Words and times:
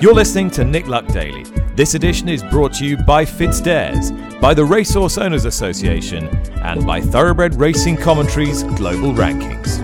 You're 0.00 0.14
listening 0.14 0.50
to 0.52 0.64
Nick 0.64 0.86
Luck 0.86 1.06
Daily. 1.08 1.44
This 1.74 1.92
edition 1.94 2.30
is 2.30 2.42
brought 2.44 2.72
to 2.74 2.86
you 2.86 2.96
by 2.96 3.26
FitzDares, 3.26 4.40
by 4.40 4.54
the 4.54 4.64
Racehorse 4.64 5.18
Owners 5.18 5.44
Association, 5.44 6.28
and 6.62 6.86
by 6.86 7.02
Thoroughbred 7.02 7.56
Racing 7.56 7.98
Commentaries 7.98 8.62
Global 8.62 9.12
Rankings. 9.12 9.76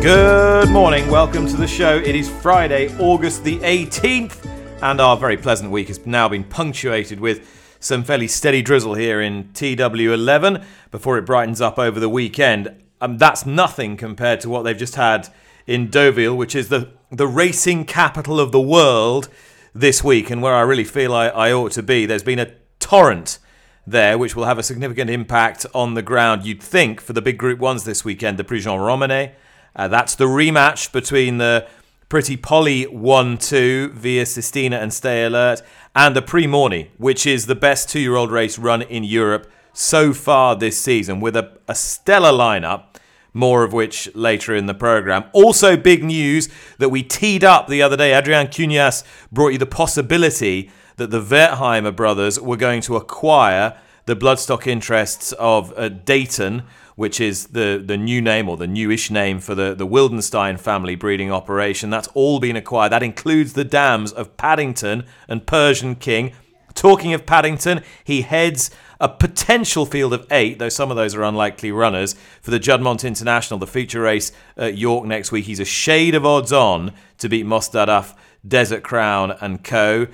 Good 0.00 0.70
morning, 0.70 1.10
welcome 1.10 1.48
to 1.48 1.56
the 1.56 1.66
show. 1.66 1.96
It 1.96 2.14
is 2.14 2.28
Friday, 2.28 2.96
August 3.00 3.42
the 3.42 3.58
18th, 3.58 4.45
and 4.82 5.00
our 5.00 5.16
very 5.16 5.36
pleasant 5.36 5.70
week 5.70 5.88
has 5.88 6.04
now 6.04 6.28
been 6.28 6.44
punctuated 6.44 7.18
with 7.18 7.76
some 7.80 8.04
fairly 8.04 8.28
steady 8.28 8.62
drizzle 8.62 8.94
here 8.94 9.20
in 9.20 9.44
TW11 9.54 10.64
before 10.90 11.16
it 11.18 11.22
brightens 11.22 11.60
up 11.60 11.78
over 11.78 11.98
the 11.98 12.08
weekend. 12.08 12.82
Um, 13.00 13.16
that's 13.16 13.46
nothing 13.46 13.96
compared 13.96 14.40
to 14.40 14.50
what 14.50 14.62
they've 14.62 14.76
just 14.76 14.96
had 14.96 15.28
in 15.66 15.88
Deauville, 15.88 16.36
which 16.36 16.54
is 16.54 16.68
the, 16.68 16.90
the 17.10 17.26
racing 17.26 17.86
capital 17.86 18.38
of 18.38 18.52
the 18.52 18.60
world 18.60 19.28
this 19.74 20.04
week, 20.04 20.30
and 20.30 20.42
where 20.42 20.54
I 20.54 20.62
really 20.62 20.84
feel 20.84 21.12
I, 21.14 21.28
I 21.28 21.52
ought 21.52 21.72
to 21.72 21.82
be. 21.82 22.06
There's 22.06 22.22
been 22.22 22.38
a 22.38 22.52
torrent 22.78 23.38
there, 23.86 24.18
which 24.18 24.36
will 24.36 24.44
have 24.44 24.58
a 24.58 24.62
significant 24.62 25.10
impact 25.10 25.64
on 25.74 25.94
the 25.94 26.02
ground, 26.02 26.44
you'd 26.44 26.62
think, 26.62 27.00
for 27.00 27.12
the 27.12 27.22
big 27.22 27.38
Group 27.38 27.60
1s 27.60 27.84
this 27.84 28.04
weekend, 28.04 28.38
the 28.38 28.44
Prix 28.44 28.60
Jean 28.60 28.78
Romanet. 28.78 29.32
Uh, 29.74 29.88
that's 29.88 30.14
the 30.14 30.24
rematch 30.24 30.92
between 30.92 31.38
the 31.38 31.66
Pretty 32.08 32.36
Polly 32.36 32.84
1 32.84 33.38
2 33.38 33.90
via 33.90 34.24
Sistina 34.24 34.80
and 34.80 34.92
Stay 34.92 35.24
Alert, 35.24 35.62
and 35.94 36.14
the 36.14 36.22
Prix 36.22 36.46
Morny, 36.46 36.90
which 36.98 37.26
is 37.26 37.46
the 37.46 37.56
best 37.56 37.88
two 37.88 37.98
year 37.98 38.14
old 38.14 38.30
race 38.30 38.58
run 38.58 38.82
in 38.82 39.02
Europe 39.02 39.50
so 39.72 40.12
far 40.12 40.54
this 40.54 40.78
season, 40.78 41.20
with 41.20 41.36
a, 41.36 41.58
a 41.66 41.74
stellar 41.74 42.30
lineup 42.30 42.96
more 43.36 43.64
of 43.64 43.72
which 43.74 44.08
later 44.14 44.54
in 44.54 44.64
the 44.64 44.72
program. 44.72 45.24
Also, 45.32 45.76
big 45.76 46.02
news 46.02 46.48
that 46.78 46.88
we 46.88 47.02
teed 47.02 47.44
up 47.44 47.68
the 47.68 47.82
other 47.82 47.96
day. 47.96 48.14
Adrian 48.14 48.46
Cunias 48.46 49.04
brought 49.30 49.52
you 49.52 49.58
the 49.58 49.66
possibility 49.66 50.70
that 50.96 51.10
the 51.10 51.20
Wertheimer 51.20 51.94
brothers 51.94 52.40
were 52.40 52.56
going 52.56 52.80
to 52.80 52.96
acquire 52.96 53.78
the 54.06 54.16
bloodstock 54.16 54.66
interests 54.66 55.32
of 55.32 55.72
uh, 55.76 55.88
Dayton, 55.88 56.62
which 56.94 57.20
is 57.20 57.48
the, 57.48 57.82
the 57.84 57.96
new 57.96 58.22
name 58.22 58.48
or 58.48 58.56
the 58.56 58.66
newish 58.66 59.10
name 59.10 59.38
for 59.40 59.54
the, 59.54 59.74
the 59.74 59.86
Wildenstein 59.86 60.58
family 60.58 60.94
breeding 60.94 61.30
operation. 61.30 61.90
That's 61.90 62.08
all 62.14 62.40
been 62.40 62.56
acquired. 62.56 62.92
That 62.92 63.02
includes 63.02 63.52
the 63.52 63.64
dams 63.64 64.12
of 64.12 64.36
Paddington 64.36 65.04
and 65.28 65.46
Persian 65.46 65.96
King. 65.96 66.32
Talking 66.74 67.12
of 67.14 67.26
Paddington, 67.26 67.82
he 68.04 68.22
heads 68.22 68.70
a 69.00 69.08
potential 69.08 69.86
field 69.86 70.12
of 70.12 70.26
eight, 70.30 70.58
though 70.58 70.68
some 70.68 70.90
of 70.90 70.96
those 70.96 71.14
are 71.14 71.22
unlikely 71.22 71.72
runners, 71.72 72.14
for 72.40 72.50
the 72.50 72.60
Juddmonte 72.60 73.06
International, 73.06 73.58
the 73.58 73.66
feature 73.66 74.02
race 74.02 74.32
at 74.56 74.78
York 74.78 75.04
next 75.04 75.32
week. 75.32 75.46
He's 75.46 75.60
a 75.60 75.64
shade 75.64 76.14
of 76.14 76.24
odds 76.24 76.52
on 76.52 76.92
to 77.18 77.28
beat 77.28 77.44
Mostahdaf, 77.44 78.14
Desert 78.46 78.82
Crown, 78.82 79.32
and 79.40 79.64
co. 79.64 80.06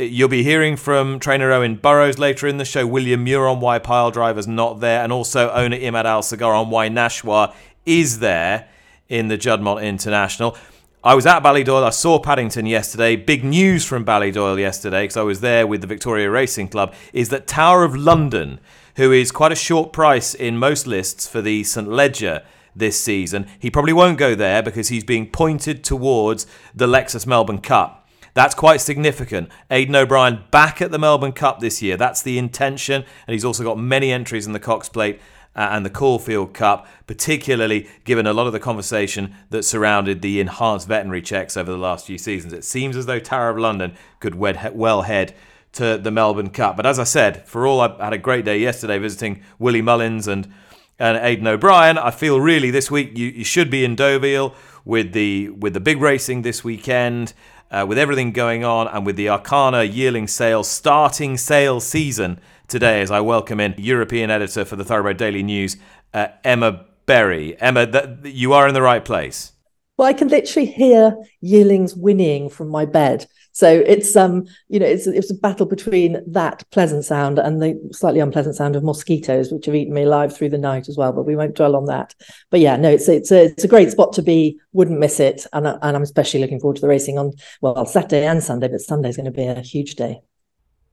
You'll 0.00 0.30
be 0.30 0.42
hearing 0.42 0.76
from 0.76 1.20
trainer 1.20 1.52
Owen 1.52 1.76
Burrows 1.76 2.18
later 2.18 2.46
in 2.46 2.56
the 2.56 2.64
show, 2.64 2.86
William 2.86 3.22
Muir 3.22 3.46
on 3.46 3.60
why 3.60 3.78
Pyledriver's 3.78 4.48
not 4.48 4.80
there, 4.80 5.02
and 5.02 5.12
also 5.12 5.50
owner 5.50 5.76
Imad 5.76 6.06
Al 6.06 6.22
Sagar 6.22 6.54
on 6.54 6.70
why 6.70 6.88
Nashwa 6.88 7.52
is 7.84 8.20
there 8.20 8.66
in 9.10 9.28
the 9.28 9.36
Juddmonte 9.36 9.82
International. 9.82 10.56
I 11.04 11.14
was 11.14 11.26
at 11.26 11.42
Ballydoyle. 11.42 11.84
I 11.84 11.90
saw 11.90 12.18
Paddington 12.18 12.64
yesterday. 12.64 13.14
Big 13.14 13.44
news 13.44 13.84
from 13.84 14.06
Ballydoyle 14.06 14.58
yesterday 14.58 15.02
because 15.02 15.18
I 15.18 15.22
was 15.22 15.42
there 15.42 15.66
with 15.66 15.82
the 15.82 15.86
Victoria 15.86 16.30
Racing 16.30 16.68
Club 16.68 16.94
is 17.12 17.28
that 17.28 17.46
Tower 17.46 17.84
of 17.84 17.94
London, 17.94 18.58
who 18.96 19.12
is 19.12 19.30
quite 19.30 19.52
a 19.52 19.56
short 19.56 19.92
price 19.92 20.34
in 20.34 20.56
most 20.56 20.86
lists 20.86 21.28
for 21.28 21.42
the 21.42 21.62
St 21.62 21.88
Leger 21.88 22.42
this 22.74 22.98
season, 23.02 23.46
he 23.58 23.70
probably 23.70 23.92
won't 23.92 24.16
go 24.16 24.34
there 24.34 24.62
because 24.62 24.88
he's 24.88 25.04
being 25.04 25.30
pointed 25.30 25.84
towards 25.84 26.46
the 26.74 26.86
Lexus 26.86 27.26
Melbourne 27.26 27.60
Cup. 27.60 27.99
That's 28.40 28.54
quite 28.54 28.80
significant. 28.80 29.50
Aidan 29.70 29.94
O'Brien 29.94 30.44
back 30.50 30.80
at 30.80 30.90
the 30.90 30.98
Melbourne 30.98 31.32
Cup 31.32 31.60
this 31.60 31.82
year. 31.82 31.98
That's 31.98 32.22
the 32.22 32.38
intention. 32.38 33.04
And 33.26 33.34
he's 33.34 33.44
also 33.44 33.62
got 33.62 33.78
many 33.78 34.10
entries 34.10 34.46
in 34.46 34.54
the 34.54 34.58
Cox 34.58 34.88
Plate 34.88 35.20
uh, 35.54 35.68
and 35.72 35.84
the 35.84 35.90
Caulfield 35.90 36.54
Cup, 36.54 36.86
particularly 37.06 37.86
given 38.04 38.26
a 38.26 38.32
lot 38.32 38.46
of 38.46 38.54
the 38.54 38.58
conversation 38.58 39.34
that 39.50 39.64
surrounded 39.64 40.22
the 40.22 40.40
enhanced 40.40 40.88
veterinary 40.88 41.20
checks 41.20 41.54
over 41.54 41.70
the 41.70 41.76
last 41.76 42.06
few 42.06 42.16
seasons. 42.16 42.54
It 42.54 42.64
seems 42.64 42.96
as 42.96 43.04
though 43.04 43.18
Tower 43.18 43.50
of 43.50 43.58
London 43.58 43.94
could 44.20 44.34
well 44.36 45.02
head 45.02 45.34
to 45.72 45.98
the 45.98 46.10
Melbourne 46.10 46.48
Cup. 46.48 46.78
But 46.78 46.86
as 46.86 46.98
I 46.98 47.04
said, 47.04 47.46
for 47.46 47.66
all 47.66 47.82
I 47.82 48.02
had 48.02 48.14
a 48.14 48.18
great 48.18 48.46
day 48.46 48.58
yesterday 48.58 48.96
visiting 48.96 49.42
Willie 49.58 49.82
Mullins 49.82 50.26
and 50.26 50.50
and 50.98 51.16
Aidan 51.16 51.46
O'Brien. 51.46 51.98
I 51.98 52.10
feel 52.10 52.40
really 52.40 52.70
this 52.70 52.90
week 52.90 53.16
you, 53.16 53.28
you 53.28 53.44
should 53.44 53.70
be 53.70 53.84
in 53.84 53.96
Deauville 53.96 54.54
with 54.84 55.12
the 55.12 55.48
with 55.48 55.72
the 55.72 55.80
big 55.80 56.00
racing 56.00 56.42
this 56.42 56.62
weekend, 56.62 57.32
uh, 57.70 57.84
with 57.88 57.98
everything 57.98 58.32
going 58.32 58.64
on, 58.64 58.88
and 58.88 59.06
with 59.06 59.16
the 59.16 59.26
Arqana 59.26 59.90
yearling 59.92 60.26
sale 60.26 60.64
starting 60.64 61.36
sale 61.36 61.80
season 61.80 62.40
today 62.68 63.00
as 63.00 63.10
I 63.10 63.20
welcome 63.20 63.60
in 63.60 63.74
European 63.78 64.30
editor 64.30 64.64
for 64.64 64.76
the 64.76 64.84
Thoroughbred 64.84 65.16
Daily 65.16 65.42
News, 65.42 65.76
uh, 66.14 66.28
Emma 66.44 66.86
Berry. 67.06 67.60
Emma, 67.60 67.86
th- 67.86 68.34
you 68.34 68.52
are 68.52 68.68
in 68.68 68.74
the 68.74 68.82
right 68.82 69.04
place. 69.04 69.52
Well, 69.96 70.08
I 70.08 70.12
can 70.12 70.28
literally 70.28 70.66
hear 70.66 71.16
yearlings 71.40 71.94
whinnying 71.94 72.48
from 72.48 72.68
my 72.68 72.86
bed. 72.86 73.26
So 73.52 73.82
it's 73.86 74.16
um, 74.16 74.46
you 74.68 74.78
know, 74.78 74.86
it's 74.86 75.06
it's 75.06 75.30
a 75.30 75.34
battle 75.34 75.66
between 75.66 76.22
that 76.26 76.64
pleasant 76.70 77.04
sound 77.04 77.38
and 77.38 77.60
the 77.60 77.90
slightly 77.92 78.20
unpleasant 78.20 78.56
sound 78.56 78.76
of 78.76 78.84
mosquitoes, 78.84 79.50
which 79.50 79.66
have 79.66 79.74
eaten 79.74 79.94
me 79.94 80.02
alive 80.02 80.36
through 80.36 80.50
the 80.50 80.58
night 80.58 80.88
as 80.88 80.96
well. 80.96 81.12
But 81.12 81.26
we 81.26 81.36
won't 81.36 81.56
dwell 81.56 81.76
on 81.76 81.86
that. 81.86 82.14
But 82.50 82.60
yeah, 82.60 82.76
no, 82.76 82.90
it's 82.90 83.08
it's 83.08 83.32
a 83.32 83.46
it's 83.46 83.64
a 83.64 83.68
great 83.68 83.90
spot 83.90 84.12
to 84.14 84.22
be. 84.22 84.58
Wouldn't 84.72 85.00
miss 85.00 85.20
it, 85.20 85.46
and 85.52 85.66
and 85.66 85.96
I'm 85.96 86.02
especially 86.02 86.40
looking 86.40 86.60
forward 86.60 86.76
to 86.76 86.82
the 86.82 86.88
racing 86.88 87.18
on 87.18 87.32
well 87.60 87.86
Saturday 87.86 88.26
and 88.26 88.42
Sunday. 88.42 88.68
But 88.68 88.80
Sunday's 88.80 89.16
going 89.16 89.24
to 89.26 89.30
be 89.30 89.46
a 89.46 89.60
huge 89.60 89.96
day. 89.96 90.20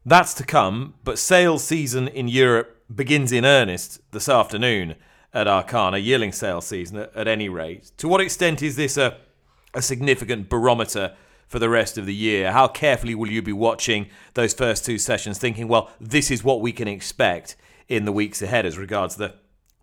That's 0.05 0.33
to 0.35 0.45
come, 0.45 0.93
but 1.03 1.19
sales 1.19 1.65
season 1.65 2.07
in 2.07 2.29
Europe 2.29 2.81
begins 2.93 3.33
in 3.33 3.43
earnest 3.43 3.99
this 4.11 4.29
afternoon 4.29 4.95
at 5.33 5.47
Arqana, 5.47 6.01
yearling 6.01 6.31
sales 6.31 6.65
season 6.65 6.97
at, 6.97 7.15
at 7.15 7.27
any 7.27 7.49
rate. 7.49 7.91
To 7.97 8.07
what 8.07 8.21
extent 8.21 8.61
is 8.63 8.77
this 8.77 8.95
a, 8.95 9.17
a 9.73 9.81
significant 9.81 10.47
barometer 10.49 11.15
for 11.47 11.59
the 11.59 11.69
rest 11.69 11.97
of 11.97 12.05
the 12.05 12.13
year? 12.13 12.51
How 12.51 12.67
carefully 12.67 13.15
will 13.15 13.31
you 13.31 13.41
be 13.41 13.53
watching 13.53 14.07
those 14.33 14.53
first 14.53 14.85
two 14.85 14.97
sessions, 14.97 15.37
thinking, 15.37 15.67
well, 15.67 15.89
this 15.99 16.29
is 16.29 16.43
what 16.43 16.61
we 16.61 16.71
can 16.71 16.87
expect 16.87 17.55
in 17.87 18.05
the 18.05 18.11
weeks 18.11 18.41
ahead 18.41 18.65
as 18.65 18.77
regards 18.77 19.15
the, 19.15 19.33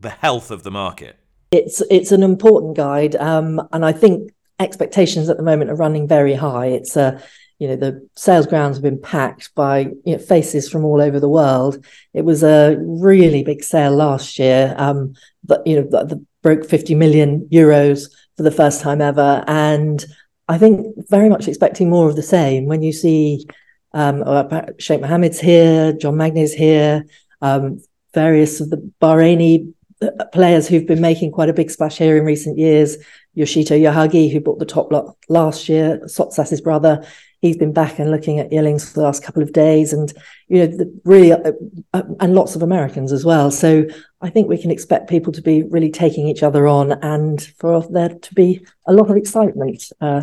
the 0.00 0.10
health 0.10 0.50
of 0.50 0.62
the 0.62 0.70
market? 0.70 1.16
It's 1.50 1.80
it's 1.88 2.10
an 2.10 2.22
important 2.24 2.76
guide, 2.76 3.14
um, 3.16 3.68
and 3.72 3.84
I 3.84 3.92
think 3.92 4.32
expectations 4.58 5.28
at 5.28 5.36
the 5.36 5.42
moment 5.42 5.70
are 5.70 5.76
running 5.76 6.08
very 6.08 6.34
high. 6.34 6.66
It's 6.66 6.96
a 6.96 7.22
you 7.60 7.68
know 7.68 7.76
the 7.76 8.08
sales 8.16 8.46
grounds 8.46 8.76
have 8.76 8.82
been 8.82 9.00
packed 9.00 9.54
by 9.54 9.90
you 10.04 10.16
know, 10.16 10.18
faces 10.18 10.68
from 10.68 10.84
all 10.84 11.00
over 11.00 11.20
the 11.20 11.28
world. 11.28 11.84
It 12.12 12.24
was 12.24 12.42
a 12.42 12.76
really 12.80 13.44
big 13.44 13.62
sale 13.62 13.94
last 13.94 14.38
year, 14.38 14.74
um, 14.76 15.14
but 15.44 15.64
you 15.64 15.76
know 15.76 15.86
the, 15.88 16.04
the 16.04 16.26
broke 16.42 16.64
50 16.64 16.96
million 16.96 17.48
euros 17.52 18.10
for 18.36 18.42
the 18.42 18.50
first 18.50 18.80
time 18.80 19.00
ever, 19.00 19.44
and 19.46 20.04
I 20.48 20.58
think 20.58 20.86
very 21.08 21.28
much 21.28 21.48
expecting 21.48 21.88
more 21.88 22.08
of 22.08 22.16
the 22.16 22.22
same. 22.22 22.66
When 22.66 22.82
you 22.82 22.92
see 22.92 23.46
um, 23.92 24.22
uh, 24.26 24.62
Sheikh 24.78 25.00
Mohammed's 25.00 25.40
here, 25.40 25.92
John 25.92 26.16
Magnier's 26.16 26.52
here, 26.52 27.04
um, 27.40 27.82
various 28.12 28.60
of 28.60 28.70
the 28.70 28.92
Bahraini 29.00 29.72
uh, 30.02 30.24
players 30.32 30.68
who've 30.68 30.86
been 30.86 31.00
making 31.00 31.32
quite 31.32 31.48
a 31.48 31.54
big 31.54 31.70
splash 31.70 31.98
here 31.98 32.16
in 32.16 32.24
recent 32.24 32.58
years. 32.58 32.96
Yoshito 33.36 33.78
Yahagi, 33.80 34.32
who 34.32 34.40
bought 34.40 34.58
the 34.58 34.66
top 34.66 34.92
lot 34.92 35.16
last 35.28 35.68
year, 35.68 36.00
Sottsass's 36.06 36.60
brother, 36.60 37.04
he's 37.44 37.58
been 37.58 37.74
back 37.74 37.98
and 37.98 38.10
looking 38.10 38.38
at 38.38 38.50
yearlings 38.50 38.88
for 38.88 38.94
the 38.94 39.02
last 39.02 39.22
couple 39.22 39.42
of 39.42 39.52
days 39.52 39.92
and 39.92 40.14
you 40.48 40.60
know 40.60 40.66
the, 40.66 41.00
really 41.04 41.30
uh, 41.30 41.52
uh, 41.92 42.02
and 42.20 42.34
lots 42.34 42.56
of 42.56 42.62
americans 42.62 43.12
as 43.12 43.22
well 43.22 43.50
so 43.50 43.84
i 44.22 44.30
think 44.30 44.48
we 44.48 44.56
can 44.56 44.70
expect 44.70 45.10
people 45.10 45.30
to 45.30 45.42
be 45.42 45.62
really 45.64 45.90
taking 45.90 46.26
each 46.26 46.42
other 46.42 46.66
on 46.66 46.92
and 47.02 47.52
for 47.58 47.86
there 47.90 48.08
to 48.08 48.34
be 48.34 48.64
a 48.86 48.94
lot 48.94 49.10
of 49.10 49.16
excitement 49.16 49.92
uh, 50.00 50.22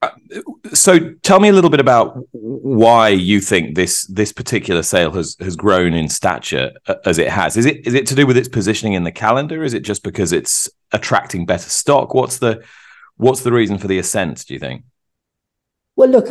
uh 0.00 0.08
so 0.72 1.12
tell 1.22 1.40
me 1.40 1.50
a 1.50 1.52
little 1.52 1.68
bit 1.68 1.80
about 1.80 2.26
why 2.32 3.08
you 3.08 3.38
think 3.38 3.74
this 3.74 4.06
this 4.06 4.32
particular 4.32 4.82
sale 4.82 5.10
has 5.10 5.36
has 5.40 5.56
grown 5.56 5.92
in 5.92 6.08
stature 6.08 6.72
uh, 6.86 6.94
as 7.04 7.18
it 7.18 7.28
has. 7.28 7.56
Is 7.56 7.66
it 7.66 7.86
is 7.86 7.94
it 7.94 8.06
to 8.06 8.14
do 8.14 8.26
with 8.26 8.36
its 8.36 8.48
positioning 8.48 8.94
in 8.94 9.04
the 9.04 9.12
calendar? 9.12 9.62
Is 9.62 9.74
it 9.74 9.80
just 9.80 10.02
because 10.02 10.32
it's 10.32 10.70
attracting 10.92 11.44
better 11.46 11.68
stock? 11.68 12.14
What's 12.14 12.38
the 12.38 12.64
what's 13.16 13.42
the 13.42 13.52
reason 13.52 13.78
for 13.78 13.88
the 13.88 13.98
ascent? 13.98 14.46
Do 14.46 14.54
you 14.54 14.60
think? 14.60 14.84
Well, 15.96 16.08
look, 16.08 16.28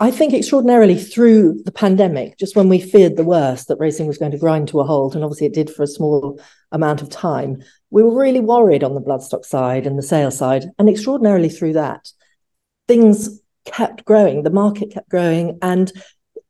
I 0.00 0.12
think 0.12 0.32
extraordinarily 0.32 0.96
through 0.96 1.62
the 1.64 1.72
pandemic, 1.72 2.38
just 2.38 2.54
when 2.54 2.68
we 2.68 2.80
feared 2.80 3.16
the 3.16 3.24
worst 3.24 3.66
that 3.66 3.80
racing 3.80 4.06
was 4.06 4.16
going 4.16 4.30
to 4.30 4.38
grind 4.38 4.68
to 4.68 4.78
a 4.78 4.84
halt, 4.84 5.16
and 5.16 5.24
obviously 5.24 5.48
it 5.48 5.54
did 5.54 5.70
for 5.70 5.82
a 5.82 5.88
small 5.88 6.40
amount 6.70 7.02
of 7.02 7.10
time, 7.10 7.62
we 7.90 8.04
were 8.04 8.16
really 8.16 8.40
worried 8.40 8.84
on 8.84 8.94
the 8.94 9.00
bloodstock 9.00 9.44
side 9.44 9.86
and 9.86 9.98
the 9.98 10.02
sales 10.02 10.38
side. 10.38 10.66
And 10.78 10.88
extraordinarily 10.88 11.48
through 11.48 11.72
that, 11.72 12.12
things 12.86 13.40
kept 13.64 14.04
growing, 14.04 14.44
the 14.44 14.50
market 14.50 14.92
kept 14.92 15.08
growing, 15.08 15.58
and 15.62 15.92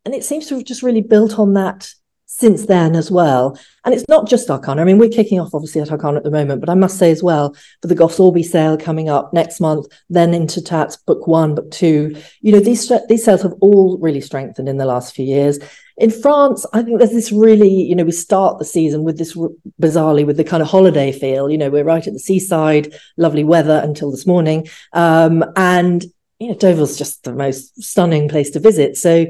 and 0.04 0.14
it 0.14 0.24
seems 0.24 0.46
to 0.46 0.54
have 0.56 0.64
just 0.64 0.82
really 0.82 1.02
built 1.02 1.38
on 1.38 1.54
that 1.54 1.88
since 2.30 2.66
then 2.66 2.94
as 2.94 3.10
well. 3.10 3.58
And 3.84 3.94
it's 3.94 4.06
not 4.06 4.28
just 4.28 4.48
Arqana. 4.48 4.80
I 4.80 4.84
mean, 4.84 4.98
we're 4.98 5.08
kicking 5.08 5.40
off 5.40 5.54
obviously 5.54 5.80
at 5.80 5.88
Arqana 5.88 6.18
at 6.18 6.24
the 6.24 6.30
moment, 6.30 6.60
but 6.60 6.68
I 6.68 6.74
must 6.74 6.98
say 6.98 7.10
as 7.10 7.22
well 7.22 7.56
for 7.80 7.88
the 7.88 7.96
Goffs 7.96 8.18
Orby 8.18 8.44
sale 8.44 8.76
coming 8.76 9.08
up 9.08 9.32
next 9.32 9.60
month, 9.60 9.86
then 10.10 10.34
into 10.34 10.62
Tats 10.62 10.96
book 10.96 11.26
one, 11.26 11.54
book 11.54 11.70
two. 11.70 12.14
You 12.42 12.52
know, 12.52 12.60
these 12.60 12.92
these 13.08 13.24
sales 13.24 13.42
have 13.42 13.54
all 13.60 13.98
really 13.98 14.20
strengthened 14.20 14.68
in 14.68 14.76
the 14.76 14.84
last 14.84 15.14
few 15.14 15.24
years. 15.24 15.58
In 15.96 16.10
France, 16.10 16.66
I 16.74 16.82
think 16.82 16.98
there's 16.98 17.10
this 17.10 17.32
really, 17.32 17.72
you 17.72 17.96
know, 17.96 18.04
we 18.04 18.12
start 18.12 18.58
the 18.58 18.64
season 18.64 19.04
with 19.04 19.18
this 19.18 19.34
bizarrely 19.80 20.24
with 20.24 20.36
the 20.36 20.44
kind 20.44 20.62
of 20.62 20.68
holiday 20.68 21.10
feel. 21.10 21.50
You 21.50 21.58
know, 21.58 21.70
we're 21.70 21.82
right 21.82 22.06
at 22.06 22.12
the 22.12 22.20
seaside, 22.20 22.94
lovely 23.16 23.42
weather 23.42 23.80
until 23.82 24.10
this 24.10 24.26
morning, 24.26 24.68
um, 24.92 25.44
and 25.56 26.04
you 26.38 26.48
know, 26.48 26.54
Deauville's 26.54 26.98
just 26.98 27.24
the 27.24 27.32
most 27.32 27.82
stunning 27.82 28.28
place 28.28 28.50
to 28.50 28.60
visit. 28.60 28.96
So 28.98 29.26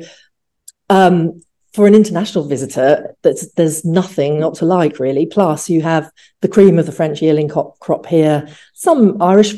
um, 0.91 1.43
for 1.79 1.87
an 1.87 1.95
international 1.95 2.45
visitor, 2.45 3.15
there's, 3.23 3.53
there's 3.53 3.85
nothing 3.85 4.41
not 4.41 4.53
to 4.53 4.65
like 4.65 4.99
really. 4.99 5.27
Plus, 5.27 5.71
you 5.71 5.81
have 5.81 6.11
the 6.41 6.49
cream 6.49 6.77
of 6.77 6.87
the 6.87 6.91
French 6.91 7.23
yearling 7.23 7.49
crop, 7.49 7.79
crop 7.79 8.05
here, 8.05 8.49
some 8.75 9.23
Irish 9.23 9.55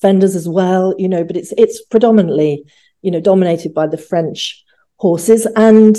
vendors 0.00 0.36
as 0.36 0.48
well, 0.48 0.94
you 0.98 1.08
know, 1.08 1.24
but 1.24 1.36
it's 1.36 1.52
it's 1.58 1.84
predominantly, 1.86 2.64
you 3.02 3.10
know, 3.10 3.18
dominated 3.18 3.74
by 3.74 3.88
the 3.88 3.98
French 3.98 4.64
horses. 4.98 5.48
And 5.56 5.96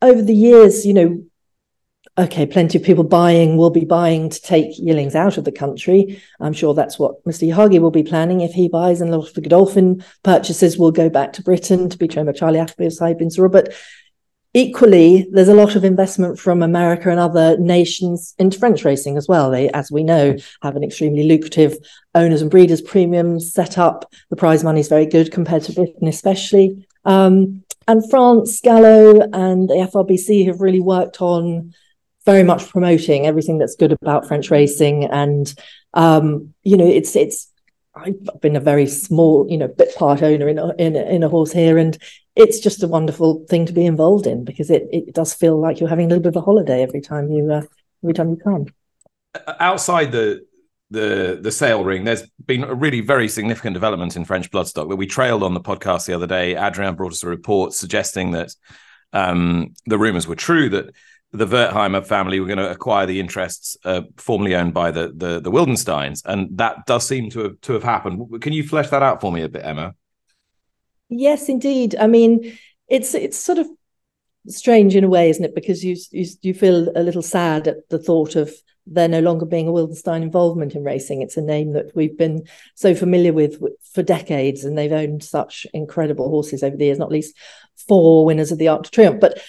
over 0.00 0.22
the 0.22 0.34
years, 0.34 0.86
you 0.86 0.94
know, 0.94 1.22
okay, 2.16 2.46
plenty 2.46 2.78
of 2.78 2.84
people 2.84 3.04
buying 3.04 3.58
will 3.58 3.68
be 3.68 3.84
buying 3.84 4.30
to 4.30 4.40
take 4.40 4.78
yearlings 4.78 5.14
out 5.14 5.36
of 5.36 5.44
the 5.44 5.52
country. 5.52 6.22
I'm 6.40 6.54
sure 6.54 6.72
that's 6.72 6.98
what 6.98 7.22
Mr. 7.26 7.46
Yahagi 7.46 7.78
will 7.78 7.90
be 7.90 8.04
planning 8.04 8.40
if 8.40 8.52
he 8.52 8.70
buys, 8.70 9.02
and 9.02 9.12
a 9.12 9.18
lot 9.18 9.28
of 9.28 9.34
the 9.34 9.42
Godolphin 9.42 10.02
purchases 10.22 10.78
will 10.78 10.92
go 10.92 11.10
back 11.10 11.34
to 11.34 11.42
Britain 11.42 11.90
to 11.90 11.98
be 11.98 12.08
trained 12.08 12.24
by 12.24 12.32
Charlie 12.32 12.58
Appleby 12.58 12.86
of 12.86 12.94
Sahib 12.94 13.18
But 13.52 13.74
equally, 14.54 15.26
there's 15.30 15.48
a 15.48 15.54
lot 15.54 15.76
of 15.76 15.84
investment 15.84 16.38
from 16.38 16.62
America 16.62 17.10
and 17.10 17.18
other 17.18 17.56
nations 17.58 18.34
into 18.38 18.58
French 18.58 18.84
racing 18.84 19.16
as 19.16 19.28
well. 19.28 19.50
They, 19.50 19.70
as 19.70 19.90
we 19.90 20.04
know, 20.04 20.36
have 20.62 20.76
an 20.76 20.84
extremely 20.84 21.24
lucrative 21.24 21.76
owners 22.14 22.42
and 22.42 22.50
breeders 22.50 22.80
premium 22.80 23.40
set 23.40 23.78
up. 23.78 24.12
The 24.30 24.36
prize 24.36 24.62
money 24.62 24.80
is 24.80 24.88
very 24.88 25.06
good 25.06 25.32
compared 25.32 25.62
to 25.64 25.72
Britain, 25.72 26.08
especially. 26.08 26.86
Um, 27.04 27.64
and 27.88 28.08
France, 28.10 28.60
Galop, 28.60 29.28
and 29.32 29.68
the 29.68 29.88
FRBC 29.92 30.46
have 30.46 30.60
really 30.60 30.80
worked 30.80 31.20
on 31.20 31.74
very 32.24 32.44
much 32.44 32.68
promoting 32.68 33.26
everything 33.26 33.58
that's 33.58 33.74
good 33.74 33.92
about 33.92 34.28
French 34.28 34.50
racing. 34.50 35.04
And 35.06 35.52
um, 35.94 36.54
you 36.62 36.76
know, 36.76 36.86
it's 36.86 37.16
it's 37.16 37.51
I've 37.94 38.40
been 38.40 38.56
a 38.56 38.60
very 38.60 38.86
small, 38.86 39.46
you 39.48 39.58
know, 39.58 39.68
bit 39.68 39.94
part 39.96 40.22
owner 40.22 40.48
in 40.48 40.58
a, 40.58 40.74
in 40.78 40.96
a, 40.96 41.02
in 41.02 41.22
a 41.22 41.28
horse 41.28 41.52
here, 41.52 41.76
and 41.76 41.96
it's 42.36 42.58
just 42.58 42.82
a 42.82 42.88
wonderful 42.88 43.44
thing 43.48 43.66
to 43.66 43.72
be 43.72 43.84
involved 43.84 44.26
in 44.26 44.44
because 44.44 44.70
it 44.70 44.88
it 44.90 45.14
does 45.14 45.34
feel 45.34 45.60
like 45.60 45.78
you're 45.78 45.88
having 45.88 46.06
a 46.06 46.08
little 46.08 46.22
bit 46.22 46.36
of 46.36 46.36
a 46.36 46.44
holiday 46.44 46.82
every 46.82 47.00
time 47.00 47.30
you 47.30 47.52
uh, 47.52 47.62
every 48.02 48.14
time 48.14 48.30
you 48.30 48.36
come. 48.36 48.66
Outside 49.60 50.10
the 50.10 50.46
the 50.90 51.38
the 51.42 51.52
sale 51.52 51.84
ring, 51.84 52.04
there's 52.04 52.22
been 52.46 52.64
a 52.64 52.74
really 52.74 53.00
very 53.00 53.28
significant 53.28 53.74
development 53.74 54.16
in 54.16 54.24
French 54.24 54.50
bloodstock 54.50 54.88
that 54.88 54.96
we 54.96 55.06
trailed 55.06 55.42
on 55.42 55.52
the 55.52 55.60
podcast 55.60 56.06
the 56.06 56.14
other 56.14 56.26
day. 56.26 56.56
Adrian 56.56 56.94
brought 56.94 57.12
us 57.12 57.22
a 57.22 57.28
report 57.28 57.74
suggesting 57.74 58.30
that 58.32 58.54
um, 59.12 59.74
the 59.86 59.98
rumors 59.98 60.26
were 60.26 60.36
true 60.36 60.70
that 60.70 60.94
the 61.32 61.46
Wertheimer 61.46 62.04
family 62.04 62.40
were 62.40 62.46
going 62.46 62.58
to 62.58 62.70
acquire 62.70 63.06
the 63.06 63.18
interests 63.18 63.76
uh, 63.84 64.02
formerly 64.16 64.54
owned 64.54 64.74
by 64.74 64.90
the, 64.90 65.12
the 65.14 65.40
the 65.40 65.50
Wildensteins, 65.50 66.22
and 66.26 66.56
that 66.58 66.86
does 66.86 67.06
seem 67.06 67.30
to 67.30 67.40
have 67.40 67.60
to 67.62 67.72
have 67.72 67.82
happened. 67.82 68.42
Can 68.42 68.52
you 68.52 68.66
flesh 68.66 68.90
that 68.90 69.02
out 69.02 69.20
for 69.20 69.32
me 69.32 69.42
a 69.42 69.48
bit, 69.48 69.64
Emma? 69.64 69.94
Yes, 71.08 71.48
indeed. 71.48 71.96
I 71.96 72.06
mean, 72.06 72.58
it's 72.86 73.14
it's 73.14 73.38
sort 73.38 73.58
of 73.58 73.66
strange 74.46 74.94
in 74.94 75.04
a 75.04 75.08
way, 75.08 75.30
isn't 75.30 75.44
it? 75.44 75.54
Because 75.54 75.82
you 75.82 75.96
you, 76.10 76.26
you 76.42 76.54
feel 76.54 76.90
a 76.94 77.02
little 77.02 77.22
sad 77.22 77.66
at 77.66 77.88
the 77.88 77.98
thought 77.98 78.36
of 78.36 78.52
there 78.86 79.08
no 79.08 79.20
longer 79.20 79.46
being 79.46 79.68
a 79.68 79.72
Wildenstein 79.72 80.22
involvement 80.22 80.74
in 80.74 80.82
racing. 80.84 81.22
It's 81.22 81.36
a 81.36 81.42
name 81.42 81.72
that 81.72 81.94
we've 81.94 82.18
been 82.18 82.44
so 82.74 82.94
familiar 82.94 83.32
with 83.32 83.58
for 83.94 84.02
decades, 84.02 84.64
and 84.64 84.76
they've 84.76 84.92
owned 84.92 85.24
such 85.24 85.66
incredible 85.72 86.28
horses 86.28 86.62
over 86.62 86.76
the 86.76 86.86
years, 86.86 86.98
not 86.98 87.10
least 87.10 87.34
four 87.88 88.26
winners 88.26 88.52
of 88.52 88.58
the 88.58 88.68
Arc 88.68 88.82
de 88.82 88.90
Triomphe. 88.90 89.20
But 89.20 89.40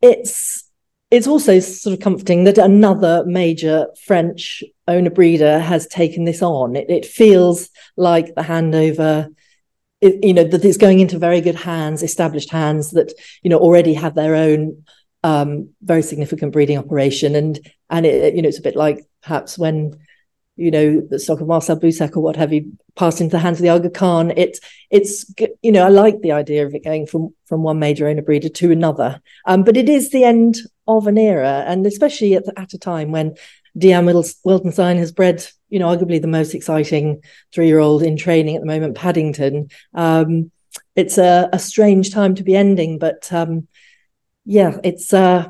it's 0.00 0.70
it's 1.12 1.26
also 1.26 1.60
sort 1.60 1.92
of 1.92 2.00
comforting 2.00 2.44
that 2.44 2.56
another 2.56 3.22
major 3.26 3.86
French 4.06 4.64
owner 4.88 5.10
breeder 5.10 5.58
has 5.58 5.86
taken 5.86 6.24
this 6.24 6.40
on. 6.40 6.74
It, 6.74 6.88
it 6.88 7.04
feels 7.04 7.68
like 7.98 8.34
the 8.34 8.40
handover, 8.40 9.28
it, 10.00 10.24
you 10.24 10.32
know, 10.32 10.44
that 10.44 10.64
it's 10.64 10.78
going 10.78 11.00
into 11.00 11.18
very 11.18 11.42
good 11.42 11.54
hands, 11.54 12.02
established 12.02 12.50
hands 12.50 12.92
that 12.92 13.12
you 13.42 13.50
know 13.50 13.58
already 13.58 13.92
have 13.92 14.14
their 14.14 14.34
own 14.34 14.84
um, 15.22 15.68
very 15.82 16.02
significant 16.02 16.54
breeding 16.54 16.78
operation, 16.78 17.34
and 17.34 17.60
and 17.90 18.06
it, 18.06 18.34
you 18.34 18.40
know 18.40 18.48
it's 18.48 18.58
a 18.58 18.62
bit 18.62 18.74
like 18.74 19.04
perhaps 19.20 19.58
when 19.58 19.98
you 20.56 20.70
know, 20.70 21.00
the 21.00 21.18
stock 21.18 21.40
of 21.40 21.46
Marcel 21.46 21.80
Boussac 21.80 22.14
or 22.14 22.20
what 22.20 22.36
have 22.36 22.52
you 22.52 22.76
passed 22.94 23.22
into 23.22 23.32
the 23.32 23.38
hands 23.38 23.58
of 23.58 23.62
the 23.62 23.70
Aga 23.70 23.90
Khan. 23.90 24.32
It's 24.36 24.60
it's 24.90 25.32
you 25.62 25.72
know 25.72 25.84
I 25.84 25.88
like 25.88 26.20
the 26.20 26.32
idea 26.32 26.66
of 26.66 26.74
it 26.74 26.84
going 26.84 27.06
from 27.06 27.34
from 27.46 27.62
one 27.62 27.78
major 27.78 28.06
owner 28.06 28.22
breeder 28.22 28.50
to 28.50 28.70
another, 28.70 29.20
um, 29.46 29.64
but 29.64 29.76
it 29.76 29.88
is 29.88 30.10
the 30.10 30.24
end 30.24 30.56
of 30.86 31.06
an 31.06 31.18
era, 31.18 31.64
and 31.66 31.86
especially 31.86 32.34
at, 32.34 32.44
at 32.56 32.74
a 32.74 32.78
time 32.78 33.10
when 33.10 33.36
Diane 33.76 34.04
Wildenstein 34.06 34.98
has 34.98 35.12
bred 35.12 35.46
you 35.68 35.78
know 35.78 35.88
arguably 35.88 36.20
the 36.20 36.28
most 36.28 36.54
exciting 36.54 37.22
three 37.52 37.66
year 37.66 37.78
old 37.78 38.02
in 38.02 38.16
training 38.16 38.56
at 38.56 38.60
the 38.60 38.66
moment, 38.66 38.96
Paddington. 38.96 39.68
Um, 39.94 40.50
it's 40.94 41.18
a, 41.18 41.48
a, 41.52 41.58
strange 41.58 42.12
time 42.12 42.34
to 42.34 42.42
be 42.42 42.54
ending, 42.54 42.98
but 42.98 43.30
um, 43.32 43.68
yeah, 44.44 44.78
it's 44.84 45.12
uh, 45.12 45.48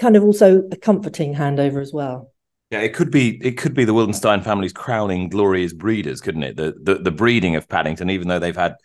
kind 0.00 0.16
of 0.16 0.22
also 0.22 0.62
a 0.70 0.76
comforting 0.76 1.34
handover 1.34 1.80
as 1.80 1.92
well. 1.92 2.30
Yeah, 2.70 2.80
it 2.80 2.94
could 2.94 3.10
be 3.10 3.44
it 3.44 3.58
could 3.58 3.74
be 3.74 3.84
the 3.84 3.92
Wildenstein 3.92 4.44
family's 4.44 4.72
crowning 4.72 5.28
glory 5.28 5.64
as 5.64 5.72
breeders, 5.72 6.20
couldn't 6.20 6.44
it? 6.44 6.56
The, 6.56 6.74
the 6.80 6.94
the 6.94 7.10
breeding 7.10 7.56
of 7.56 7.68
Paddington, 7.68 8.10
even 8.10 8.28
though 8.28 8.38
they've 8.38 8.56
had 8.56 8.76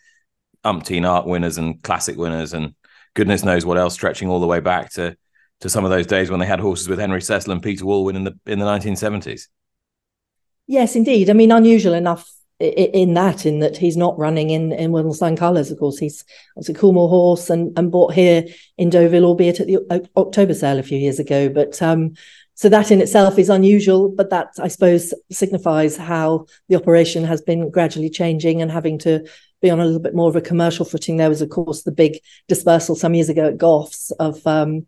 umpteen 0.64 1.08
Arc 1.08 1.24
winners 1.24 1.56
and 1.56 1.80
classic 1.82 2.16
winners 2.16 2.52
and 2.52 2.74
goodness 3.14 3.44
knows 3.44 3.64
what 3.64 3.78
else, 3.78 3.94
stretching 3.94 4.28
all 4.28 4.40
the 4.40 4.46
way 4.46 4.60
back 4.60 4.90
to 4.92 5.16
to 5.60 5.68
some 5.68 5.84
of 5.84 5.90
those 5.90 6.06
days 6.06 6.30
when 6.30 6.40
they 6.40 6.46
had 6.46 6.60
horses 6.60 6.88
with 6.88 6.98
Henry 6.98 7.20
Cecil 7.20 7.52
and 7.52 7.62
Peter 7.62 7.84
Walwyn 7.84 8.16
in 8.16 8.24
the 8.24 8.38
in 8.46 8.58
the 8.58 8.66
1970s. 8.66 9.48
Yes, 10.66 10.94
indeed. 10.94 11.30
I 11.30 11.32
mean, 11.32 11.50
unusual 11.50 11.94
enough 11.94 12.30
in 12.60 13.14
that, 13.14 13.46
in 13.46 13.60
that 13.60 13.76
he's 13.76 13.96
not 13.96 14.18
running 14.18 14.50
in 14.50 14.72
in 14.72 14.90
Wildenstein 14.90 15.36
colours. 15.36 15.70
Of 15.70 15.78
course, 15.78 15.98
he's 15.98 16.24
it's 16.56 16.68
a 16.68 16.74
Coolmore 16.74 17.08
horse 17.08 17.50
and 17.50 17.76
and 17.78 17.90
bought 17.90 18.14
here 18.14 18.44
in 18.76 18.90
Deauville, 18.90 19.24
albeit 19.24 19.60
at 19.60 19.66
the 19.66 20.08
October 20.16 20.54
sale 20.54 20.78
a 20.78 20.82
few 20.82 20.98
years 20.98 21.18
ago. 21.18 21.48
But 21.48 21.80
um, 21.80 22.14
so 22.54 22.68
that 22.68 22.90
in 22.90 23.00
itself 23.00 23.38
is 23.38 23.50
unusual, 23.50 24.08
but 24.08 24.30
that 24.30 24.48
I 24.58 24.68
suppose 24.68 25.14
signifies 25.30 25.96
how 25.96 26.46
the 26.68 26.76
operation 26.76 27.24
has 27.24 27.40
been 27.40 27.70
gradually 27.70 28.10
changing 28.10 28.60
and 28.60 28.70
having 28.70 28.98
to 29.00 29.24
be 29.62 29.70
on 29.70 29.80
a 29.80 29.84
little 29.84 30.00
bit 30.00 30.14
more 30.14 30.28
of 30.28 30.36
a 30.36 30.40
commercial 30.40 30.84
footing. 30.84 31.16
There 31.16 31.28
was, 31.28 31.42
of 31.42 31.50
course, 31.50 31.82
the 31.82 31.92
big 31.92 32.18
dispersal 32.48 32.96
some 32.96 33.14
years 33.14 33.28
ago 33.28 33.46
at 33.46 33.58
Goffs 33.58 34.10
of 34.18 34.44
um, 34.46 34.86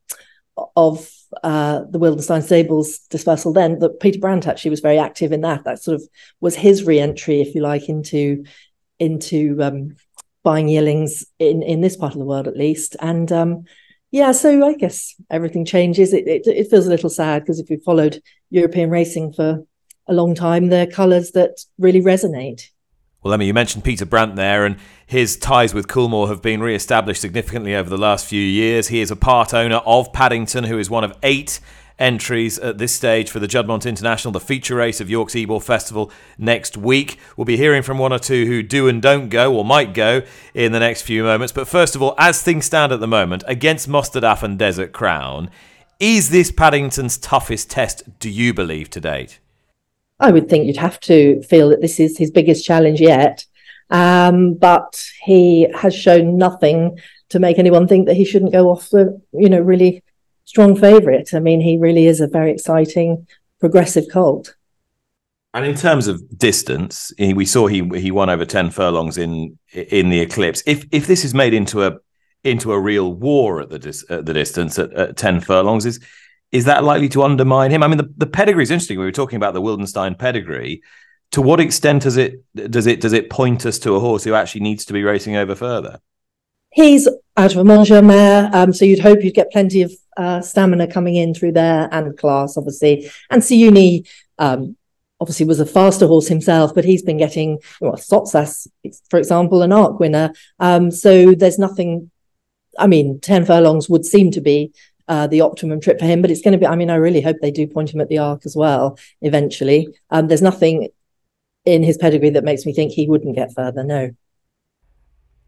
of 0.77 1.11
uh, 1.43 1.85
the 1.91 1.99
Wildenstein 1.99 2.43
Stables 2.43 2.99
dispersal. 3.11 3.53
Then 3.53 3.79
that 3.79 4.01
Peter 4.01 4.19
Brant 4.19 4.47
actually 4.47 4.71
was 4.71 4.81
very 4.81 4.99
active 4.99 5.33
in 5.33 5.43
that. 5.43 5.65
That 5.65 5.83
sort 5.83 5.97
of 5.97 6.03
was 6.41 6.55
his 6.55 6.85
re-entry, 6.85 7.41
if 7.41 7.55
you 7.55 7.63
like, 7.63 7.89
into 7.89 8.45
into 8.99 9.57
um, 9.63 9.97
buying 10.43 10.69
yearlings 10.69 11.25
in 11.39 11.63
in 11.63 11.81
this 11.81 11.97
part 11.97 12.13
of 12.15 12.19
the 12.19 12.25
world 12.25 12.49
at 12.49 12.57
least. 12.57 12.97
And 13.01 13.31
um, 13.33 13.65
yeah, 14.11 14.33
so 14.33 14.67
I 14.67 14.75
guess 14.75 15.15
everything 15.31 15.65
changes. 15.65 16.13
It 16.13 16.27
it, 16.27 16.47
it 16.47 16.71
feels 16.71 16.87
a 16.87 16.91
little 16.91 17.11
sad 17.11 17.43
because 17.43 17.61
if 17.61 17.71
you've 17.71 17.83
followed 17.83 18.23
European 18.51 18.91
racing 18.91 19.33
for 19.33 19.65
a 20.07 20.13
long 20.13 20.35
time, 20.35 20.69
they're 20.69 20.87
colours 20.87 21.33
that 21.33 21.61
really 21.79 22.01
resonate. 22.01 22.63
Well, 23.23 23.35
Emma, 23.35 23.45
you 23.45 23.53
mentioned 23.53 23.85
Peter 23.85 24.07
Brant 24.07 24.37
there, 24.37 24.65
and 24.65 24.77
his 25.05 25.37
ties 25.37 25.75
with 25.75 25.89
Coolmore 25.89 26.29
have 26.29 26.41
been 26.41 26.63
re 26.63 26.75
established 26.75 27.21
significantly 27.21 27.75
over 27.75 27.91
the 27.91 27.99
last 27.99 28.25
few 28.25 28.41
years. 28.41 28.89
He 28.89 29.01
is 29.01 29.11
a 29.11 29.17
part 29.17 29.53
owner 29.53 29.77
of 29.85 30.11
Paddington, 30.15 30.65
who 30.65 30.79
is 30.79 30.89
one 30.89 31.05
of 31.05 31.15
eight 31.23 31.61
entries 31.99 32.59
at 32.59 32.79
this 32.79 32.95
stage 32.95 33.31
for 33.31 33.39
the 33.39 33.47
Juddmonte 33.47 33.87
International, 33.87 34.33
the 34.33 34.41
feature 34.41 34.77
race 34.77 35.03
of 35.03 35.11
York's 35.11 35.37
Ebor 35.37 35.61
Festival 35.61 36.11
next 36.39 36.79
week. 36.79 37.19
We'll 37.37 37.45
be 37.45 37.59
hearing 37.59 37.83
from 37.83 37.99
one 37.99 38.13
or 38.13 38.19
two 38.19 38.47
who 38.47 38.63
do 38.63 38.89
and 38.89 39.03
don't 39.03 39.29
go 39.29 39.55
or 39.55 39.67
might 39.67 39.93
go 39.93 40.23
in 40.55 40.73
the 40.73 40.81
next 40.81 41.03
few 41.03 41.23
moments. 41.23 41.53
But 41.53 41.69
first 41.69 41.95
of 41.95 42.01
all, 42.01 42.15
as 42.17 42.43
things 42.43 42.65
stand 42.65 42.91
at 42.91 43.01
the 43.01 43.07
moment, 43.07 43.45
against 43.47 43.87
Mostahdaf 43.87 44.43
and 44.43 44.59
Desert 44.59 44.93
Crown, 44.93 45.51
is 45.99 46.31
this 46.31 46.51
Paddington's 46.51 47.19
toughest 47.19 47.69
test, 47.71 48.19
do 48.19 48.31
you 48.31 48.55
believe, 48.55 48.89
to 48.91 49.01
date? 49.01 49.39
I 50.21 50.31
would 50.31 50.49
think 50.49 50.67
you'd 50.67 50.77
have 50.77 51.01
to 51.01 51.43
feel 51.43 51.71
that 51.71 51.81
this 51.81 51.99
is 51.99 52.19
his 52.19 52.31
biggest 52.31 52.65
challenge 52.65 53.01
yet. 53.01 53.45
Um, 53.91 54.55
but 54.55 55.05
he 55.23 55.67
has 55.75 55.95
shown 55.95 56.37
nothing 56.37 56.99
to 57.31 57.39
make 57.39 57.59
anyone 57.59 57.89
think 57.89 58.07
that 58.07 58.17
he 58.17 58.25
shouldn't 58.25 58.53
go 58.53 58.71
off 58.71 58.91
the, 58.91 59.21
you 59.33 59.49
know, 59.49 59.61
really 59.61 60.03
strong 60.45 60.77
favourite. 60.77 61.35
I 61.35 61.41
mean, 61.41 61.61
he 61.61 61.77
really 61.77 62.07
is 62.07 62.21
a 62.21 62.29
very 62.29 62.53
exciting, 62.53 63.27
progressive 63.59 64.05
colt. 64.13 64.55
And 65.53 65.65
in 65.65 65.75
terms 65.75 66.07
of 66.07 66.39
distance, 66.39 67.13
we 67.19 67.45
saw 67.45 67.67
he 67.67 67.83
he 67.97 68.13
won 68.13 68.31
over 68.31 68.45
ten 68.45 68.71
furlongs 68.71 69.19
in 69.19 69.59
in 69.73 70.09
the 70.09 70.21
Eclipse. 70.21 70.63
If 70.65 70.87
if 70.93 71.09
this 71.09 71.25
is 71.25 71.35
made 71.35 71.55
into 71.55 71.85
a 71.85 71.99
into 72.45 72.73
a 72.73 72.81
real 72.81 73.13
war 73.13 73.61
at 73.61 73.69
the 73.69 73.79
dis- 73.79 74.05
at 74.09 74.27
the 74.27 74.33
distance 74.33 74.79
at, 74.79 74.93
at, 74.93 75.17
ten 75.17 75.41
furlongs. 75.41 75.87
Is 75.87 76.01
is 76.53 76.65
that 76.65 76.85
likely 76.85 77.09
to 77.11 77.23
undermine 77.23 77.71
him? 77.71 77.83
I 77.83 77.89
mean, 77.89 77.99
the, 77.99 78.13
the 78.17 78.27
pedigree 78.27 78.63
is 78.63 78.71
interesting. 78.71 78.99
We 78.99 79.05
were 79.05 79.13
talking 79.13 79.37
about 79.37 79.55
the 79.55 79.63
Wildenstein 79.63 80.19
pedigree. 80.19 80.83
To 81.33 81.43
what 81.43 81.61
extent 81.61 82.03
does 82.03 82.17
it 82.17 82.43
does 82.55 82.87
it 82.87 83.01
does 83.01 83.13
it 83.13 83.31
point 83.31 83.65
us 83.65 83.79
to 83.81 83.95
a 83.95 84.01
horse 84.01 84.25
who 84.25 84.35
actually 84.35 84.63
needs 84.63 84.85
to 84.87 84.93
be 84.93 85.05
racing 85.05 85.37
over 85.37 85.55
further? 85.55 86.01
He's 86.73 87.09
out 87.37 87.53
of 87.53 87.59
a 87.59 87.65
Montjeu 87.65 88.03
mare, 88.03 88.51
um, 88.53 88.73
so 88.73 88.85
you'd 88.85 89.01
hope 89.01 89.23
you'd 89.23 89.35
get 89.35 89.51
plenty 89.51 89.83
of 89.83 89.93
uh, 90.17 90.41
stamina 90.41 90.87
coming 90.87 91.17
in 91.17 91.35
through 91.35 91.53
there 91.53 91.89
and 91.93 92.17
class, 92.17 92.57
obviously. 92.57 93.11
And 93.29 93.43
Siyouni 93.43 94.09
um, 94.39 94.77
obviously 95.21 95.47
was 95.47 95.61
a 95.61 95.67
faster 95.67 96.07
horse 96.07 96.29
himself, 96.29 96.75
but 96.75 96.85
he's 96.85 97.03
been 97.03 97.17
getting 97.17 97.59
well, 97.81 97.97
Sottsass, 97.97 98.67
for 99.09 99.19
example, 99.19 99.63
an 99.63 99.73
arc 99.73 100.01
winner. 100.01 100.33
Um, 100.59 100.91
so 100.91 101.35
there's 101.35 101.59
nothing. 101.59 102.11
I 102.79 102.87
mean, 102.87 103.21
ten 103.21 103.45
furlongs 103.45 103.89
would 103.89 104.05
seem 104.05 104.31
to 104.33 104.41
be 104.41 104.73
uh, 105.11 105.27
the 105.27 105.41
optimum 105.41 105.81
trip 105.81 105.99
for 105.99 106.07
him, 106.07 106.23
but 106.23 106.31
it's 106.31 106.41
going 106.41 106.53
to 106.53 106.59
be. 106.59 106.67
I 106.67 106.77
mean, 106.77 106.89
I 106.89 106.95
really 106.95 107.21
hope 107.21 107.39
they 107.43 107.51
do 107.51 107.67
point 107.67 107.93
him 107.93 108.01
at 108.01 108.09
the 108.09 108.19
arc 108.19 108.47
as 108.47 108.55
well 108.57 108.97
eventually. 109.21 109.89
Um, 110.11 110.29
there's 110.29 110.41
nothing 110.41 110.89
in 111.65 111.83
his 111.83 111.99
pedigree 111.99 112.31
that 112.31 112.45
makes 112.45 112.65
me 112.65 112.73
think 112.73 112.93
he 112.93 113.09
wouldn't 113.09 113.35
get 113.35 113.53
further. 113.53 113.83
No. 113.83 114.13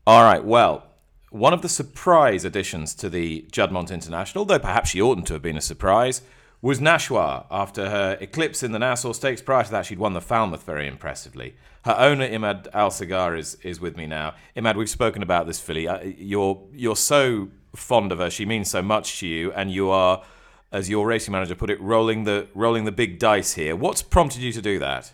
All 0.04 0.24
right. 0.24 0.44
Well, 0.44 0.84
one 1.30 1.52
of 1.52 1.62
the 1.62 1.68
surprise 1.68 2.44
additions 2.44 2.92
to 2.96 3.08
the 3.08 3.46
Juddmonte 3.52 3.92
International, 3.92 4.44
though 4.44 4.58
perhaps 4.58 4.90
she 4.90 5.00
oughtn't 5.00 5.28
to 5.28 5.34
have 5.34 5.42
been 5.42 5.56
a 5.56 5.62
surprise, 5.62 6.22
was 6.60 6.80
Nashwa. 6.80 7.46
After 7.48 7.88
her 7.88 8.18
eclipse 8.20 8.64
in 8.64 8.72
the 8.72 8.80
Nassau 8.80 9.12
Stakes, 9.12 9.40
prior 9.40 9.62
to 9.62 9.70
that, 9.70 9.86
she'd 9.86 10.00
won 10.00 10.12
the 10.12 10.20
Falmouth 10.20 10.64
very 10.64 10.88
impressively. 10.88 11.54
Her 11.84 11.94
owner, 11.96 12.28
Imad 12.28 12.66
Al 12.74 12.90
Sagar, 12.90 13.36
is, 13.36 13.56
is 13.62 13.80
with 13.80 13.96
me 13.96 14.08
now. 14.08 14.34
Imad, 14.56 14.74
we've 14.74 14.90
spoken 14.90 15.22
about 15.22 15.46
this 15.46 15.60
filly. 15.60 15.86
Uh, 15.86 16.00
you're, 16.02 16.60
you're 16.72 16.96
so 16.96 17.48
fond 17.74 18.12
of 18.12 18.18
her. 18.18 18.30
She 18.30 18.46
means 18.46 18.70
so 18.70 18.82
much 18.82 19.20
to 19.20 19.26
you, 19.26 19.52
and 19.52 19.70
you 19.70 19.90
are, 19.90 20.22
as 20.70 20.88
your 20.90 21.06
racing 21.06 21.32
manager 21.32 21.54
put 21.54 21.70
it, 21.70 21.80
rolling 21.80 22.24
the, 22.24 22.46
rolling 22.54 22.84
the 22.84 22.92
big 22.92 23.18
dice 23.18 23.54
here. 23.54 23.74
What's 23.76 24.02
prompted 24.02 24.42
you 24.42 24.52
to 24.52 24.62
do 24.62 24.78
that? 24.78 25.12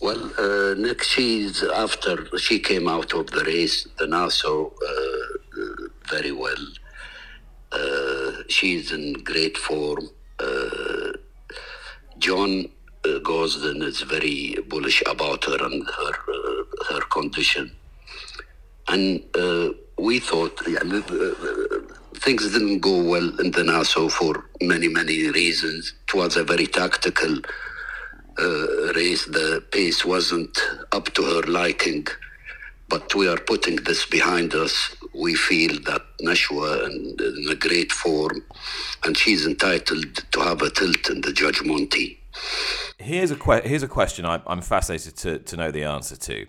Well, 0.00 0.32
uh, 0.38 0.74
Nick, 0.74 1.02
she's 1.02 1.62
after 1.62 2.26
she 2.38 2.58
came 2.58 2.88
out 2.88 3.14
of 3.14 3.28
the 3.28 3.42
race, 3.44 3.88
the 3.98 4.06
Nassau, 4.06 4.66
uh, 4.66 5.60
uh, 5.60 5.88
very 6.10 6.32
well. 6.32 6.66
Uh, 7.72 8.42
she's 8.48 8.92
in 8.92 9.14
great 9.24 9.56
form. 9.56 10.10
Uh, 10.38 11.12
John 12.18 12.66
uh, 13.04 13.18
Gosden 13.20 13.82
is 13.82 14.02
very 14.02 14.56
bullish 14.68 15.02
about 15.06 15.44
her 15.44 15.56
and 15.64 15.86
her 15.88 16.12
her 16.90 17.00
condition, 17.10 17.74
and 18.88 19.24
we 19.98 20.18
thought 20.18 20.58
things 22.16 22.52
didn't 22.52 22.80
go 22.80 23.02
well 23.02 23.40
in 23.40 23.50
the 23.52 23.64
Nassau 23.64 24.08
for 24.08 24.46
many 24.60 24.88
many 24.88 25.30
reasons. 25.30 25.94
It 26.08 26.14
was 26.14 26.36
a 26.36 26.44
very 26.44 26.66
tactical 26.66 27.38
uh, 28.38 28.92
race, 28.94 29.26
the 29.26 29.64
pace 29.70 30.04
wasn't 30.04 30.58
up 30.92 31.06
to 31.14 31.22
her 31.22 31.42
liking. 31.42 32.06
But 32.88 33.14
we 33.14 33.28
are 33.28 33.38
putting 33.38 33.76
this 33.76 34.04
behind 34.06 34.54
us. 34.54 34.94
We 35.14 35.34
feel 35.34 35.80
that 35.84 36.02
Nashwa 36.22 36.88
is 37.20 37.46
in 37.46 37.50
a 37.50 37.54
great 37.54 37.92
form, 37.92 38.44
and 39.04 39.16
she's 39.16 39.46
entitled 39.46 40.16
to 40.32 40.40
have 40.40 40.60
a 40.62 40.70
tilt 40.70 41.08
in 41.08 41.22
the 41.22 41.30
Juddmonte. 41.30 42.18
Here's 42.98 43.30
a 43.30 43.36
que- 43.36 43.62
here's 43.64 43.82
a 43.82 43.88
question 43.88 44.26
I, 44.26 44.42
am 44.46 44.60
fascinated 44.60 45.16
to, 45.18 45.38
to 45.38 45.56
know 45.56 45.70
the 45.70 45.84
answer 45.84 46.16
to. 46.16 46.46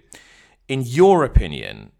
In 0.67 0.81
your 0.81 1.23
opinion, 1.23 1.91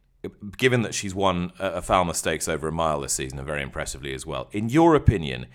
given 0.58 0.82
that 0.84 0.94
she's 0.94 1.16
won 1.16 1.52
a, 1.60 1.74
a 1.74 1.82
Falmouth 1.82 2.18
Stakes 2.18 2.48
over 2.48 2.68
a 2.68 2.72
mile 2.72 3.02
this 3.02 3.14
season 3.14 3.44
very 3.46 3.62
impressively 3.62 4.14
as 4.14 4.26
well, 4.26 4.50
in 4.52 4.70
your 4.70 4.96
opinion, 4.96 5.48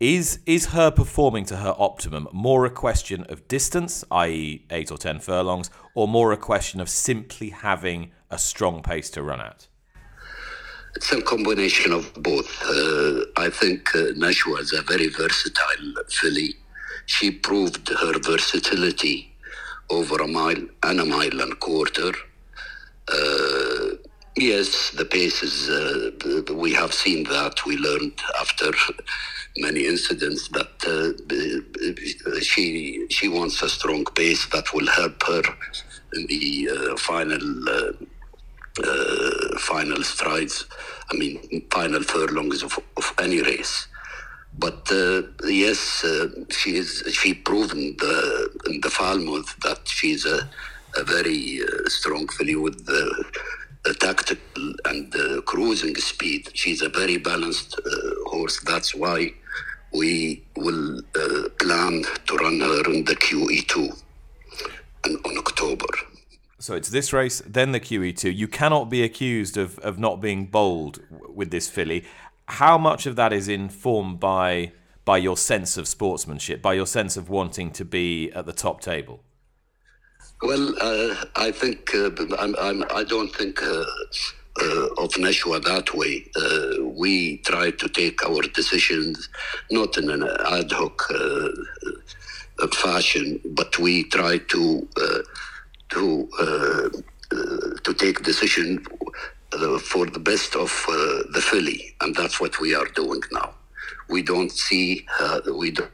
is 0.00 0.40
is 0.46 0.66
her 0.66 0.90
performing 0.90 1.44
to 1.44 1.56
her 1.56 1.74
optimum 1.78 2.26
more 2.32 2.64
a 2.64 2.70
question 2.70 3.24
of 3.28 3.46
distance, 3.48 4.04
i.e., 4.10 4.64
eight 4.70 4.90
or 4.90 4.98
ten 4.98 5.20
furlongs, 5.20 5.70
or 5.94 6.08
more 6.08 6.32
a 6.32 6.36
question 6.36 6.80
of 6.80 6.88
simply 6.88 7.50
having 7.50 8.10
a 8.30 8.38
strong 8.38 8.82
pace 8.82 9.10
to 9.10 9.22
run 9.22 9.40
at? 9.40 9.68
It's 10.96 11.12
a 11.12 11.22
combination 11.22 11.92
of 11.92 12.12
both. 12.14 12.50
Uh, 12.64 13.24
I 13.36 13.48
think 13.50 13.94
uh, 13.94 14.12
Nashwa 14.22 14.60
is 14.60 14.72
a 14.72 14.82
very 14.82 15.08
versatile 15.08 15.94
filly. 16.08 16.54
She 17.06 17.30
proved 17.30 17.88
her 17.88 18.18
versatility 18.18 19.30
over 19.90 20.16
a 20.16 20.26
mile 20.26 20.64
and 20.82 21.00
a 21.00 21.04
mile 21.04 21.40
and 21.40 21.52
a 21.52 21.56
quarter. 21.56 22.12
Uh, 23.08 23.49
yes, 24.36 24.90
the 24.90 25.04
pace 25.04 25.42
is, 25.42 25.68
uh, 25.68 26.54
we 26.54 26.72
have 26.72 26.92
seen 26.92 27.24
that. 27.24 27.64
We 27.66 27.76
learned 27.76 28.18
after 28.40 28.70
many 29.58 29.86
incidents 29.86 30.48
that 30.48 30.74
uh, 30.86 32.40
she 32.40 33.06
she 33.10 33.28
wants 33.28 33.62
a 33.62 33.68
strong 33.68 34.04
pace 34.14 34.46
that 34.46 34.72
will 34.72 34.86
help 34.86 35.22
her 35.24 35.42
in 36.14 36.26
the 36.26 36.70
uh, 36.70 36.96
final 36.96 37.68
uh, 37.68 37.92
uh 38.84 39.58
final 39.58 40.02
strides. 40.02 40.66
I 41.12 41.16
mean, 41.16 41.66
final 41.70 42.02
furlongs 42.02 42.62
of, 42.62 42.78
of 42.96 43.12
any 43.18 43.42
race. 43.42 43.88
But 44.58 44.90
uh, 44.90 45.22
yes, 45.44 46.04
she 46.50 46.76
is. 46.76 47.04
She 47.12 47.34
proved 47.34 47.72
in 47.72 47.96
the 47.98 48.50
in 48.66 48.80
the 48.80 48.90
Falmouth 48.90 49.56
that 49.60 49.80
she's 49.86 50.24
a, 50.26 50.48
a 50.96 51.04
very 51.04 51.60
strong 51.86 52.28
filly 52.28 52.56
with 52.56 52.86
the 52.86 53.24
tactical 53.98 54.74
and 54.84 55.12
cruising 55.46 55.94
speed. 55.96 56.50
She's 56.54 56.82
a 56.82 56.88
very 56.88 57.16
balanced 57.18 57.78
uh, 57.78 58.30
horse. 58.30 58.60
That's 58.60 58.94
why 58.94 59.32
we 59.92 60.42
will 60.56 60.98
uh, 60.98 61.48
plan 61.58 62.04
to 62.26 62.36
run 62.36 62.60
her 62.60 62.92
in 62.92 63.04
the 63.04 63.16
QE2 63.16 64.02
in, 65.06 65.16
on 65.16 65.38
October. 65.38 65.86
So 66.58 66.74
it's 66.74 66.90
this 66.90 67.12
race, 67.12 67.42
then 67.46 67.72
the 67.72 67.80
QE2. 67.80 68.36
You 68.36 68.46
cannot 68.46 68.90
be 68.90 69.02
accused 69.02 69.56
of, 69.56 69.78
of 69.78 69.98
not 69.98 70.20
being 70.20 70.46
bold 70.46 71.00
with 71.34 71.50
this 71.50 71.70
filly. 71.70 72.04
How 72.46 72.76
much 72.76 73.06
of 73.06 73.16
that 73.16 73.32
is 73.32 73.48
informed 73.48 74.20
by 74.20 74.72
by 75.06 75.16
your 75.16 75.36
sense 75.36 75.78
of 75.78 75.88
sportsmanship, 75.88 76.60
by 76.60 76.74
your 76.74 76.86
sense 76.86 77.16
of 77.16 77.30
wanting 77.30 77.70
to 77.72 77.84
be 77.84 78.30
at 78.32 78.44
the 78.44 78.52
top 78.52 78.80
table? 78.80 79.20
Well, 80.42 80.74
uh, 80.80 81.16
I 81.36 81.50
think 81.50 81.94
uh, 81.94 82.10
I'm, 82.38 82.54
I'm, 82.60 82.84
I 82.94 83.04
do 83.04 83.24
not 83.24 83.34
think 83.34 83.62
uh, 83.62 83.66
uh, 84.62 84.86
of 84.98 85.10
Nashwa 85.14 85.62
that 85.64 85.94
way. 85.94 86.26
Uh, 86.36 86.84
we 86.98 87.38
try 87.38 87.72
to 87.72 87.88
take 87.88 88.24
our 88.24 88.42
decisions 88.54 89.28
not 89.70 89.98
in 89.98 90.10
an 90.10 90.22
ad 90.24 90.72
hoc 90.72 91.02
uh, 91.10 91.48
fashion, 92.74 93.40
but 93.52 93.78
we 93.78 94.04
try 94.04 94.38
to 94.38 94.88
to 95.90 96.28
to 97.84 97.94
take 97.94 98.22
decision 98.22 98.84
for 99.90 100.06
the 100.06 100.20
best 100.20 100.56
of 100.56 100.70
the 101.34 101.42
filly, 101.42 101.94
and 102.02 102.14
that's 102.16 102.40
what 102.40 102.60
we 102.60 102.74
are 102.74 102.86
doing 102.94 103.22
now. 103.32 103.54
We 104.08 104.22
don't 104.22 104.52
see 104.52 105.06
we 105.58 105.72
don't 105.72 105.92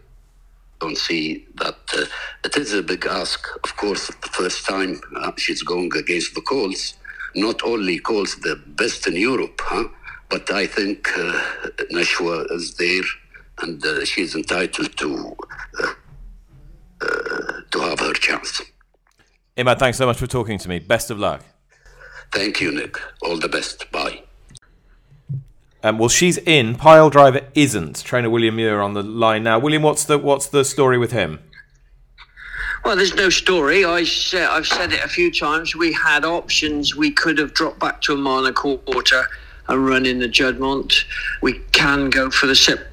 don't 0.80 0.99
see 0.99 1.47
that 1.56 1.78
uh, 1.97 2.04
it 2.45 2.56
is 2.56 2.73
a 2.75 2.83
big 2.83 3.06
ask. 3.06 3.47
Of 3.64 3.76
course, 3.76 4.09
the 4.09 4.28
first 4.28 4.66
time 4.66 5.00
uh, 5.16 5.33
she's 5.37 5.62
going 5.62 5.90
against 5.97 6.35
the 6.35 6.42
Colts, 6.42 6.95
not 7.35 7.62
only 7.62 7.99
Colts 7.99 8.37
the 8.37 8.56
best 8.66 9.06
in 9.06 9.16
Europe, 9.16 9.61
huh? 9.62 9.88
but 10.28 10.50
I 10.50 10.66
think 10.66 11.09
uh, 11.16 11.40
Nashwa 11.92 12.50
is 12.52 12.75
there 12.75 13.04
and 13.62 13.85
uh, 13.85 14.04
she's 14.04 14.35
entitled 14.35 14.97
to 14.99 15.37
uh, 15.83 15.92
uh, 17.00 17.52
to 17.71 17.80
have 17.80 18.00
her 18.00 18.12
chance. 18.14 18.62
Imad, 19.56 19.78
thanks 19.78 19.99
so 19.99 20.06
much 20.06 20.18
for 20.18 20.26
talking 20.26 20.59
to 20.59 20.68
me. 20.68 20.78
Best 20.78 21.11
of 21.11 21.18
luck. 21.18 21.42
Thank 22.33 22.61
you, 22.61 22.73
Nick. 22.73 22.99
All 23.23 23.38
the 23.38 23.49
best. 23.49 23.90
Bye. 23.90 24.25
Um, 25.87 25.99
well, 25.99 26.09
she's 26.09 26.37
in. 26.38 26.75
Pyledriver 26.75 27.45
isn't. 27.55 28.02
Trainer 28.02 28.28
William 28.28 28.57
Muir 28.57 28.83
on 28.83 28.95
the 28.95 29.05
line 29.05 29.45
now. 29.45 29.61
William, 29.61 29.83
what's 29.83 30.05
the 30.05 30.19
what's 30.19 30.49
the 30.49 30.64
story 30.64 30.99
with 30.99 31.12
him? 31.12 31.38
Well, 32.85 32.97
there's 32.97 33.14
no 33.14 33.31
story. 33.31 33.85
I 33.85 33.99
I've 33.99 34.66
said 34.66 34.93
it 34.93 35.05
a 35.05 35.09
few 35.09 35.33
times. 35.33 35.76
We 35.76 35.93
had 35.93 36.25
options. 36.25 36.97
We 36.97 37.12
could 37.12 37.38
have 37.38 37.55
dropped 37.55 37.78
back 37.78 38.00
to 38.02 38.14
a 38.14 38.38
and 38.38 38.49
a 38.49 38.52
quarter 38.52 39.28
and 39.69 39.87
run 39.87 40.07
in 40.07 40.19
the 40.19 40.28
Juddmonte. 40.28 41.05
We 41.40 41.61
can 41.71 42.11
go 42.11 42.31
for 42.33 42.49
the 42.49 42.57
sep- 42.57 42.93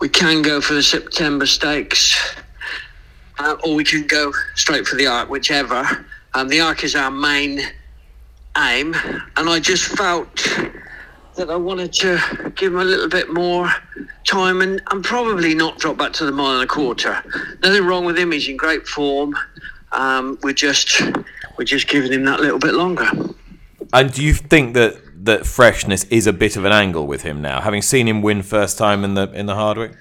we 0.00 0.08
can 0.08 0.40
go 0.40 0.60
for 0.60 0.74
the 0.74 0.82
September 0.84 1.44
Stakes, 1.44 2.36
uh, 3.40 3.56
or 3.64 3.74
we 3.74 3.82
can 3.82 4.06
go 4.06 4.32
straight 4.54 4.86
for 4.86 4.94
the 4.94 5.08
Arc, 5.08 5.28
whichever. 5.28 6.06
Um, 6.34 6.46
the 6.46 6.60
Arc 6.60 6.84
is 6.84 6.94
our 6.94 7.10
main 7.10 7.62
aim, 8.56 8.94
and 9.36 9.48
I 9.48 9.58
just 9.58 9.86
felt 9.96 10.57
that 11.38 11.50
I 11.50 11.56
wanted 11.56 11.92
to 11.94 12.52
give 12.56 12.72
him 12.72 12.80
a 12.80 12.84
little 12.84 13.08
bit 13.08 13.32
more 13.32 13.70
time 14.24 14.60
and, 14.60 14.82
and 14.90 15.04
probably 15.04 15.54
not 15.54 15.78
drop 15.78 15.96
back 15.96 16.12
to 16.14 16.26
the 16.26 16.32
mile 16.32 16.60
and 16.60 16.64
a 16.64 16.66
quarter. 16.66 17.22
Nothing 17.62 17.86
wrong 17.86 18.04
with 18.04 18.18
him. 18.18 18.32
He's 18.32 18.48
in 18.48 18.56
great 18.56 18.86
form. 18.86 19.34
Um, 19.92 20.38
we're 20.42 20.52
just 20.52 21.00
we're 21.56 21.64
just 21.64 21.88
giving 21.88 22.12
him 22.12 22.24
that 22.24 22.40
little 22.40 22.58
bit 22.58 22.74
longer. 22.74 23.08
And 23.92 24.12
do 24.12 24.22
you 24.22 24.34
think 24.34 24.74
that 24.74 25.00
that 25.24 25.46
freshness 25.46 26.04
is 26.04 26.26
a 26.26 26.32
bit 26.32 26.56
of 26.56 26.64
an 26.64 26.72
angle 26.72 27.06
with 27.06 27.22
him 27.22 27.40
now, 27.40 27.60
having 27.60 27.82
seen 27.82 28.06
him 28.06 28.20
win 28.20 28.42
first 28.42 28.76
time 28.76 29.04
in 29.04 29.14
the 29.14 29.30
in 29.32 29.46
the 29.46 29.54
Hardwicke? 29.54 29.96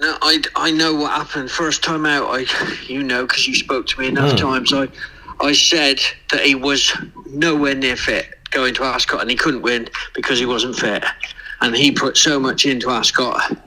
No, 0.00 0.18
I, 0.22 0.42
I 0.56 0.70
know 0.72 0.94
what 0.94 1.12
happened 1.12 1.50
first 1.50 1.84
time 1.84 2.06
out. 2.06 2.26
I 2.28 2.46
you 2.86 3.02
know 3.02 3.26
because 3.26 3.46
you 3.46 3.54
spoke 3.54 3.86
to 3.88 4.00
me 4.00 4.08
enough 4.08 4.32
mm. 4.32 4.38
times. 4.38 4.72
I 4.72 4.88
I 5.40 5.52
said 5.52 6.00
that 6.32 6.40
he 6.40 6.54
was 6.54 6.96
nowhere 7.26 7.74
near 7.74 7.96
fit 7.96 8.34
going 8.54 8.72
to 8.74 8.84
Ascot, 8.84 9.20
and 9.20 9.30
he 9.30 9.36
couldn't 9.36 9.62
win 9.62 9.88
because 10.14 10.38
he 10.38 10.46
wasn't 10.46 10.76
fit. 10.76 11.04
And 11.60 11.76
he 11.76 11.90
put 11.90 12.16
so 12.16 12.38
much 12.40 12.64
into 12.64 12.88
Ascot. 12.88 13.58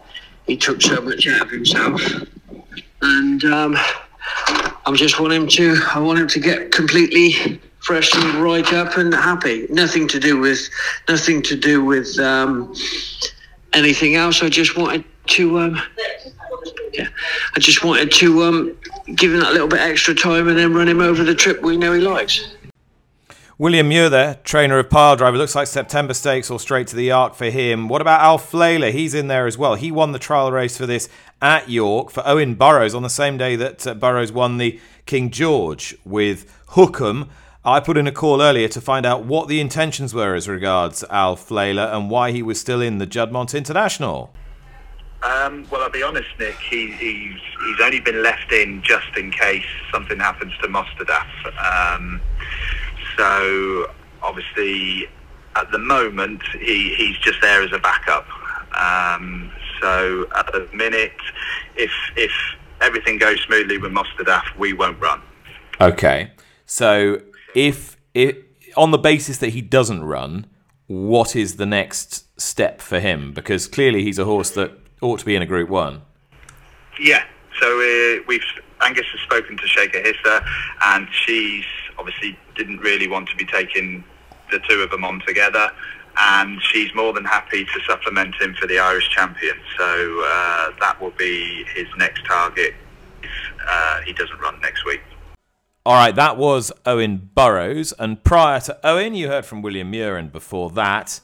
He 0.47 0.57
took 0.57 0.81
so 0.81 1.01
much 1.01 1.27
out 1.27 1.41
of 1.41 1.51
himself, 1.51 2.01
and 3.01 3.43
um, 3.43 3.75
I 4.85 4.93
just 4.93 5.19
want 5.19 5.33
him 5.33 5.47
to. 5.47 5.77
I 5.93 5.99
want 5.99 6.19
him 6.19 6.27
to 6.29 6.39
get 6.39 6.71
completely 6.71 7.59
fresh 7.79 8.13
and 8.15 8.35
right 8.35 8.71
up 8.73 8.97
and 8.97 9.13
happy. 9.13 9.67
Nothing 9.69 10.07
to 10.07 10.19
do 10.19 10.39
with 10.39 10.59
nothing 11.09 11.41
to 11.43 11.55
do 11.57 11.83
with 11.83 12.17
um, 12.19 12.73
anything 13.73 14.15
else. 14.15 14.41
I 14.41 14.49
just 14.49 14.77
wanted 14.77 15.03
to. 15.27 15.59
Um, 15.59 15.81
yeah, 16.93 17.07
I 17.55 17.59
just 17.59 17.83
wanted 17.83 18.11
to 18.11 18.43
um, 18.43 18.77
give 19.15 19.33
him 19.33 19.41
that 19.41 19.51
little 19.51 19.67
bit 19.67 19.81
extra 19.81 20.15
time 20.15 20.47
and 20.47 20.57
then 20.57 20.73
run 20.73 20.87
him 20.87 21.01
over 21.01 21.23
the 21.23 21.35
trip 21.35 21.61
we 21.61 21.75
know 21.75 21.91
he 21.91 22.01
likes. 22.01 22.55
William 23.59 23.89
Muir 23.89 24.07
there, 24.07 24.35
trainer 24.43 24.77
of 24.77 24.87
Pyledriver. 24.87 25.35
Looks 25.35 25.55
like 25.55 25.65
September 25.65 26.13
Stakes 26.13 26.51
or 26.51 26.59
straight 26.59 26.85
to 26.87 26.95
the 26.95 27.09
Arc 27.09 27.33
for 27.33 27.49
him. 27.49 27.87
What 27.87 28.01
about 28.01 28.21
Alflaila? 28.21 28.91
He's 28.91 29.15
in 29.15 29.29
there 29.29 29.47
as 29.47 29.57
well. 29.57 29.73
He 29.73 29.91
won 29.91 30.11
the 30.11 30.19
trial 30.19 30.51
race 30.51 30.77
for 30.77 30.85
this 30.85 31.09
at 31.41 31.67
York 31.67 32.11
for 32.11 32.21
Owen 32.23 32.53
Burrows 32.53 32.93
on 32.93 33.01
the 33.01 33.09
same 33.09 33.35
day 33.35 33.55
that 33.55 33.87
uh, 33.87 33.95
Burrows 33.95 34.31
won 34.31 34.59
the 34.59 34.79
King 35.07 35.31
George 35.31 35.97
with 36.05 36.45
Hukum. 36.73 37.29
I 37.65 37.79
put 37.79 37.97
in 37.97 38.05
a 38.05 38.11
call 38.11 38.43
earlier 38.43 38.67
to 38.67 38.79
find 38.79 39.07
out 39.07 39.25
what 39.25 39.47
the 39.47 39.59
intentions 39.59 40.13
were 40.13 40.35
as 40.35 40.47
regards 40.47 41.03
Alflaila 41.09 41.95
and 41.95 42.11
why 42.11 42.31
he 42.33 42.43
was 42.43 42.61
still 42.61 42.79
in 42.79 42.99
the 42.99 43.07
Juddmonte 43.07 43.57
International. 43.57 44.31
Um, 45.23 45.65
well, 45.71 45.81
I'll 45.81 45.89
be 45.89 46.03
honest, 46.03 46.29
Nick. 46.37 46.55
He, 46.69 46.91
he's 46.91 47.39
he's 47.65 47.81
only 47.81 48.01
been 48.01 48.21
left 48.21 48.51
in 48.51 48.83
just 48.83 49.17
in 49.17 49.31
case 49.31 49.65
something 49.91 50.19
happens 50.19 50.53
to 50.61 50.67
Mostahdaf. 50.67 51.95
Um, 51.95 52.21
so 53.17 53.87
obviously, 54.21 55.07
at 55.55 55.71
the 55.71 55.79
moment, 55.79 56.41
he, 56.59 56.93
he's 56.95 57.17
just 57.17 57.41
there 57.41 57.63
as 57.63 57.73
a 57.73 57.79
backup. 57.79 58.27
Um, 58.75 59.51
so 59.81 60.27
at 60.35 60.51
the 60.51 60.67
minute, 60.73 61.11
if 61.75 61.91
if 62.15 62.31
everything 62.81 63.17
goes 63.17 63.39
smoothly 63.41 63.77
with 63.77 63.91
Mostahdaf, 63.91 64.43
we 64.57 64.73
won't 64.73 64.99
run. 64.99 65.21
Okay. 65.81 66.31
So 66.65 67.21
if 67.55 67.97
it 68.13 68.45
on 68.75 68.91
the 68.91 68.97
basis 68.97 69.37
that 69.39 69.49
he 69.49 69.61
doesn't 69.61 70.03
run, 70.03 70.45
what 70.87 71.35
is 71.35 71.55
the 71.55 71.65
next 71.65 72.39
step 72.39 72.81
for 72.81 72.99
him? 72.99 73.33
Because 73.33 73.67
clearly 73.67 74.03
he's 74.03 74.19
a 74.19 74.25
horse 74.25 74.51
that 74.51 74.71
ought 75.01 75.19
to 75.19 75.25
be 75.25 75.35
in 75.35 75.41
a 75.41 75.45
Group 75.45 75.69
One. 75.69 76.01
Yeah. 76.99 77.23
So 77.59 77.67
uh, 77.67 78.23
we've 78.27 78.43
Angus 78.81 79.05
has 79.11 79.21
spoken 79.21 79.57
to 79.57 79.63
Sheikha 79.63 80.05
Hissa, 80.05 80.45
and 80.85 81.07
she's 81.11 81.65
obviously 81.97 82.37
didn't 82.55 82.79
really 82.79 83.07
want 83.07 83.29
to 83.29 83.35
be 83.35 83.45
taking 83.45 84.03
the 84.51 84.59
two 84.69 84.81
of 84.81 84.89
them 84.91 85.03
on 85.03 85.21
together. 85.27 85.71
And 86.19 86.59
she's 86.63 86.93
more 86.95 87.13
than 87.13 87.25
happy 87.25 87.63
to 87.65 87.79
supplement 87.87 88.33
him 88.41 88.55
for 88.59 88.65
the 88.65 88.79
Irish 88.79 89.09
champion. 89.09 89.55
So 89.77 90.23
uh, 90.25 90.71
that 90.79 90.97
will 90.99 91.11
be 91.11 91.63
his 91.75 91.87
next 91.97 92.25
target 92.25 92.73
if 93.21 93.29
uh, 93.67 94.01
he 94.01 94.13
doesn't 94.13 94.39
run 94.39 94.59
next 94.61 94.83
week. 94.85 95.01
All 95.85 95.93
right, 95.93 96.15
that 96.15 96.35
was 96.35 96.71
Owen 96.85 97.29
Burrows. 97.33 97.93
And 97.99 98.23
prior 98.23 98.59
to 98.61 98.77
Owen, 98.83 99.13
you 99.13 99.27
heard 99.27 99.45
from 99.45 99.61
William 99.61 99.91
Muir, 99.91 100.17
and 100.17 100.31
before 100.31 100.69
that, 100.71 101.21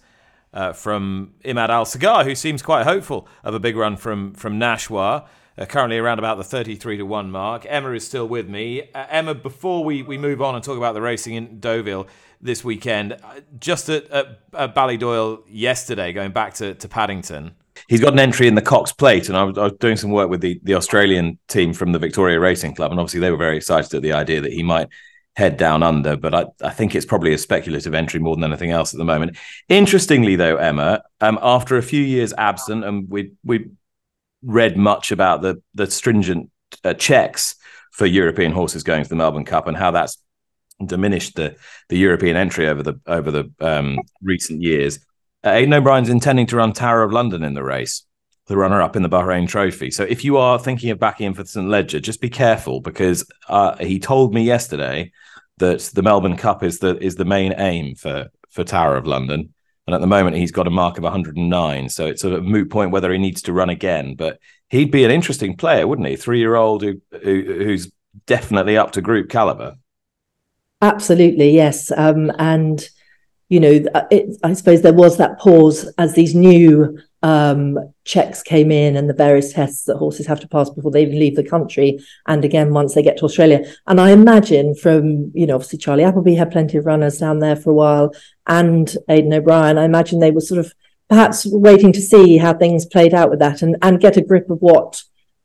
uh, 0.53 0.72
from 0.72 1.34
Imad 1.44 1.70
Al 1.70 1.86
Sagar, 1.86 2.24
who 2.24 2.36
seems 2.36 2.62
quite 2.62 2.86
hopeful 2.86 3.27
of 3.44 3.53
a 3.53 3.60
big 3.60 3.75
run 3.75 3.98
from, 3.98 4.34
from 4.34 4.60
Nashwa. 4.60 5.25
Uh, 5.55 5.65
currently 5.65 6.00
around 6.00 6.17
about 6.17 6.38
the 6.38 6.43
33 6.43 6.98
to 6.98 7.03
1 7.03 7.29
mark. 7.29 7.63
Emma 7.69 7.92
is 7.92 8.03
still 8.03 8.27
with 8.27 8.50
me. 8.50 8.89
Uh, 8.94 9.05
Emma, 9.07 9.35
before 9.35 9.83
we, 9.83 10.01
we 10.01 10.18
move 10.18 10.42
on 10.42 10.55
and 10.55 10.63
talk 10.63 10.77
about 10.77 10.94
the 10.94 11.01
racing 11.01 11.35
in 11.35 11.59
Deauville 11.59 12.07
this 12.42 12.63
weekend, 12.63 13.13
uh, 13.13 13.18
just 13.59 13.87
at, 13.87 14.09
at, 14.09 14.39
at 14.53 14.74
Ballydoyle 14.74 15.44
yesterday, 15.48 16.11
going 16.11 16.31
back 16.31 16.55
to, 16.55 16.74
to 16.74 16.87
Paddington, 16.87 17.53
he's 17.87 18.01
got 18.01 18.13
an 18.13 18.20
entry 18.20 18.48
in 18.48 18.55
the 18.55 18.61
Cox 18.61 18.92
Plate, 18.92 19.29
and 19.29 19.37
I 19.37 19.44
was, 19.44 19.57
I 19.57 19.63
was, 19.63 19.74
doing 19.74 19.98
some 19.98 20.11
work 20.11 20.29
with 20.29 20.42
the, 20.42 20.59
the 20.63 20.75
Australian 20.75 21.37
team 21.48 21.74
from 21.74 21.92
the 21.92 22.00
Victoria 22.00 22.39
Racing 22.39 22.75
Club, 22.75 22.92
and 22.92 23.00
obviously 23.00 23.20
they 23.20 23.31
were 23.31 23.37
very 23.37 23.57
excited 23.57 23.94
at 23.94 24.01
the 24.01 24.13
idea 24.13 24.42
that 24.42 24.51
he 24.51 24.63
might 24.63 24.87
head 25.35 25.57
down 25.57 25.83
under. 25.83 26.16
But 26.16 26.33
I, 26.33 26.46
I 26.63 26.70
think 26.70 26.96
it's 26.96 27.05
probably 27.05 27.33
a 27.33 27.37
speculative 27.37 27.94
entry 27.94 28.20
more 28.20 28.35
than 28.35 28.44
anything 28.44 28.72
else 28.72 28.94
at 28.94 28.98
the 28.98 29.05
moment. 29.05 29.37
Interestingly, 29.70 30.35
though, 30.35 30.57
Emma, 30.57 31.03
um, 31.22 31.39
after 31.42 31.77
a 31.77 31.83
few 31.83 32.03
years 32.03 32.33
absent, 32.37 32.83
and 32.83 33.09
we 33.09 33.33
we 33.44 33.70
read 34.44 34.77
much 34.77 35.12
about 35.12 35.42
the 35.42 35.62
the 35.74 35.90
stringent 35.90 36.50
uh, 36.84 36.94
checks 36.94 37.56
for 37.92 38.06
European 38.06 38.51
horses 38.51 38.84
going 38.84 39.03
to 39.03 39.10
the 39.10 39.16
Melbourne 39.16 39.46
Cup 39.46 39.68
and 39.68 39.77
how 39.77 39.92
that's 39.92 40.18
diminished 40.86 41.36
the 41.36 41.56
the 41.90 41.98
European 41.98 42.36
entry 42.36 42.68
over 42.68 42.84
the 42.84 43.00
over 43.08 43.32
the 43.32 43.51
um, 43.60 44.00
recent 44.22 44.62
years. 44.62 45.00
Uh, 45.46 45.51
Aidan 45.51 45.74
O'Brien's 45.74 46.10
intending 46.10 46.48
to 46.48 46.58
run 46.58 46.74
Tower 46.74 47.03
of 47.03 47.12
London 47.12 47.44
in 47.44 47.53
the 47.53 47.64
race, 47.64 48.06
the 48.48 48.58
runner 48.58 48.82
up 48.82 48.96
in 48.96 49.03
the 49.03 49.10
Bahrain 49.10 49.48
Trophy. 49.48 49.92
So 49.92 50.03
if 50.03 50.24
you 50.24 50.38
are 50.38 50.58
thinking 50.58 50.90
of 50.90 51.00
backing 51.00 51.27
him 51.27 51.34
for 51.34 51.46
St 51.46 51.68
Leger, 51.68 52.00
just 52.00 52.22
be 52.22 52.29
careful 52.29 52.82
because 52.82 53.29
uh, 53.50 53.75
he 53.77 54.00
told 54.00 54.34
me 54.34 54.44
yesterday 54.44 55.12
that 55.58 55.82
the 55.94 56.01
Melbourne 56.01 56.38
Cup 56.38 56.64
is 56.64 56.79
the 56.79 56.98
is 56.98 57.16
the 57.16 57.25
main 57.25 57.53
aim 57.58 57.96
for 57.96 58.29
for 58.50 58.64
Tower 58.64 58.98
of 58.98 59.08
London. 59.08 59.53
And 59.85 59.93
at 59.93 60.01
the 60.01 60.07
moment, 60.07 60.37
he's 60.37 60.51
got 60.51 60.67
a 60.67 60.72
mark 60.72 60.98
of 60.98 61.03
109. 61.03 61.89
So 61.89 62.05
it's 62.05 62.24
a 62.24 62.41
moot 62.41 62.69
point 62.69 62.91
whether 62.91 63.11
he 63.11 63.17
needs 63.17 63.41
to 63.43 63.53
run 63.53 63.69
again. 63.69 64.15
But 64.15 64.39
he'd 64.69 64.91
be 64.91 65.03
an 65.03 65.11
interesting 65.11 65.57
player, 65.57 65.87
wouldn't 65.87 66.07
he? 66.07 66.15
Three 66.15 66.39
year 66.39 66.55
old 66.55 66.83
who, 66.83 67.01
who, 67.11 67.41
who's 67.43 67.91
definitely 68.25 68.77
up 68.77 68.91
to 68.91 69.01
group 69.01 69.29
caliber. 69.29 69.75
Absolutely, 70.81 71.51
yes. 71.51 71.91
Um, 71.96 72.31
and 72.39 72.87
you 73.50 73.59
know, 73.59 73.85
it, 74.09 74.37
I 74.43 74.53
suppose 74.53 74.81
there 74.81 74.93
was 74.93 75.17
that 75.17 75.37
pause 75.39 75.91
as 75.98 76.15
these 76.15 76.33
new 76.33 76.98
um, 77.24 77.79
checks 78.03 78.44
came 78.44 78.70
in 78.70 78.98
and 78.98 79.09
the 79.09 79.14
various 79.14 79.53
tests 79.53 79.86
that 79.86 79.96
horses 79.96 80.27
have 80.27 80.42
to 80.42 80.48
pass 80.48 80.70
before 80.70 80.92
they 80.92 81.03
even 81.03 81.18
leave 81.18 81.38
the 81.38 81.44
country, 81.44 82.00
and 82.27 82.44
again 82.44 82.74
once 82.74 82.94
they 82.94 83.01
get 83.01 83.18
to 83.18 83.25
Australia. 83.25 83.66
And 83.88 84.00
I 84.00 84.12
imagine 84.12 84.75
from 84.75 85.31
you 85.33 85.48
know, 85.48 85.55
obviously 85.55 85.79
Charlie 85.79 86.03
Appleby 86.03 86.36
had 86.36 86.51
plenty 86.51 86.77
of 86.77 86.86
runners 86.86 87.18
down 87.18 87.40
there 87.40 87.55
for 87.55 87.72
a 87.72 87.75
while, 87.75 88.14
and 88.46 88.96
Aidan 89.09 89.33
O'Brien. 89.33 89.77
I 89.77 89.86
imagine 89.86 90.20
they 90.20 90.31
were 90.31 90.42
sort 90.42 90.59
of 90.59 90.74
perhaps 91.09 91.46
waiting 91.46 91.94
to 91.94 92.01
see 92.01 92.38
how 92.38 92.53
things 92.53 92.86
played 92.86 93.14
out 93.14 93.29
with 93.29 93.40
that 93.40 93.62
and 93.62 93.77
and 93.81 94.01
get 94.01 94.18
a 94.18 94.22
grip 94.22 94.50
of 94.50 94.59
what 94.59 95.01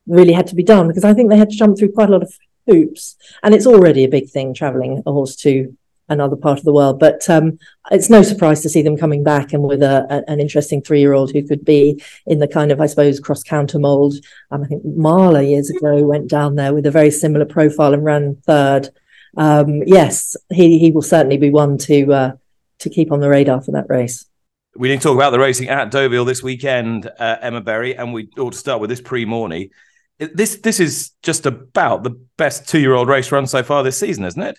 really 0.09 0.33
had 0.33 0.49
to 0.49 0.57
be 0.57 0.64
done 0.64 0.88
because 0.88 1.05
I 1.05 1.14
think 1.14 1.31
they 1.31 1.37
had 1.37 1.51
to 1.51 1.57
jump 1.57 1.79
through 1.79 1.93
quite 1.93 2.09
a 2.09 2.12
lot 2.12 2.25
of 2.25 2.35
hoops, 2.67 3.17
and 3.45 3.55
it's 3.55 3.67
already 3.67 4.03
a 4.03 4.09
big 4.09 4.29
thing 4.31 4.53
traveling 4.53 5.03
a 5.07 5.12
horse 5.12 5.37
to 5.37 5.77
another 6.09 6.37
part 6.37 6.59
of 6.59 6.64
the 6.64 6.73
world. 6.73 6.99
But 6.99 7.29
um, 7.29 7.59
it's 7.90 8.11
no 8.11 8.23
surprise 8.23 8.62
to 8.62 8.68
see 8.68 8.83
them 8.83 8.97
coming 8.97 9.23
back 9.23 9.53
and 9.53 9.62
with 9.62 9.83
a, 9.83 10.07
a, 10.11 10.31
an 10.31 10.40
interesting 10.40 10.83
three 10.83 11.01
year 11.01 11.12
old 11.12 11.33
who 11.33 11.47
could 11.47 11.64
be 11.64 12.03
in 12.27 12.38
the 12.38 12.49
kind 12.49 12.73
of, 12.73 12.81
I 12.81 12.87
suppose, 12.87 13.21
Cross 13.21 13.44
Counter 13.44 13.79
mold. 13.79 14.14
Um, 14.51 14.62
I 14.62 14.66
think 14.66 14.85
Marla 14.85 15.49
years 15.49 15.71
ago 15.71 16.05
went 16.05 16.29
down 16.29 16.57
there 16.57 16.75
with 16.75 16.87
a 16.87 16.90
very 16.90 17.11
similar 17.11 17.44
profile 17.44 17.94
and 17.94 18.05
ran 18.05 18.37
third. 18.47 18.88
Um, 19.37 19.83
yes, 19.85 20.37
he 20.51 20.79
he 20.79 20.90
will 20.90 21.03
certainly 21.03 21.37
be 21.37 21.51
one 21.51 21.79
to 21.79 22.12
uh, 22.12 22.33
to 22.81 22.90
keep 22.90 23.12
on 23.12 23.21
the 23.21 23.29
radar 23.29 23.61
for 23.61 23.73
that 23.73 23.88
race. 23.88 24.27
We 24.75 24.88
need 24.88 25.01
to 25.01 25.03
talk 25.03 25.16
about 25.16 25.31
the 25.31 25.38
racing 25.38 25.68
at 25.68 25.90
Deauville 25.90 26.25
this 26.25 26.42
weekend, 26.42 27.11
uh, 27.18 27.37
Emma 27.40 27.61
Berry, 27.61 27.97
and 27.97 28.12
we 28.12 28.29
ought 28.38 28.53
to 28.53 28.59
start 28.59 28.81
with 28.81 28.90
this 28.90 29.01
Prix 29.01 29.25
Morny. 29.25 29.71
This 30.18 30.57
this 30.57 30.81
is 30.81 31.12
just 31.23 31.47
about 31.47 32.03
the 32.03 32.18
best 32.37 32.68
two 32.68 32.81
year 32.81 32.94
old 32.94 33.09
race 33.09 33.31
run 33.31 33.47
so 33.47 33.62
far 33.62 33.83
this 33.83 33.99
season, 33.99 34.25
isn't 34.25 34.42
it? 34.42 34.59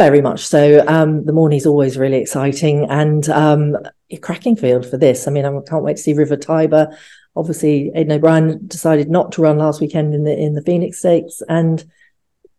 Very 0.00 0.22
much 0.22 0.46
so. 0.46 0.82
Um, 0.88 1.26
the 1.26 1.32
Morny's 1.34 1.66
always 1.66 1.98
really 1.98 2.16
exciting 2.16 2.86
and 2.88 3.28
um, 3.28 3.76
a 4.10 4.16
cracking 4.16 4.56
field 4.56 4.86
for 4.86 4.96
this. 4.96 5.28
I 5.28 5.30
mean, 5.30 5.44
I 5.44 5.50
can't 5.68 5.84
wait 5.84 5.98
to 5.98 6.02
see 6.02 6.14
River 6.14 6.38
Tiber. 6.38 6.96
Obviously, 7.36 7.92
Aidan 7.94 8.12
O'Brien 8.12 8.66
decided 8.66 9.10
not 9.10 9.30
to 9.32 9.42
run 9.42 9.58
last 9.58 9.78
weekend 9.78 10.14
in 10.14 10.24
the 10.24 10.34
in 10.34 10.54
the 10.54 10.62
Phoenix 10.62 11.00
Stakes 11.00 11.42
and 11.50 11.84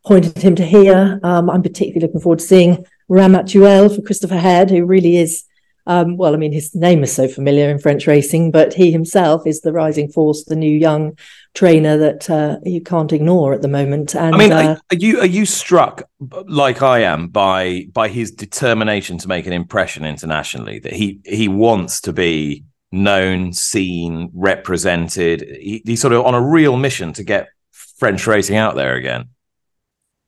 pointed 0.06 0.38
him 0.38 0.56
to 0.58 0.64
here. 0.64 1.20
Um, 1.24 1.50
I'm 1.50 1.64
particularly 1.64 2.02
looking 2.02 2.22
forward 2.22 2.38
to 2.38 2.46
seeing 2.46 2.86
Ramatuelle 3.10 3.96
for 3.96 4.04
Christopher 4.04 4.38
Head, 4.38 4.70
who 4.70 4.86
really 4.86 5.18
is 5.18 5.44
um, 5.88 6.18
well, 6.18 6.34
I 6.34 6.38
mean, 6.38 6.52
his 6.52 6.74
name 6.76 7.04
is 7.04 7.14
so 7.14 7.28
familiar 7.28 7.70
in 7.70 7.80
French 7.80 8.08
racing, 8.08 8.52
but 8.52 8.74
he 8.74 8.92
himself 8.92 9.48
is 9.48 9.62
the 9.62 9.74
rising 9.74 10.12
force, 10.12 10.44
the 10.44 10.56
new 10.56 10.72
young 10.72 11.18
trainer 11.54 11.98
that 11.98 12.30
uh, 12.30 12.58
you 12.64 12.82
can't 12.82 13.12
ignore 13.12 13.54
at 13.54 13.62
the 13.62 13.68
moment. 13.68 14.16
And 14.16 14.36
I 14.36 14.38
mean, 14.38 14.52
uh, 14.52 14.78
are 14.92 14.96
you 14.96 15.20
are 15.20 15.26
you 15.26 15.46
struck 15.46 16.04
like 16.46 16.82
I 16.82 17.00
am 17.00 17.28
by 17.28 17.88
by 17.92 18.08
his 18.08 18.32
determination 18.32 19.18
to 19.20 19.28
make 19.28 19.48
an 19.48 19.54
impression 19.54 20.06
internationally? 20.06 20.80
That 20.80 20.94
he 20.94 21.20
he 21.26 21.48
wants 21.48 22.02
to 22.02 22.14
be 22.14 22.64
known, 22.92 23.54
seen, 23.54 24.30
represented. 24.34 25.42
He, 25.42 25.82
he's 25.86 26.02
sort 26.02 26.14
of 26.14 26.26
on 26.26 26.34
a 26.34 26.42
real 26.42 26.78
mission 26.78 27.14
to 27.14 27.24
get 27.24 27.48
French 27.72 28.28
racing 28.28 28.58
out 28.58 28.76
there 28.76 28.96
again. 28.96 29.30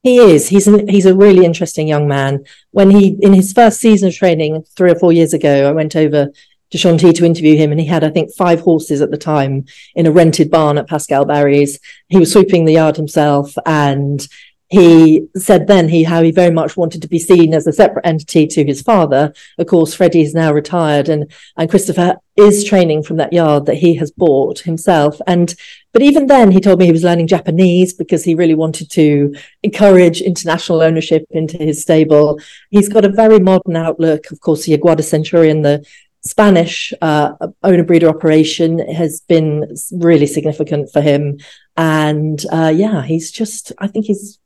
He 0.04 0.18
is. 0.18 0.48
He's 0.48 0.68
an, 0.68 0.86
he's 0.86 1.06
a 1.06 1.14
really 1.14 1.46
interesting 1.46 1.88
young 1.88 2.06
man. 2.06 2.44
When 2.72 2.90
he 2.90 3.16
in 3.22 3.32
his 3.32 3.54
first 3.54 3.80
season 3.80 4.08
of 4.08 4.14
training 4.14 4.62
three 4.76 4.90
or 4.90 4.98
four 4.98 5.12
years 5.14 5.32
ago, 5.32 5.66
I 5.66 5.72
went 5.72 5.96
over 5.96 6.28
to 6.70 6.78
Chantilly 6.78 7.14
to 7.14 7.24
interview 7.24 7.56
him, 7.56 7.72
and 7.72 7.80
he 7.80 7.86
had 7.86 8.04
I 8.04 8.10
think 8.10 8.34
five 8.34 8.60
horses 8.60 9.00
at 9.00 9.10
the 9.10 9.16
time 9.16 9.64
in 9.94 10.04
a 10.04 10.12
rented 10.12 10.50
barn 10.50 10.76
at 10.76 10.88
Pascal 10.88 11.24
Bary's. 11.24 11.80
He 12.08 12.18
was 12.18 12.30
sweeping 12.30 12.66
the 12.66 12.74
yard 12.74 12.96
himself, 12.96 13.54
and 13.64 14.28
he 14.68 15.26
said 15.36 15.68
then 15.68 15.88
he 15.88 16.02
how 16.02 16.22
he 16.22 16.32
very 16.32 16.52
much 16.52 16.76
wanted 16.76 17.00
to 17.00 17.08
be 17.08 17.18
seen 17.18 17.54
as 17.54 17.66
a 17.66 17.72
separate 17.72 18.06
entity 18.06 18.46
to 18.46 18.64
his 18.64 18.82
father. 18.82 19.32
Of 19.58 19.68
course, 19.68 19.94
Freddie 19.94 20.20
is 20.20 20.34
now 20.34 20.52
retired, 20.52 21.08
and 21.08 21.32
and 21.56 21.70
Christopher 21.70 22.16
is 22.36 22.62
training 22.62 23.04
from 23.04 23.16
that 23.16 23.32
yard 23.32 23.64
that 23.64 23.78
he 23.78 23.94
has 23.94 24.10
bought 24.10 24.58
himself. 24.60 25.18
And 25.26 25.54
but 25.94 26.02
even 26.02 26.26
then, 26.26 26.50
he 26.50 26.60
told 26.60 26.80
me 26.80 26.86
he 26.86 26.92
was 26.92 27.04
learning 27.04 27.28
Japanese 27.28 27.94
because 27.94 28.24
he 28.24 28.34
really 28.34 28.56
wanted 28.56 28.90
to 28.90 29.32
encourage 29.62 30.20
international 30.20 30.82
ownership 30.82 31.24
into 31.30 31.56
his 31.56 31.80
stable. 31.80 32.40
He's 32.70 32.88
got 32.88 33.04
a 33.04 33.08
very 33.08 33.38
modern 33.38 33.76
outlook. 33.76 34.30
Of 34.32 34.40
course, 34.40 34.64
the 34.64 34.76
Yeguada 34.76 35.04
Centurion, 35.04 35.62
the 35.62 35.86
Spanish 36.22 36.92
uh, 37.00 37.34
owner 37.62 37.84
breeder 37.84 38.08
operation 38.08 38.80
has 38.90 39.20
been 39.20 39.72
really 39.92 40.26
significant 40.26 40.90
for 40.92 41.00
him. 41.00 41.38
And 41.76 42.44
uh, 42.50 42.72
yeah, 42.74 43.02
he's 43.02 43.30
just, 43.30 43.70
I 43.78 43.86
think 43.86 44.06
he's 44.06 44.40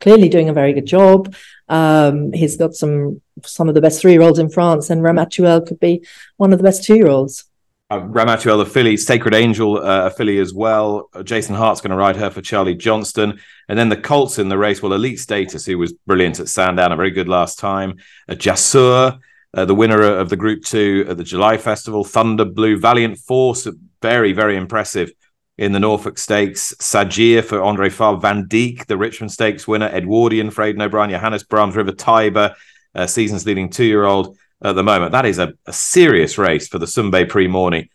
clearly 0.00 0.28
doing 0.28 0.50
a 0.50 0.52
very 0.54 0.74
good 0.74 0.86
job. 0.86 1.34
Um, 1.70 2.32
he's 2.32 2.56
got 2.56 2.74
some 2.74 3.22
some 3.42 3.68
of 3.68 3.74
the 3.74 3.80
best 3.80 4.02
three 4.02 4.12
year 4.12 4.22
olds 4.22 4.38
in 4.38 4.50
France, 4.50 4.90
and 4.90 5.02
Ramatuelle 5.02 5.66
could 5.66 5.80
be 5.80 6.04
one 6.36 6.52
of 6.52 6.58
the 6.58 6.64
best 6.64 6.84
two 6.84 6.96
year 6.96 7.08
olds. 7.08 7.49
Uh, 7.90 8.02
Ramatuelle, 8.02 8.58
the 8.58 8.70
filly, 8.70 8.96
Sacred 8.96 9.34
Angel, 9.34 9.78
uh, 9.78 10.06
a 10.06 10.10
filly 10.10 10.38
as 10.38 10.54
well. 10.54 11.10
Uh, 11.12 11.24
Jason 11.24 11.56
Hart's 11.56 11.80
going 11.80 11.90
to 11.90 11.96
ride 11.96 12.14
her 12.14 12.30
for 12.30 12.40
Charlie 12.40 12.76
Johnston. 12.76 13.40
And 13.68 13.76
then 13.76 13.88
the 13.88 13.96
Colts 13.96 14.38
in 14.38 14.48
the 14.48 14.56
race, 14.56 14.80
well, 14.80 14.92
Elite 14.92 15.18
Status, 15.18 15.66
who 15.66 15.76
was 15.76 15.92
brilliant 15.92 16.38
at 16.38 16.48
Sandown, 16.48 16.92
a 16.92 16.96
very 16.96 17.10
good 17.10 17.28
last 17.28 17.58
time. 17.58 17.96
A 18.28 18.36
Jasour, 18.36 19.18
uh, 19.54 19.64
the 19.64 19.74
winner 19.74 20.02
of 20.02 20.28
the 20.28 20.36
Group 20.36 20.62
2 20.64 21.06
at 21.08 21.16
the 21.16 21.24
July 21.24 21.56
Festival. 21.56 22.04
Thunder 22.04 22.44
Blue, 22.44 22.78
Valiant 22.78 23.18
Force, 23.18 23.66
very, 24.00 24.32
very 24.32 24.56
impressive 24.56 25.10
in 25.58 25.72
the 25.72 25.80
Norfolk 25.80 26.16
Stakes. 26.16 26.72
Sajir 26.78 27.42
for 27.42 27.60
Andre 27.60 27.90
Fabre, 27.90 28.20
Vandeek, 28.20 28.86
the 28.86 28.96
Richmond 28.96 29.32
Stakes 29.32 29.66
winner, 29.66 29.88
Edwardian 29.88 30.52
for 30.52 30.62
Aidan 30.62 30.82
O'Brien, 30.82 31.10
Johannes 31.10 31.42
Brahms, 31.42 31.74
River 31.74 31.92
Tiber, 31.92 32.54
uh, 32.94 33.08
season's 33.08 33.46
leading 33.46 33.68
two 33.68 33.84
year 33.84 34.04
old 34.04 34.38
at 34.62 34.74
the 34.74 34.82
moment. 34.82 35.12
That 35.12 35.26
is 35.26 35.38
a, 35.38 35.54
a 35.66 35.72
serious 35.72 36.38
race 36.38 36.68
for 36.68 36.78
the 36.78 36.86
Sumbe 36.86 37.28
Prix 37.28 37.48
Morny. 37.48 37.90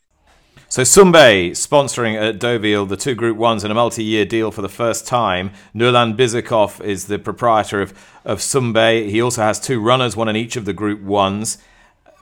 So 0.68 0.82
Sumbe 0.82 1.52
sponsoring 1.52 2.16
at 2.16 2.40
Deauville 2.40 2.86
the 2.86 2.98
two 2.98 3.16
Group 3.16 3.38
Ones 3.38 3.64
in 3.64 3.72
a 3.72 3.76
multi-year 3.76 4.26
deal 4.26 4.52
for 4.52 4.62
the 4.62 4.70
first 4.70 5.08
time. 5.08 5.52
Nurlan 5.76 6.18
Bizakov 6.18 6.84
is 6.84 7.06
the 7.06 7.20
proprietor 7.20 7.82
of 7.82 7.94
of 8.26 8.40
Sumbe. 8.40 9.10
He 9.10 9.22
also 9.22 9.44
has 9.44 9.60
two 9.60 9.80
runners, 9.80 10.18
one 10.18 10.28
in 10.28 10.36
each 10.36 10.56
of 10.56 10.66
the 10.66 10.74
Group 10.74 11.02
Ones. 11.02 11.60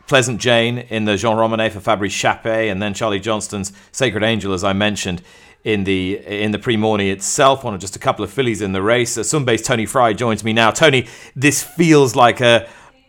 Pleasant 0.05 0.41
Jane 0.41 0.79
in 0.79 1.05
the 1.05 1.15
Jean 1.15 1.37
Romanet 1.37 1.71
for 1.71 1.79
Fabrice 1.79 2.13
Chappet, 2.13 2.69
and 2.69 2.81
then 2.81 2.93
Charlie 2.93 3.21
Johnston's 3.21 3.71
Sacred 3.93 4.21
Angel, 4.21 4.51
as 4.51 4.63
I 4.63 4.73
mentioned 4.73 5.21
in 5.63 5.85
the 5.85 6.19
in 6.25 6.51
the 6.51 6.59
Prix 6.59 6.75
Morny 6.75 7.09
itself. 7.09 7.63
One 7.63 7.73
of 7.73 7.79
just 7.79 7.95
a 7.95 7.99
couple 7.99 8.25
of 8.25 8.31
fillies 8.31 8.61
in 8.61 8.73
the 8.73 8.81
race. 8.81 9.17
Uh, 9.17 9.21
Sumbe's 9.21 9.61
Tony 9.61 9.85
Fry 9.85 10.11
joins 10.11 10.43
me 10.43 10.51
now. 10.51 10.71
Tony, 10.71 11.07
this 11.35 11.63
feels 11.63 12.15
like 12.15 12.41
a 12.41 12.67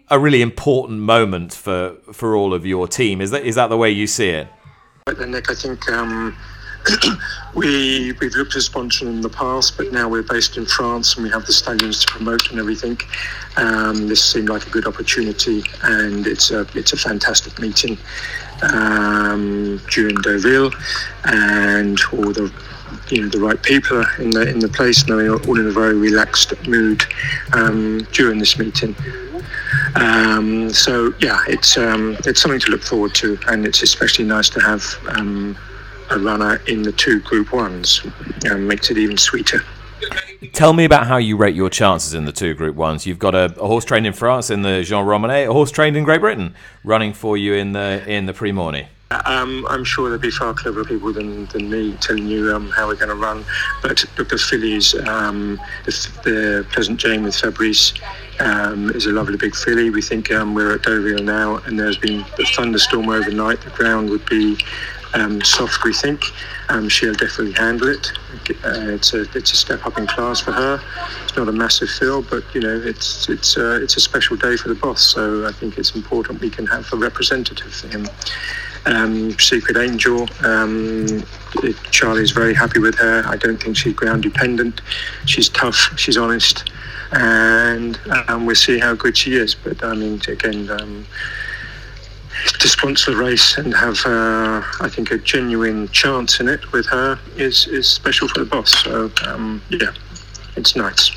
a 0.08 0.18
really 0.18 0.42
important 0.42 1.00
moment 1.00 1.52
for 1.52 1.96
for 2.12 2.36
all 2.36 2.52
of 2.54 2.66
your 2.66 2.86
team. 2.88 3.20
Is 3.20 3.30
that 3.30 3.44
is 3.44 3.54
that 3.54 3.68
the 3.68 3.76
way 3.76 3.90
you 3.90 4.06
see 4.06 4.30
it? 4.30 4.48
Nick, 5.06 5.50
I 5.50 5.54
think 5.54 5.88
um, 5.90 6.36
we 7.54 8.12
we've 8.20 8.34
looked 8.34 8.56
at 8.56 8.62
sponsoring 8.62 9.08
in 9.08 9.20
the 9.20 9.28
past, 9.28 9.76
but 9.76 9.92
now 9.92 10.08
we're 10.08 10.22
based 10.22 10.56
in 10.56 10.66
France 10.66 11.14
and 11.14 11.24
we 11.24 11.30
have 11.30 11.46
the 11.46 11.52
stallions 11.52 12.04
to 12.04 12.12
promote 12.12 12.50
and 12.50 12.58
everything. 12.58 12.98
Um, 13.56 14.08
this 14.08 14.24
seemed 14.24 14.48
like 14.48 14.66
a 14.66 14.70
good 14.70 14.86
opportunity, 14.86 15.62
and 15.82 16.26
it's 16.26 16.50
a 16.50 16.66
it's 16.74 16.92
a 16.92 16.96
fantastic 16.96 17.58
meeting 17.58 17.98
um, 18.62 19.80
during 19.90 20.16
Deauville, 20.16 20.72
and 21.24 21.98
all 22.12 22.32
the 22.32 22.52
you 23.08 23.22
know 23.22 23.28
the 23.28 23.40
right 23.40 23.62
people 23.62 24.04
in 24.18 24.30
the 24.30 24.48
in 24.48 24.58
the 24.58 24.68
place, 24.68 25.02
and 25.02 25.18
they're 25.18 25.34
all 25.34 25.58
in 25.58 25.66
a 25.66 25.70
very 25.70 25.94
relaxed 25.94 26.52
mood 26.66 27.02
um, 27.52 28.06
during 28.12 28.38
this 28.38 28.58
meeting. 28.58 28.94
Um, 29.96 30.70
so 30.70 31.14
yeah, 31.20 31.42
it's 31.48 31.76
um, 31.76 32.16
it's 32.24 32.40
something 32.40 32.60
to 32.60 32.70
look 32.70 32.82
forward 32.82 33.14
to, 33.16 33.38
and 33.48 33.66
it's 33.66 33.82
especially 33.82 34.24
nice 34.24 34.48
to 34.50 34.60
have 34.60 34.84
um, 35.10 35.56
a 36.10 36.18
runner 36.18 36.60
in 36.66 36.82
the 36.82 36.92
two 36.92 37.20
Group 37.20 37.52
Ones. 37.52 38.02
Um, 38.50 38.66
makes 38.66 38.90
it 38.90 38.98
even 38.98 39.16
sweeter. 39.16 39.62
Tell 40.52 40.72
me 40.72 40.84
about 40.84 41.06
how 41.06 41.16
you 41.16 41.36
rate 41.36 41.54
your 41.54 41.70
chances 41.70 42.14
in 42.14 42.24
the 42.26 42.32
two 42.32 42.54
Group 42.54 42.76
Ones. 42.76 43.06
You've 43.06 43.18
got 43.18 43.34
a, 43.34 43.54
a 43.58 43.66
horse 43.66 43.84
trained 43.84 44.06
in 44.06 44.12
France 44.12 44.50
in 44.50 44.62
the 44.62 44.82
Jean 44.82 45.06
Romanet, 45.06 45.48
a 45.48 45.52
horse 45.52 45.70
trained 45.70 45.96
in 45.96 46.04
Great 46.04 46.20
Britain, 46.20 46.54
running 46.82 47.12
for 47.12 47.36
you 47.36 47.54
in 47.54 47.72
the 47.72 48.04
in 48.06 48.26
the 48.26 48.32
Prix 48.32 48.52
Morny. 48.52 48.88
Um, 49.26 49.66
I'm 49.68 49.84
sure 49.84 50.08
there'll 50.08 50.20
be 50.20 50.30
far 50.30 50.54
cleverer 50.54 50.84
people 50.84 51.12
than, 51.12 51.46
than 51.46 51.70
me 51.70 51.96
telling 52.00 52.26
you 52.26 52.54
um, 52.54 52.70
how 52.70 52.88
we're 52.88 52.96
going 52.96 53.08
to 53.08 53.14
run. 53.14 53.44
But 53.82 54.04
look, 54.18 54.28
the 54.28 54.38
fillies, 54.38 54.94
um, 55.06 55.60
the, 55.84 55.92
the 56.24 56.66
Pleasant 56.72 56.98
Jane 56.98 57.22
with 57.22 57.36
Fabrice 57.36 57.94
um, 58.40 58.90
is 58.90 59.06
a 59.06 59.10
lovely 59.10 59.36
big 59.36 59.54
filly. 59.54 59.90
We 59.90 60.02
think 60.02 60.30
um, 60.32 60.54
we're 60.54 60.74
at 60.74 60.82
Deauville 60.82 61.24
now, 61.24 61.56
and 61.66 61.78
there's 61.78 61.98
been 61.98 62.20
a 62.38 62.44
thunderstorm 62.44 63.08
overnight. 63.08 63.60
The 63.62 63.70
ground 63.70 64.10
would 64.10 64.26
be 64.26 64.56
um, 65.14 65.42
soft, 65.42 65.84
we 65.84 65.92
think. 65.92 66.22
Um, 66.68 66.88
she'll 66.88 67.14
definitely 67.14 67.52
handle 67.52 67.88
it. 67.88 68.12
Uh, 68.64 68.92
it's 68.94 69.14
a 69.14 69.22
it's 69.36 69.52
a 69.52 69.56
step 69.56 69.86
up 69.86 69.98
in 69.98 70.06
class 70.06 70.40
for 70.40 70.52
her. 70.52 70.80
It's 71.22 71.36
not 71.36 71.48
a 71.48 71.52
massive 71.52 71.88
fill, 71.88 72.22
but 72.22 72.42
you 72.54 72.60
know 72.60 72.80
it's 72.84 73.28
it's 73.28 73.56
uh, 73.56 73.78
it's 73.82 73.96
a 73.96 74.00
special 74.00 74.36
day 74.36 74.56
for 74.56 74.68
the 74.68 74.74
boss. 74.74 75.02
So 75.02 75.46
I 75.46 75.52
think 75.52 75.78
it's 75.78 75.94
important 75.94 76.40
we 76.40 76.50
can 76.50 76.66
have 76.66 76.92
a 76.92 76.96
representative 76.96 77.72
for 77.72 77.88
him. 77.88 78.08
Um, 78.86 79.38
Sacred 79.38 79.78
Angel, 79.78 80.28
um, 80.44 81.22
Charlie's 81.90 82.32
very 82.32 82.52
happy 82.52 82.80
with 82.80 82.96
her. 82.96 83.22
I 83.26 83.36
don't 83.36 83.56
think 83.62 83.76
she's 83.76 83.94
ground 83.94 84.22
dependent. 84.22 84.82
She's 85.24 85.48
tough. 85.48 85.92
She's 85.96 86.18
honest, 86.18 86.70
and 87.12 87.98
um, 88.28 88.44
we'll 88.44 88.54
see 88.54 88.78
how 88.78 88.94
good 88.94 89.16
she 89.16 89.36
is. 89.36 89.54
But 89.54 89.82
I 89.82 89.94
mean, 89.94 90.20
again 90.28 90.70
um, 90.70 91.06
to 92.60 92.68
sponsor 92.68 93.12
the 93.12 93.16
race 93.16 93.56
and 93.58 93.74
have, 93.74 93.98
uh, 94.04 94.62
I 94.80 94.88
think, 94.88 95.10
a 95.10 95.18
genuine 95.18 95.88
chance 95.88 96.40
in 96.40 96.48
it 96.48 96.72
with 96.72 96.86
her 96.86 97.18
is, 97.36 97.66
is 97.66 97.88
special 97.88 98.28
for 98.28 98.40
the 98.40 98.46
boss. 98.46 98.82
So, 98.82 99.10
um, 99.24 99.62
yeah, 99.70 99.92
it's 100.56 100.76
nice. 100.76 101.10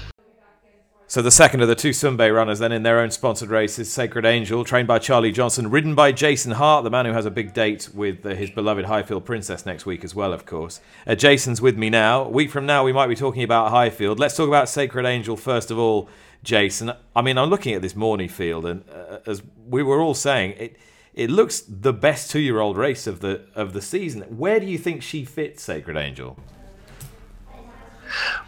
So 1.09 1.21
the 1.21 1.31
second 1.31 1.61
of 1.61 1.69
the 1.69 1.75
two 1.75 1.91
Sumbe 1.91 2.35
runners 2.35 2.59
then 2.59 2.73
in 2.73 2.83
their 2.83 2.99
own 2.99 3.11
sponsored 3.11 3.49
race 3.49 3.79
is 3.79 3.89
Sacred 3.89 4.25
Angel, 4.25 4.65
trained 4.65 4.89
by 4.89 4.99
Charlie 4.99 5.31
Johnston, 5.31 5.69
ridden 5.69 5.95
by 5.95 6.11
Jason 6.11 6.51
Hart, 6.51 6.83
the 6.83 6.89
man 6.89 7.05
who 7.05 7.13
has 7.13 7.25
a 7.25 7.31
big 7.31 7.53
date 7.53 7.87
with 7.93 8.25
uh, 8.25 8.31
his 8.31 8.49
beloved 8.49 8.83
Highfield 8.83 9.23
Princess 9.23 9.65
next 9.65 9.85
week 9.85 10.03
as 10.03 10.13
well, 10.13 10.33
of 10.33 10.45
course. 10.45 10.81
Uh, 11.07 11.15
Jason's 11.15 11.61
with 11.61 11.77
me 11.77 11.89
now. 11.89 12.23
A 12.23 12.29
week 12.29 12.51
from 12.51 12.65
now, 12.65 12.83
we 12.83 12.91
might 12.91 13.07
be 13.07 13.15
talking 13.15 13.41
about 13.41 13.69
Highfield. 13.69 14.19
Let's 14.19 14.35
talk 14.35 14.49
about 14.49 14.67
Sacred 14.67 15.05
Angel 15.05 15.37
first 15.37 15.71
of 15.71 15.79
all, 15.79 16.09
Jason. 16.43 16.91
I 17.15 17.21
mean, 17.21 17.37
I'm 17.37 17.49
looking 17.49 17.73
at 17.73 17.81
this 17.81 17.95
Morny 17.95 18.27
field, 18.27 18.65
and 18.65 18.83
uh, 18.89 19.19
as 19.25 19.41
we 19.65 19.83
were 19.83 20.01
all 20.01 20.13
saying, 20.13 20.55
it 20.57 20.75
it 21.13 21.29
looks 21.29 21.61
the 21.61 21.93
best 21.93 22.29
two-year-old 22.29 22.75
race 22.75 23.07
of 23.07 23.21
the 23.21 23.45
of 23.55 23.71
the 23.71 23.81
season. 23.81 24.23
Where 24.23 24.59
do 24.59 24.65
you 24.65 24.77
think 24.77 25.03
she 25.03 25.23
fits, 25.23 25.63
Sacred 25.63 25.95
Angel? 25.95 26.37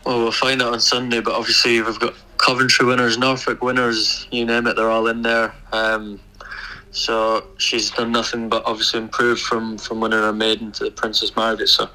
Well, 0.05 0.19
we'll 0.19 0.31
find 0.33 0.61
out 0.61 0.73
on 0.73 0.81
Sunday, 0.81 1.21
but 1.21 1.33
obviously 1.35 1.81
we've 1.81 1.99
got 1.99 2.15
Coventry 2.49 2.83
winners, 2.87 3.15
Norfolk 3.19 3.61
winners, 3.61 4.27
you 4.31 4.43
name 4.43 4.65
it, 4.65 4.75
they're 4.75 4.89
all 4.89 5.05
in 5.05 5.21
there. 5.21 5.53
Um, 5.71 6.19
so 6.89 7.45
she's 7.57 7.91
done 7.91 8.11
nothing 8.11 8.49
but 8.49 8.65
obviously 8.65 8.99
improve 8.99 9.39
from 9.39 9.77
from 9.77 9.99
winning 9.99 10.17
her 10.17 10.33
maiden 10.33 10.71
to 10.71 10.85
the 10.85 10.89
Princess 10.89 11.35
Margaret. 11.35 11.67
So 11.67 11.87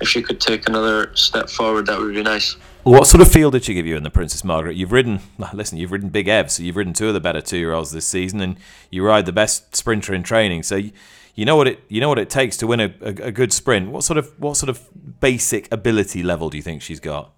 if 0.00 0.06
she 0.08 0.22
could 0.22 0.40
take 0.40 0.68
another 0.68 1.10
step 1.16 1.50
forward, 1.50 1.86
that 1.86 1.98
would 1.98 2.14
be 2.14 2.22
nice. 2.22 2.54
What 2.84 3.08
sort 3.08 3.20
of 3.20 3.32
feel 3.32 3.50
did 3.50 3.64
she 3.64 3.74
give 3.74 3.84
you 3.84 3.96
in 3.96 4.04
the 4.04 4.10
Princess 4.10 4.44
Margaret? 4.44 4.76
You've 4.76 4.92
ridden, 4.92 5.18
listen, 5.52 5.76
you've 5.76 5.90
ridden 5.90 6.10
Big 6.10 6.28
Ev, 6.28 6.52
so 6.52 6.62
you've 6.62 6.76
ridden 6.76 6.92
two 6.92 7.08
of 7.08 7.14
the 7.14 7.20
better 7.20 7.40
two-year-olds 7.40 7.90
this 7.90 8.06
season, 8.06 8.40
and 8.40 8.58
you 8.92 9.04
ride 9.04 9.26
the 9.26 9.32
best 9.32 9.74
sprinter 9.74 10.14
in 10.14 10.22
training. 10.22 10.62
So 10.62 10.76
you, 10.76 10.92
you 11.34 11.44
know 11.44 11.56
what 11.56 11.66
it 11.66 11.80
you 11.88 12.00
know 12.00 12.08
what 12.08 12.20
it 12.20 12.30
takes 12.30 12.56
to 12.58 12.68
win 12.68 12.78
a, 12.78 12.94
a, 13.00 13.08
a, 13.08 13.32
good 13.32 13.52
sprint. 13.52 13.90
What 13.90 14.04
sort 14.04 14.18
of 14.18 14.32
what 14.38 14.56
sort 14.56 14.70
of 14.70 14.88
basic 15.18 15.66
ability 15.72 16.22
level 16.22 16.48
do 16.48 16.58
you 16.58 16.62
think 16.62 16.80
she's 16.80 17.00
got? 17.00 17.32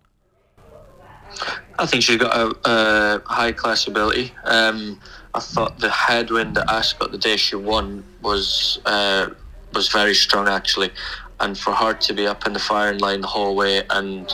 I 1.79 1.87
think 1.87 2.03
she's 2.03 2.17
got 2.17 2.37
a, 2.37 2.57
a 2.65 3.23
high 3.27 3.53
class 3.53 3.87
ability. 3.87 4.33
Um, 4.45 5.01
I 5.35 5.41
thought 5.41 5.79
the 5.79 5.91
headwind 5.91 6.59
at 6.59 6.69
Ascot 6.69 7.13
the 7.13 7.19
day 7.19 7.37
she 7.37 7.57
won 7.57 8.05
was 8.23 8.81
uh, 8.87 9.31
was 9.75 9.89
very 9.89 10.15
strong 10.15 10.49
actually, 10.49 10.91
and 11.41 11.57
for 11.57 11.73
her 11.73 11.95
to 11.95 12.13
be 12.15 12.27
up 12.27 12.47
in 12.47 12.53
the 12.53 12.59
firing 12.59 12.99
line 12.99 13.21
the 13.21 13.29
whole 13.29 13.55
way 13.55 13.83
and 13.91 14.29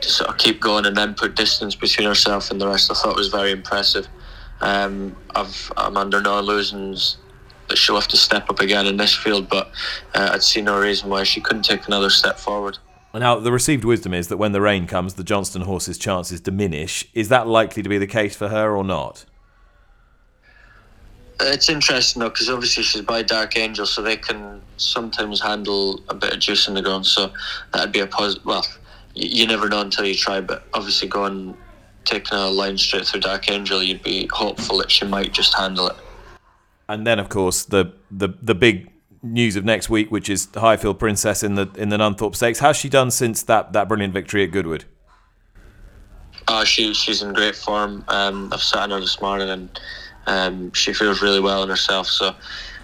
to 0.00 0.08
sort 0.08 0.30
of 0.30 0.38
keep 0.38 0.60
going 0.60 0.86
and 0.86 0.96
then 0.96 1.14
put 1.14 1.34
distance 1.34 1.74
between 1.74 2.06
herself 2.06 2.50
and 2.50 2.60
the 2.60 2.68
rest, 2.68 2.90
I 2.90 2.94
thought 2.94 3.16
was 3.16 3.28
very 3.28 3.50
impressive. 3.50 4.06
Um, 4.60 5.16
I've, 5.34 5.72
I'm 5.76 5.96
under 5.96 6.20
no 6.20 6.38
illusions 6.38 7.18
that 7.68 7.76
she'll 7.76 7.96
have 7.96 8.08
to 8.08 8.16
step 8.16 8.48
up 8.48 8.60
again 8.60 8.86
in 8.86 8.96
this 8.96 9.14
field, 9.14 9.48
but 9.48 9.70
uh, 10.14 10.30
I'd 10.32 10.42
see 10.42 10.62
no 10.62 10.78
reason 10.78 11.10
why 11.10 11.24
she 11.24 11.40
couldn't 11.40 11.64
take 11.64 11.86
another 11.86 12.10
step 12.10 12.38
forward. 12.38 12.78
Now, 13.14 13.38
the 13.38 13.50
received 13.50 13.84
wisdom 13.84 14.12
is 14.12 14.28
that 14.28 14.36
when 14.36 14.52
the 14.52 14.60
rain 14.60 14.86
comes, 14.86 15.14
the 15.14 15.24
Johnston 15.24 15.62
horse's 15.62 15.96
chances 15.96 16.40
diminish. 16.40 17.08
Is 17.14 17.30
that 17.30 17.46
likely 17.46 17.82
to 17.82 17.88
be 17.88 17.96
the 17.96 18.06
case 18.06 18.36
for 18.36 18.48
her 18.48 18.76
or 18.76 18.84
not? 18.84 19.24
Uh, 21.40 21.44
it's 21.48 21.68
interesting 21.68 22.20
though, 22.20 22.28
because 22.28 22.48
obviously 22.48 22.82
she's 22.82 23.02
by 23.02 23.22
Dark 23.22 23.56
Angel, 23.56 23.86
so 23.86 24.02
they 24.02 24.16
can 24.16 24.62
sometimes 24.76 25.40
handle 25.40 26.00
a 26.08 26.14
bit 26.14 26.32
of 26.32 26.40
juice 26.40 26.68
in 26.68 26.74
the 26.74 26.82
ground. 26.82 27.06
So 27.06 27.32
that'd 27.72 27.92
be 27.92 28.00
a 28.00 28.06
positive. 28.06 28.44
Well, 28.44 28.66
you, 29.14 29.42
you 29.42 29.46
never 29.46 29.68
know 29.68 29.80
until 29.80 30.04
you 30.04 30.14
try, 30.14 30.40
but 30.40 30.66
obviously 30.74 31.08
going 31.08 31.56
taking 32.04 32.38
a 32.38 32.48
line 32.48 32.78
straight 32.78 33.06
through 33.06 33.20
Dark 33.20 33.50
Angel, 33.50 33.82
you'd 33.82 34.02
be 34.02 34.28
hopeful 34.32 34.78
that 34.78 34.90
she 34.90 35.04
might 35.04 35.32
just 35.32 35.54
handle 35.54 35.88
it. 35.88 35.96
And 36.88 37.06
then, 37.06 37.18
of 37.18 37.28
course, 37.28 37.64
the 37.64 37.92
the 38.10 38.28
the 38.40 38.54
big 38.54 38.90
news 39.32 39.56
of 39.56 39.64
next 39.64 39.90
week, 39.90 40.10
which 40.10 40.28
is 40.28 40.48
Highfield 40.54 40.98
Princess 40.98 41.42
in 41.42 41.54
the 41.54 41.70
in 41.76 41.88
the 41.88 41.96
Nunthorpe 41.96 42.34
Stakes. 42.34 42.60
How's 42.60 42.76
she 42.76 42.88
done 42.88 43.10
since 43.10 43.42
that, 43.44 43.72
that 43.72 43.88
brilliant 43.88 44.14
victory 44.14 44.44
at 44.44 44.50
Goodwood? 44.50 44.84
Uh, 46.48 46.64
she 46.64 46.94
she's 46.94 47.22
in 47.22 47.32
great 47.32 47.56
form. 47.56 48.04
Um, 48.08 48.52
I've 48.52 48.62
sat 48.62 48.82
on 48.84 48.90
her 48.90 49.00
this 49.00 49.20
morning 49.20 49.48
and 49.50 49.80
um, 50.26 50.72
she 50.72 50.92
feels 50.92 51.22
really 51.22 51.40
well 51.40 51.62
in 51.62 51.68
herself. 51.68 52.06
So 52.06 52.34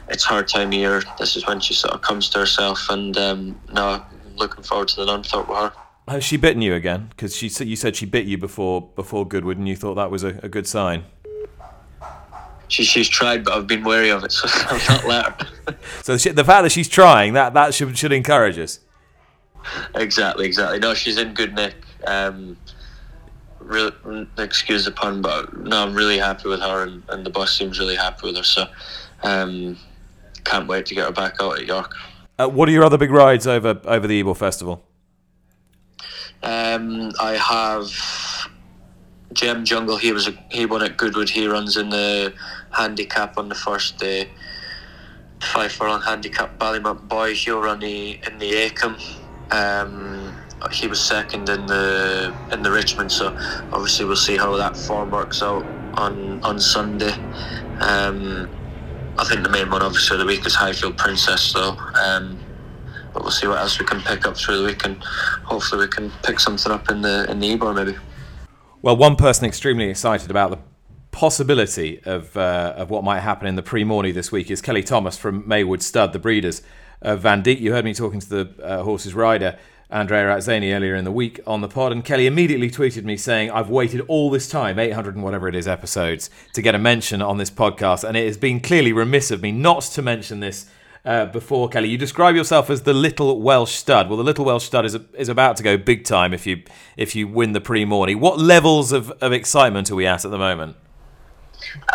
it's 0.08 0.24
her 0.26 0.42
time 0.42 0.68
of 0.68 0.74
year. 0.74 1.02
This 1.18 1.36
is 1.36 1.46
when 1.46 1.60
she 1.60 1.74
sort 1.74 1.94
of 1.94 2.02
comes 2.02 2.28
to 2.30 2.38
herself. 2.38 2.88
And 2.90 3.16
um, 3.16 3.60
no, 3.72 4.04
looking 4.36 4.64
forward 4.64 4.88
to 4.88 4.96
the 4.96 5.06
Nunthorpe 5.06 5.48
with 5.48 5.58
her. 5.58 5.72
Has 6.08 6.24
she 6.24 6.36
bitten 6.36 6.62
you 6.62 6.74
again? 6.74 7.08
Because 7.10 7.36
she 7.36 7.46
you 7.64 7.76
said 7.76 7.94
she 7.94 8.06
bit 8.06 8.26
you 8.26 8.36
before 8.36 8.90
before 8.96 9.26
Goodwood, 9.26 9.58
and 9.58 9.68
you 9.68 9.76
thought 9.76 9.94
that 9.94 10.10
was 10.10 10.24
a, 10.24 10.40
a 10.42 10.48
good 10.48 10.66
sign. 10.66 11.04
She, 12.72 12.84
she's 12.84 13.08
tried, 13.08 13.44
but 13.44 13.52
I've 13.52 13.66
been 13.66 13.84
wary 13.84 14.08
of 14.08 14.24
it, 14.24 14.32
so 14.32 14.48
I've 14.70 14.88
not 14.88 15.06
let 15.06 15.26
her. 15.26 15.78
so 16.02 16.16
she, 16.16 16.30
the 16.30 16.42
fact 16.42 16.62
that 16.62 16.72
she's 16.72 16.88
trying 16.88 17.34
that 17.34 17.52
that 17.52 17.74
should 17.74 17.98
should 17.98 18.12
encourage 18.12 18.58
us. 18.58 18.80
Exactly, 19.94 20.46
exactly. 20.46 20.78
No, 20.78 20.94
she's 20.94 21.18
in 21.18 21.34
good 21.34 21.54
nick. 21.54 21.74
Um, 22.06 22.56
excuse 24.38 24.86
the 24.86 24.90
pun, 24.90 25.20
but 25.20 25.54
no, 25.54 25.82
I'm 25.82 25.92
really 25.92 26.16
happy 26.16 26.48
with 26.48 26.60
her, 26.60 26.84
and, 26.84 27.02
and 27.10 27.26
the 27.26 27.30
boss 27.30 27.56
seems 27.56 27.78
really 27.78 27.94
happy 27.94 28.28
with 28.28 28.38
her. 28.38 28.42
So, 28.42 28.66
um, 29.22 29.76
can't 30.44 30.66
wait 30.66 30.86
to 30.86 30.94
get 30.94 31.04
her 31.04 31.12
back 31.12 31.34
out 31.42 31.60
at 31.60 31.66
York. 31.66 31.94
Uh, 32.38 32.48
what 32.48 32.70
are 32.70 32.72
your 32.72 32.84
other 32.84 32.96
big 32.96 33.10
rides 33.10 33.46
over 33.46 33.82
over 33.84 34.06
the 34.06 34.18
Ebor 34.20 34.34
Festival? 34.34 34.82
Um, 36.42 37.12
I 37.20 37.32
have 37.32 37.90
Gem 39.32 39.64
Jungle. 39.64 39.96
He 39.96 40.12
was 40.12 40.28
he 40.50 40.66
won 40.66 40.82
at 40.82 40.96
Goodwood. 40.96 41.30
He 41.30 41.46
runs 41.46 41.76
in 41.76 41.90
the 41.90 42.32
handicap 42.70 43.38
on 43.38 43.48
the 43.48 43.54
first 43.54 43.98
day. 43.98 44.28
Five 45.40 45.72
furlong 45.72 46.02
handicap 46.02 46.58
Ballymount 46.58 47.08
Boy. 47.08 47.34
He'll 47.34 47.60
run 47.60 47.80
the, 47.80 48.20
in 48.26 48.38
the 48.38 48.52
Acomb. 48.52 48.96
Um, 49.50 50.34
he 50.70 50.86
was 50.86 51.00
second 51.00 51.48
in 51.48 51.66
the 51.66 52.34
in 52.52 52.62
the 52.62 52.70
Richmond, 52.70 53.10
so 53.10 53.36
obviously 53.72 54.04
we'll 54.04 54.16
see 54.16 54.36
how 54.36 54.56
that 54.56 54.76
form 54.76 55.10
works 55.10 55.42
out 55.42 55.64
on 55.94 56.42
on 56.44 56.60
Sunday. 56.60 57.12
Um, 57.80 58.48
I 59.18 59.24
think 59.24 59.42
the 59.42 59.50
main 59.50 59.70
one, 59.70 59.82
obviously, 59.82 60.14
of 60.14 60.20
the 60.20 60.26
week 60.26 60.46
is 60.46 60.54
Highfield 60.54 60.96
Princess, 60.96 61.52
though. 61.52 61.76
Um, 62.02 62.38
but 63.12 63.22
we'll 63.22 63.30
see 63.30 63.46
what 63.46 63.58
else 63.58 63.78
we 63.78 63.84
can 63.84 64.00
pick 64.00 64.26
up 64.26 64.36
through 64.36 64.58
the 64.58 64.64
week, 64.64 64.84
and 64.84 65.02
hopefully 65.44 65.84
we 65.84 65.88
can 65.88 66.10
pick 66.22 66.40
something 66.40 66.72
up 66.72 66.90
in 66.90 67.02
the 67.02 67.30
in 67.30 67.40
the 67.40 67.52
Ebor 67.52 67.74
maybe. 67.74 67.96
Well, 68.82 68.96
one 68.96 69.14
person 69.14 69.44
extremely 69.44 69.88
excited 69.88 70.28
about 70.28 70.50
the 70.50 70.58
possibility 71.12 72.00
of 72.04 72.36
uh, 72.36 72.74
of 72.76 72.90
what 72.90 73.04
might 73.04 73.20
happen 73.20 73.46
in 73.46 73.54
the 73.54 73.62
Prix 73.62 73.84
Morny 73.84 74.10
this 74.10 74.32
week 74.32 74.50
is 74.50 74.60
Kelly 74.60 74.82
Thomas 74.82 75.16
from 75.16 75.46
Maywood 75.46 75.84
Stud, 75.84 76.12
the 76.12 76.18
breeders 76.18 76.62
of 77.00 77.22
Vandeek. 77.22 77.60
You 77.60 77.70
heard 77.70 77.84
me 77.84 77.94
talking 77.94 78.18
to 78.18 78.28
the 78.28 78.54
uh, 78.60 78.82
horse's 78.82 79.14
rider. 79.14 79.56
Andrea 79.88 80.34
Atzeni 80.34 80.74
earlier 80.74 80.96
in 80.96 81.04
the 81.04 81.12
week 81.12 81.38
on 81.46 81.60
the 81.60 81.68
pod, 81.68 81.92
and 81.92 82.04
Kelly 82.04 82.26
immediately 82.26 82.70
tweeted 82.70 83.04
me 83.04 83.16
saying, 83.16 83.52
I've 83.52 83.68
waited 83.68 84.00
all 84.08 84.30
this 84.30 84.48
time, 84.48 84.78
800 84.78 85.14
and 85.14 85.22
whatever 85.22 85.46
it 85.46 85.54
is 85.54 85.68
episodes, 85.68 86.30
to 86.54 86.62
get 86.62 86.74
a 86.74 86.78
mention 86.78 87.22
on 87.22 87.36
this 87.36 87.50
podcast, 87.50 88.02
and 88.02 88.16
it 88.16 88.26
has 88.26 88.38
been 88.38 88.58
clearly 88.58 88.92
remiss 88.92 89.30
of 89.30 89.42
me 89.42 89.52
not 89.52 89.82
to 89.82 90.02
mention 90.02 90.40
this 90.40 90.66
uh, 91.04 91.26
before, 91.26 91.68
Kelly. 91.68 91.88
You 91.88 91.98
describe 91.98 92.36
yourself 92.36 92.70
as 92.70 92.82
the 92.82 92.92
little 92.92 93.40
Welsh 93.40 93.72
stud. 93.72 94.08
Well, 94.08 94.16
the 94.16 94.24
little 94.24 94.44
Welsh 94.44 94.64
stud 94.64 94.84
is, 94.84 94.96
is 95.14 95.28
about 95.28 95.56
to 95.56 95.62
go 95.62 95.76
big 95.76 96.04
time 96.04 96.32
if 96.32 96.46
you 96.46 96.62
if 96.96 97.14
you 97.14 97.26
win 97.26 97.52
the 97.52 97.60
Prix 97.60 97.84
Morny. 97.84 98.14
What 98.14 98.38
levels 98.38 98.92
of, 98.92 99.10
of 99.20 99.32
excitement 99.32 99.90
are 99.90 99.96
we 99.96 100.06
at 100.06 100.24
at 100.24 100.30
the 100.30 100.38
moment? 100.38 100.76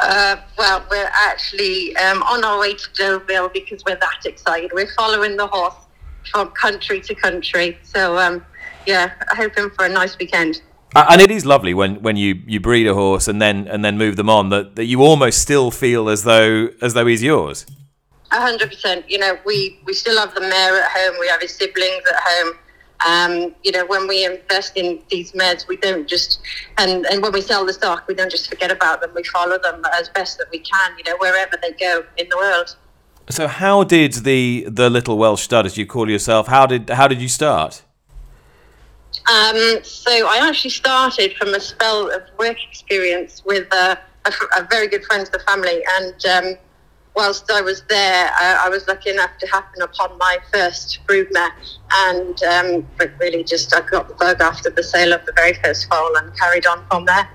Uh, 0.02 0.38
well, 0.58 0.86
we're 0.90 1.12
actually 1.14 1.96
um, 1.98 2.24
on 2.24 2.44
our 2.44 2.60
way 2.60 2.74
to 2.74 2.88
Deauville 2.94 3.50
because 3.50 3.84
we're 3.86 3.98
that 3.98 4.26
excited. 4.26 4.72
We're 4.74 4.94
following 4.96 5.38
the 5.38 5.48
horse 5.48 5.76
from 6.32 6.50
country 6.52 7.02
to 7.02 7.16
country. 7.16 7.78
So, 7.84 8.18
um, 8.18 8.46
yeah, 8.86 9.12
hoping 9.32 9.70
for 9.72 9.86
a 9.86 9.90
nice 9.90 10.18
weekend. 10.18 10.62
And 10.96 11.22
it 11.22 11.30
is 11.30 11.46
lovely 11.46 11.74
when, 11.74 12.02
when 12.02 12.16
you, 12.16 12.42
you 12.48 12.60
breed 12.60 12.88
a 12.88 12.94
horse 12.94 13.28
and 13.28 13.42
then 13.42 13.68
and 13.68 13.84
then 13.84 13.98
move 13.98 14.16
them 14.16 14.30
on 14.30 14.50
that, 14.50 14.78
that 14.78 14.86
you 14.86 15.04
almost 15.04 15.42
still 15.42 15.70
feel 15.70 16.10
as 16.10 16.24
though 16.24 16.70
as 16.82 16.94
though 16.94 17.06
he's 17.06 17.22
yours. 17.22 17.66
A 18.32 18.42
hundred 18.42 18.70
percent. 18.70 19.10
You 19.10 19.20
know, 19.20 19.38
we, 19.46 19.80
we 19.86 19.94
still 19.94 20.18
have 20.20 20.34
the 20.36 20.42
mare 20.42 20.82
at 20.82 20.92
home. 20.92 21.16
We 21.20 21.28
have 21.28 21.42
his 21.42 21.56
siblings 21.56 22.04
at 22.10 22.20
home. 22.20 22.58
Um, 23.06 23.56
you 23.64 23.72
know, 23.72 23.86
when 23.86 24.08
we 24.08 24.26
invest 24.26 24.76
in 24.76 25.02
these 25.10 25.32
meds, 25.34 25.68
we 25.68 25.78
don't 25.78 26.08
just 26.08 26.40
and, 26.78 27.06
and 27.06 27.22
when 27.22 27.32
we 27.32 27.42
sell 27.42 27.66
the 27.66 27.74
stock, 27.74 28.08
we 28.08 28.16
don't 28.16 28.32
just 28.32 28.50
forget 28.50 28.72
about 28.72 29.02
them. 29.02 29.12
We 29.16 29.24
follow 29.24 29.60
them 29.60 29.84
as 29.94 30.10
best 30.10 30.40
that 30.40 30.48
we 30.52 30.60
can. 30.60 30.98
You 30.98 31.04
know, 31.06 31.18
wherever 31.18 31.58
they 31.62 31.72
go 31.74 32.04
in 32.18 32.28
the 32.30 32.38
world. 32.38 32.76
So, 33.30 33.48
how 33.48 33.84
did 33.84 34.14
the 34.14 34.66
the 34.68 34.90
little 34.90 35.18
Welsh 35.18 35.44
stud, 35.44 35.66
as 35.66 35.78
you 35.78 35.86
call 35.86 36.10
yourself, 36.10 36.48
how 36.48 36.66
did 36.66 36.90
how 36.90 37.08
did 37.08 37.22
you 37.22 37.28
start? 37.28 37.84
Um, 39.30 39.84
so, 39.84 40.28
I 40.28 40.40
actually 40.48 40.70
started 40.70 41.36
from 41.36 41.54
a 41.54 41.60
spell 41.60 42.10
of 42.10 42.24
work 42.40 42.58
experience 42.70 43.44
with 43.46 43.72
a, 43.74 44.00
a, 44.26 44.32
a 44.58 44.64
very 44.70 44.88
good 44.88 45.04
friend 45.04 45.24
of 45.24 45.32
the 45.32 45.40
family, 45.40 45.84
and 46.00 46.26
um, 46.26 46.58
whilst 47.18 47.50
I 47.52 47.62
was 47.62 47.82
there, 47.90 48.32
I, 48.40 48.66
I, 48.66 48.70
was 48.70 48.88
lucky 48.88 49.10
enough 49.10 49.32
to 49.40 49.48
happen 49.48 49.82
upon 49.82 50.18
my 50.20 50.38
first 50.54 51.00
broodmare, 51.08 51.50
and 51.92 52.42
um, 52.44 52.88
really 53.20 53.44
just 53.44 53.76
I 53.76 53.82
got 53.82 54.08
the 54.08 54.14
bug 54.14 54.40
after 54.40 54.70
the 54.70 54.84
sale 54.84 55.14
of 55.14 55.26
the 55.26 55.34
very 55.34 55.56
first 55.56 55.90
foal 55.90 56.16
and 56.18 56.38
carried 56.38 56.68
on 56.68 56.86
from 56.86 57.06
there. 57.06 57.28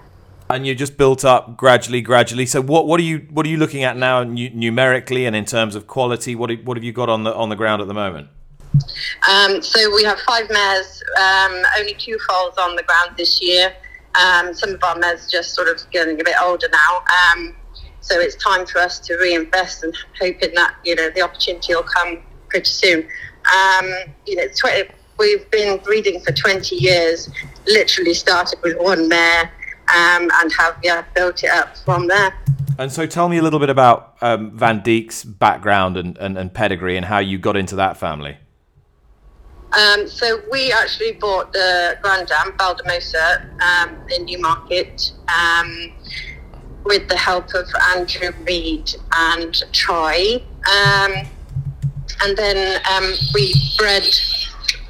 And 0.48 0.66
you 0.66 0.74
just 0.74 0.96
built 0.96 1.24
up 1.24 1.56
gradually, 1.56 2.00
gradually. 2.00 2.46
So 2.46 2.62
what 2.62 2.86
what 2.86 3.00
are 3.00 3.02
you 3.02 3.26
what 3.30 3.44
are 3.44 3.48
you 3.48 3.56
looking 3.56 3.82
at 3.82 3.96
now 3.96 4.22
numerically 4.22 5.26
and 5.26 5.34
in 5.34 5.44
terms 5.44 5.74
of 5.74 5.86
quality? 5.88 6.36
What 6.36 6.52
what 6.62 6.76
have 6.76 6.84
you 6.84 6.92
got 6.92 7.08
on 7.08 7.24
the 7.24 7.34
on 7.34 7.48
the 7.48 7.56
ground 7.56 7.82
at 7.82 7.88
the 7.88 7.94
moment? 7.94 8.28
Um, 9.28 9.60
so 9.62 9.94
we 9.94 10.04
have 10.04 10.18
five 10.20 10.48
mares, 10.48 11.02
um, 11.18 11.62
only 11.78 11.94
two 11.94 12.18
foals 12.28 12.56
on 12.56 12.76
the 12.76 12.82
ground 12.84 13.16
this 13.16 13.42
year. 13.42 13.74
Um, 14.14 14.54
some 14.54 14.70
of 14.70 14.84
our 14.84 14.96
mares 14.98 15.30
just 15.30 15.54
sort 15.54 15.68
of 15.68 15.78
getting 15.90 16.20
a 16.20 16.24
bit 16.24 16.36
older 16.40 16.68
now. 16.70 17.02
Um, 17.32 17.56
so 18.02 18.20
it's 18.20 18.36
time 18.36 18.66
for 18.66 18.78
us 18.78 18.98
to 18.98 19.16
reinvest 19.16 19.84
and 19.84 19.96
hoping 20.20 20.54
that 20.54 20.74
you 20.84 20.94
know 20.94 21.08
the 21.10 21.22
opportunity 21.22 21.74
will 21.74 21.82
come 21.82 22.18
pretty 22.48 22.70
soon. 22.70 23.08
Um, 23.52 23.90
you 24.26 24.36
know, 24.36 24.46
20, 24.56 24.90
we've 25.18 25.50
been 25.50 25.78
breeding 25.78 26.20
for 26.20 26.32
20 26.32 26.76
years. 26.76 27.30
Literally 27.66 28.14
started 28.14 28.58
with 28.62 28.76
one 28.78 29.08
mare 29.08 29.50
um, 29.88 30.30
and 30.40 30.52
have 30.58 30.76
yeah 30.82 31.04
built 31.14 31.42
it 31.42 31.50
up 31.50 31.76
from 31.78 32.08
there. 32.08 32.34
And 32.78 32.90
so, 32.90 33.06
tell 33.06 33.28
me 33.28 33.36
a 33.36 33.42
little 33.42 33.60
bit 33.60 33.70
about 33.70 34.16
um, 34.20 34.50
Vandeek's 34.52 35.24
background 35.24 35.96
and, 35.96 36.16
and, 36.18 36.38
and, 36.38 36.52
pedigree 36.52 36.96
and 36.96 37.04
how 37.04 37.18
you 37.18 37.38
got 37.38 37.56
into 37.56 37.76
that 37.76 37.98
family. 37.98 38.38
Um, 39.78 40.06
so 40.06 40.42
we 40.50 40.72
actually 40.72 41.12
bought 41.12 41.52
the 41.52 41.98
Grand 42.02 42.28
Dam 42.28 42.52
Valdemosa 42.58 43.48
um, 43.62 43.96
in 44.14 44.24
Newmarket 44.26 45.12
um, 45.28 45.92
with 46.84 47.08
the 47.08 47.16
help 47.16 47.54
of 47.54 47.66
Andrew 47.94 48.32
Reid 48.46 48.94
and 49.12 49.54
Troy. 49.72 50.36
Um, 50.36 51.12
and 52.22 52.36
then 52.36 52.80
um, 52.90 53.12
we 53.34 53.54
bred 53.78 54.04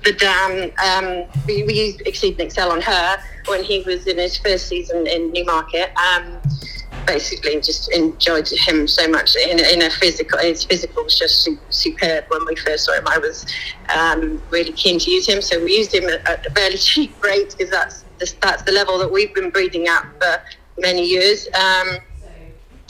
the 0.05 0.13
dam. 0.13 0.71
Um, 0.85 1.29
we, 1.47 1.63
we, 1.65 1.75
used 1.75 2.03
Exceed 2.03 2.33
and 2.33 2.43
Excel 2.43 2.73
on 2.73 2.81
her 2.81 3.19
when 3.47 3.63
he 3.63 3.83
was 3.83 4.07
in 4.07 4.19
his 4.19 4.37
first 4.37 4.69
season 4.69 5.07
in 5.07 5.33
Newmarket. 5.33 5.93
Um, 5.97 6.39
basically, 7.07 7.61
just 7.61 7.91
enjoyed 7.93 8.49
him 8.49 8.87
so 8.87 9.09
much 9.09 9.37
in, 9.37 9.59
in 9.61 9.83
a 9.83 9.91
physical. 9.91 10.39
His 10.39 10.65
physical 10.65 11.05
was 11.05 11.19
just 11.19 11.49
superb 11.71 12.25
when 12.29 12.45
we 12.47 12.57
first 12.57 12.85
saw 12.85 12.95
him. 12.95 13.07
I 13.07 13.19
was 13.19 13.47
um, 13.95 14.43
really 14.51 14.73
keen 14.73 14.99
to 14.99 15.11
use 15.11 15.27
him, 15.27 15.41
so 15.41 15.63
we 15.63 15.77
used 15.77 15.95
him 15.95 16.05
at, 16.05 16.27
at 16.29 16.47
a 16.47 16.51
fairly 16.51 16.77
cheap 16.79 17.23
rate 17.23 17.55
because 17.57 17.71
that's 17.71 18.05
the, 18.19 18.35
that's 18.41 18.63
the 18.63 18.73
level 18.73 18.99
that 18.99 19.11
we've 19.11 19.35
been 19.35 19.51
breeding 19.51 19.89
at 19.89 20.07
for 20.19 20.43
many 20.79 21.05
years. 21.05 21.49
Um, 21.55 21.99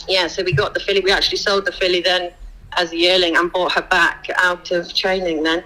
yeah, 0.07 0.27
so 0.27 0.43
we 0.43 0.53
got 0.53 0.73
the 0.73 0.79
filly. 0.79 0.99
We 0.99 1.11
actually 1.11 1.37
sold 1.37 1.65
the 1.65 1.71
filly 1.71 2.01
then 2.01 2.33
as 2.77 2.91
a 2.91 2.97
yearling 2.97 3.35
and 3.37 3.51
bought 3.51 3.71
her 3.73 3.81
back 3.81 4.27
out 4.37 4.71
of 4.71 4.93
training 4.93 5.43
then 5.43 5.63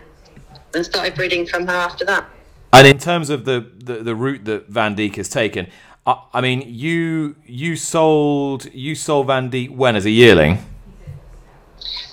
and 0.73 0.85
started 0.85 1.15
breeding 1.15 1.45
from 1.45 1.65
her 1.67 1.73
after 1.73 2.05
that. 2.05 2.25
And 2.73 2.85
in 2.85 2.97
terms 2.97 3.29
of 3.29 3.45
the, 3.45 3.65
the, 3.77 4.03
the 4.03 4.15
route 4.15 4.45
that 4.45 4.71
Vandeek 4.71 5.15
has 5.15 5.29
taken, 5.29 5.67
I, 6.05 6.21
I 6.33 6.41
mean, 6.41 6.63
you 6.65 7.35
you 7.45 7.75
sold 7.75 8.65
you 8.73 8.95
sold 8.95 9.27
Vandeek 9.27 9.69
when 9.69 9.95
as 9.95 10.05
a 10.05 10.09
yearling? 10.09 10.59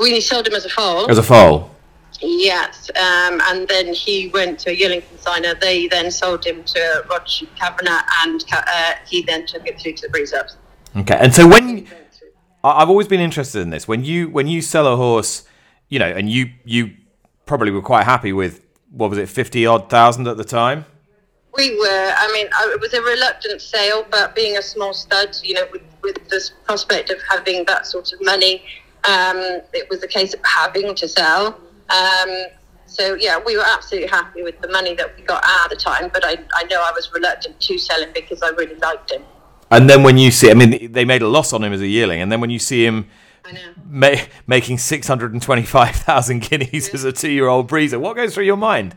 We 0.01 0.21
sold 0.21 0.49
him 0.49 0.55
as 0.55 0.64
a 0.64 0.69
foal. 0.69 1.11
As 1.11 1.19
a 1.19 1.23
foal. 1.23 1.74
Yes, 2.20 2.90
um, 2.90 3.40
and 3.48 3.66
then 3.68 3.92
he 3.92 4.29
went 4.29 4.59
to 4.61 4.70
a 4.70 4.72
yearling 4.72 5.03
consigner. 5.03 5.61
They 5.61 5.88
then 5.88 6.11
sold 6.11 6.44
him 6.44 6.62
to 6.64 7.05
Roger 7.11 7.46
Kavanagh, 7.57 8.03
and 8.24 8.44
uh, 8.53 8.92
he 9.07 9.22
then 9.22 9.46
took 9.46 9.66
it 9.66 9.81
through 9.81 9.94
to 9.94 10.07
the 10.07 10.09
breeze 10.11 10.33
ups. 10.33 10.57
Okay, 10.96 11.18
and 11.20 11.35
so 11.35 11.46
when 11.46 11.88
I've 12.62 12.88
always 12.88 13.09
been 13.09 13.20
interested 13.20 13.61
in 13.61 13.70
this, 13.70 13.88
when 13.88 14.05
you 14.05 14.29
when 14.29 14.46
you 14.46 14.62
sell 14.62 14.87
a 14.87 14.96
horse, 14.96 15.44
you 15.88 15.98
know, 15.98 16.07
and 16.07 16.31
you 16.31 16.50
you 16.64 16.92
probably 17.46 17.72
were 17.72 17.83
quite 17.83 18.05
happy 18.05 18.33
with 18.33 18.64
what 18.90 19.11
was 19.11 19.18
it, 19.18 19.29
fifty 19.29 19.66
odd 19.66 19.90
thousand 19.90 20.29
at 20.29 20.37
the 20.37 20.44
time. 20.44 20.87
We 21.57 21.77
were. 21.77 22.12
I 22.16 22.31
mean, 22.33 22.46
it 22.46 22.81
was 22.81 22.94
a 22.94 23.03
reluctant 23.03 23.61
sale, 23.61 24.07
but 24.11 24.35
being 24.35 24.57
a 24.57 24.62
small 24.62 24.94
stud, 24.94 25.37
you 25.42 25.55
know, 25.55 25.66
with, 25.72 25.83
with 26.03 26.29
this 26.29 26.50
prospect 26.64 27.11
of 27.11 27.18
having 27.29 27.64
that 27.66 27.87
sort 27.87 28.12
of 28.12 28.20
money, 28.22 28.64
um, 29.05 29.37
it 29.72 29.88
was 29.90 30.03
a 30.03 30.09
case 30.09 30.33
of 30.33 30.40
having 30.44 30.94
to 30.94 31.09
sell. 31.09 31.61
Um, 31.90 32.47
so 32.87 33.14
yeah, 33.14 33.40
we 33.44 33.57
were 33.57 33.64
absolutely 33.66 34.09
happy 34.09 34.42
with 34.42 34.61
the 34.61 34.68
money 34.68 34.94
that 34.94 35.16
we 35.16 35.23
got 35.23 35.44
at 35.44 35.68
the 35.70 35.77
time, 35.77 36.11
but 36.12 36.25
I, 36.25 36.38
I 36.55 36.64
know 36.64 36.83
I 36.83 36.92
was 36.92 37.11
reluctant 37.12 37.61
to 37.61 37.79
sell 37.79 38.01
him 38.01 38.11
because 38.14 38.42
I 38.42 38.51
really 38.51 38.77
liked 38.77 39.11
him. 39.11 39.23
And 39.70 39.90
then 39.90 40.03
when 40.03 40.18
you 40.18 40.31
see, 40.31 40.51
I 40.51 40.55
mean, 40.55 40.92
they 40.92 41.05
made 41.05 41.23
a 41.23 41.29
loss 41.29 41.53
on 41.53 41.64
him 41.64 41.73
as 41.73 41.81
a 41.81 41.87
yearling, 41.87 42.20
and 42.20 42.31
then 42.31 42.40
when 42.40 42.51
you 42.51 42.59
see 42.59 42.85
him 42.85 43.09
ma- 43.85 44.14
making 44.47 44.79
six 44.79 45.09
hundred 45.09 45.33
and 45.33 45.42
twenty-five 45.42 45.97
thousand 45.97 46.40
guineas 46.49 46.88
yeah. 46.88 46.94
as 46.94 47.05
a 47.05 47.12
two-year-old 47.12 47.68
breezer, 47.68 47.99
what 47.99 48.14
goes 48.14 48.35
through 48.35 48.44
your 48.44 48.57
mind? 48.57 48.97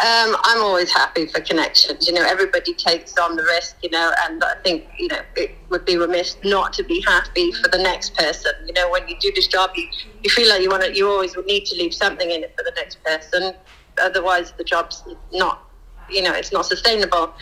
Um, 0.00 0.34
I'm 0.44 0.62
always 0.62 0.90
happy 0.90 1.26
for 1.26 1.42
connections. 1.42 2.06
You 2.06 2.14
know, 2.14 2.24
everybody 2.24 2.72
takes 2.72 3.18
on 3.18 3.36
the 3.36 3.42
risk. 3.42 3.76
You 3.82 3.90
know, 3.90 4.10
and 4.24 4.42
I 4.42 4.54
think 4.64 4.86
you 4.98 5.08
know 5.08 5.20
it 5.36 5.54
would 5.68 5.84
be 5.84 5.98
remiss 5.98 6.38
not 6.44 6.72
to 6.74 6.82
be 6.82 7.02
happy 7.02 7.52
for 7.52 7.68
the 7.68 7.76
next 7.76 8.16
person. 8.16 8.52
You 8.66 8.72
know, 8.72 8.90
when 8.90 9.06
you 9.06 9.16
do 9.20 9.30
this 9.34 9.46
job, 9.46 9.70
you, 9.76 9.86
you 10.22 10.30
feel 10.30 10.48
like 10.48 10.62
you 10.62 10.70
want 10.70 10.82
to. 10.84 10.96
You 10.96 11.10
always 11.10 11.36
need 11.46 11.66
to 11.66 11.76
leave 11.76 11.92
something 11.92 12.30
in 12.30 12.42
it 12.42 12.54
for 12.56 12.62
the 12.62 12.72
next 12.74 13.04
person. 13.04 13.52
Otherwise, 14.00 14.52
the 14.52 14.64
job's 14.64 15.04
not. 15.30 15.70
You 16.08 16.22
know, 16.22 16.32
it's 16.32 16.52
not 16.52 16.64
sustainable. 16.64 17.34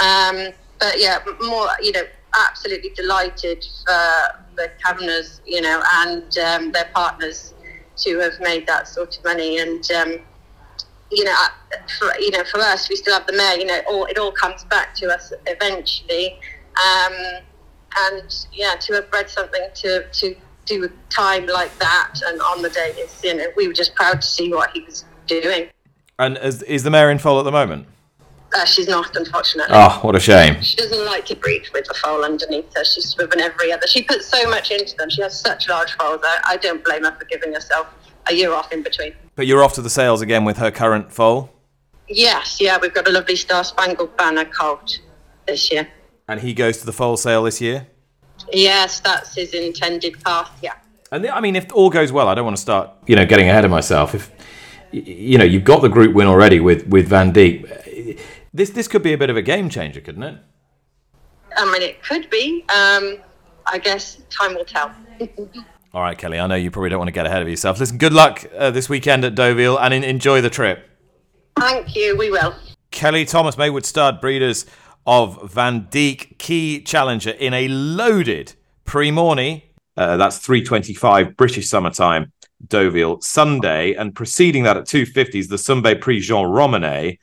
Um, 0.00 0.48
but 0.78 1.00
yeah, 1.00 1.20
more. 1.40 1.68
You 1.80 1.92
know, 1.92 2.04
absolutely 2.38 2.90
delighted 2.90 3.64
for 3.86 4.44
the 4.56 4.70
Kavanaghs. 4.84 5.40
You 5.46 5.62
know, 5.62 5.82
and 5.94 6.38
um, 6.38 6.72
their 6.72 6.90
partners 6.94 7.54
to 7.96 8.18
have 8.18 8.38
made 8.40 8.66
that 8.66 8.88
sort 8.88 9.16
of 9.16 9.24
money 9.24 9.58
and. 9.58 9.82
You 11.14 11.24
know, 11.24 11.34
for, 11.98 12.12
you 12.18 12.30
know, 12.30 12.44
for 12.44 12.60
us, 12.60 12.88
we 12.88 12.96
still 12.96 13.14
have 13.14 13.26
the 13.26 13.32
mare. 13.32 13.58
You 13.58 13.66
know, 13.66 13.80
all, 13.88 14.04
it 14.06 14.18
all 14.18 14.32
comes 14.32 14.64
back 14.64 14.94
to 14.96 15.12
us 15.12 15.32
eventually. 15.46 16.38
Um, 16.74 17.12
and 17.96 18.46
yeah, 18.52 18.74
to 18.80 18.94
have 18.94 19.10
bred 19.10 19.30
something 19.30 19.66
to 19.74 20.08
to 20.08 20.36
do 20.66 20.80
with 20.80 20.92
time 21.10 21.46
like 21.46 21.76
that 21.78 22.14
and 22.26 22.40
on 22.40 22.62
the 22.62 22.70
day 22.70 22.94
is, 22.98 23.20
you 23.22 23.34
know, 23.34 23.46
we 23.56 23.66
were 23.66 23.74
just 23.74 23.94
proud 23.94 24.20
to 24.22 24.26
see 24.26 24.50
what 24.52 24.70
he 24.70 24.80
was 24.80 25.04
doing. 25.26 25.68
And 26.18 26.38
is, 26.38 26.62
is 26.62 26.82
the 26.82 26.90
mare 26.90 27.10
in 27.10 27.18
foal 27.18 27.38
at 27.38 27.44
the 27.44 27.52
moment? 27.52 27.86
Uh, 28.56 28.64
she's 28.64 28.86
not, 28.86 29.14
unfortunately. 29.16 29.74
Oh, 29.76 29.98
what 30.02 30.14
a 30.14 30.20
shame. 30.20 30.62
She 30.62 30.76
doesn't 30.76 31.04
like 31.06 31.26
to 31.26 31.36
breed 31.36 31.66
with 31.72 31.86
the 31.86 31.94
foal 31.94 32.24
underneath 32.24 32.72
her. 32.76 32.84
She's 32.84 33.08
swimming 33.08 33.40
every 33.40 33.72
other. 33.72 33.86
She 33.88 34.02
puts 34.02 34.28
so 34.28 34.48
much 34.48 34.70
into 34.70 34.96
them. 34.96 35.10
She 35.10 35.22
has 35.22 35.38
such 35.38 35.68
large 35.68 35.92
foals. 35.94 36.20
I, 36.22 36.40
I 36.44 36.56
don't 36.58 36.84
blame 36.84 37.02
her 37.02 37.12
for 37.12 37.24
giving 37.24 37.52
herself 37.52 37.88
a 38.28 38.34
year 38.34 38.52
off 38.52 38.72
in 38.72 38.82
between. 38.82 39.14
But 39.34 39.46
you're 39.46 39.62
off 39.62 39.74
to 39.74 39.82
the 39.82 39.90
sales 39.90 40.20
again 40.20 40.44
with 40.44 40.58
her 40.58 40.70
current 40.70 41.12
foal? 41.12 41.50
Yes, 42.08 42.60
yeah, 42.60 42.78
we've 42.80 42.94
got 42.94 43.08
a 43.08 43.10
lovely 43.10 43.36
Star 43.36 43.64
Spangled 43.64 44.16
Banner 44.16 44.44
colt 44.44 45.00
this 45.46 45.70
year. 45.72 45.88
And 46.28 46.40
he 46.40 46.54
goes 46.54 46.78
to 46.78 46.86
the 46.86 46.92
foal 46.92 47.16
sale 47.16 47.42
this 47.44 47.60
year? 47.60 47.86
Yes, 48.52 49.00
that's 49.00 49.34
his 49.34 49.54
intended 49.54 50.22
path, 50.22 50.58
yeah. 50.62 50.74
And 51.12 51.26
I 51.28 51.40
mean, 51.40 51.56
if 51.56 51.72
all 51.72 51.90
goes 51.90 52.12
well, 52.12 52.28
I 52.28 52.34
don't 52.34 52.44
want 52.44 52.56
to 52.56 52.62
start, 52.62 52.90
you 53.06 53.14
know, 53.16 53.24
getting 53.24 53.48
ahead 53.48 53.64
of 53.64 53.70
myself. 53.70 54.14
If 54.14 54.32
you 54.90 55.38
know, 55.38 55.44
you've 55.44 55.64
got 55.64 55.82
the 55.82 55.88
group 55.88 56.14
win 56.14 56.26
already 56.26 56.60
with 56.60 56.86
with 56.88 57.08
Vandeek. 57.08 58.20
This 58.52 58.70
this 58.70 58.88
could 58.88 59.02
be 59.02 59.12
a 59.12 59.18
bit 59.18 59.30
of 59.30 59.36
a 59.36 59.42
game 59.42 59.68
changer, 59.68 60.00
couldn't 60.00 60.22
it? 60.22 60.38
I 61.56 61.70
mean, 61.70 61.82
it 61.82 62.02
could 62.02 62.28
be. 62.30 62.64
Um, 62.68 63.18
I 63.66 63.78
guess 63.78 64.22
time 64.30 64.54
will 64.54 64.64
tell. 64.64 64.92
All 65.94 66.02
right, 66.02 66.18
Kelly. 66.18 66.40
I 66.40 66.48
know 66.48 66.56
you 66.56 66.72
probably 66.72 66.90
don't 66.90 66.98
want 66.98 67.06
to 67.06 67.12
get 67.12 67.24
ahead 67.24 67.40
of 67.40 67.48
yourself. 67.48 67.78
Listen, 67.78 67.98
good 67.98 68.12
luck 68.12 68.44
uh, 68.58 68.72
this 68.72 68.88
weekend 68.88 69.24
at 69.24 69.36
Deauville 69.36 69.78
and 69.78 69.94
in- 69.94 70.02
enjoy 70.02 70.40
the 70.40 70.50
trip. 70.50 70.84
Thank 71.56 71.94
you. 71.94 72.16
We 72.18 72.32
will. 72.32 72.52
Kelly 72.90 73.24
Thomas, 73.24 73.56
Maywood 73.56 73.86
stud, 73.86 74.20
breeders 74.20 74.66
of 75.06 75.38
Vandeek, 75.52 76.36
key 76.38 76.82
challenger 76.82 77.30
in 77.30 77.54
a 77.54 77.68
loaded 77.68 78.54
Prix 78.84 79.12
Morny. 79.12 79.66
Uh, 79.96 80.16
that's 80.16 80.38
325 80.38 81.36
British 81.36 81.68
summertime, 81.68 82.32
Deauville, 82.66 83.20
Sunday. 83.20 83.94
And 83.94 84.16
preceding 84.16 84.64
that 84.64 84.76
at 84.76 84.86
250s, 84.86 85.48
the 85.48 85.58
Sunday 85.58 85.94
Prix 85.94 86.18
Jean 86.18 86.46
Romanet, 86.46 87.18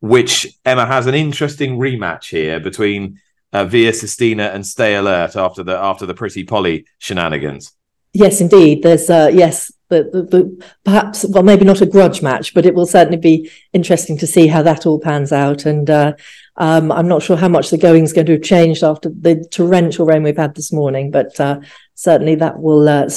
which 0.00 0.46
Emma 0.66 0.84
has 0.84 1.06
an 1.06 1.14
interesting 1.14 1.78
rematch 1.78 2.28
here 2.28 2.60
between 2.60 3.18
uh, 3.54 3.64
Via 3.64 3.92
Sistina 3.92 4.54
and 4.54 4.66
Stay 4.66 4.94
Alert 4.96 5.36
after 5.36 5.62
the 5.62 5.74
after 5.74 6.04
the 6.04 6.14
Pretty 6.14 6.44
Polly 6.44 6.84
shenanigans. 6.98 7.72
Yes, 8.12 8.40
indeed. 8.40 8.82
There's 8.82 9.08
uh, 9.08 9.30
yes, 9.32 9.70
the, 9.88 10.04
the, 10.04 10.22
the, 10.22 10.64
perhaps 10.84 11.24
well, 11.28 11.42
maybe 11.42 11.64
not 11.64 11.80
a 11.80 11.86
grudge 11.86 12.22
match, 12.22 12.54
but 12.54 12.66
it 12.66 12.74
will 12.74 12.86
certainly 12.86 13.18
be 13.18 13.50
interesting 13.72 14.16
to 14.18 14.26
see 14.26 14.46
how 14.46 14.62
that 14.62 14.86
all 14.86 14.98
pans 14.98 15.32
out. 15.32 15.66
And 15.66 15.88
uh, 15.88 16.14
um, 16.56 16.90
I'm 16.90 17.08
not 17.08 17.22
sure 17.22 17.36
how 17.36 17.48
much 17.48 17.70
the 17.70 17.78
going 17.78 18.04
is 18.04 18.12
going 18.12 18.26
to 18.26 18.32
have 18.32 18.42
changed 18.42 18.82
after 18.82 19.10
the 19.10 19.44
torrential 19.50 20.06
rain 20.06 20.22
we've 20.22 20.36
had 20.36 20.54
this 20.54 20.72
morning, 20.72 21.10
but 21.10 21.38
uh, 21.38 21.60
certainly 21.94 22.34
that 22.36 22.58
will. 22.58 22.88
Uh, 22.88 23.08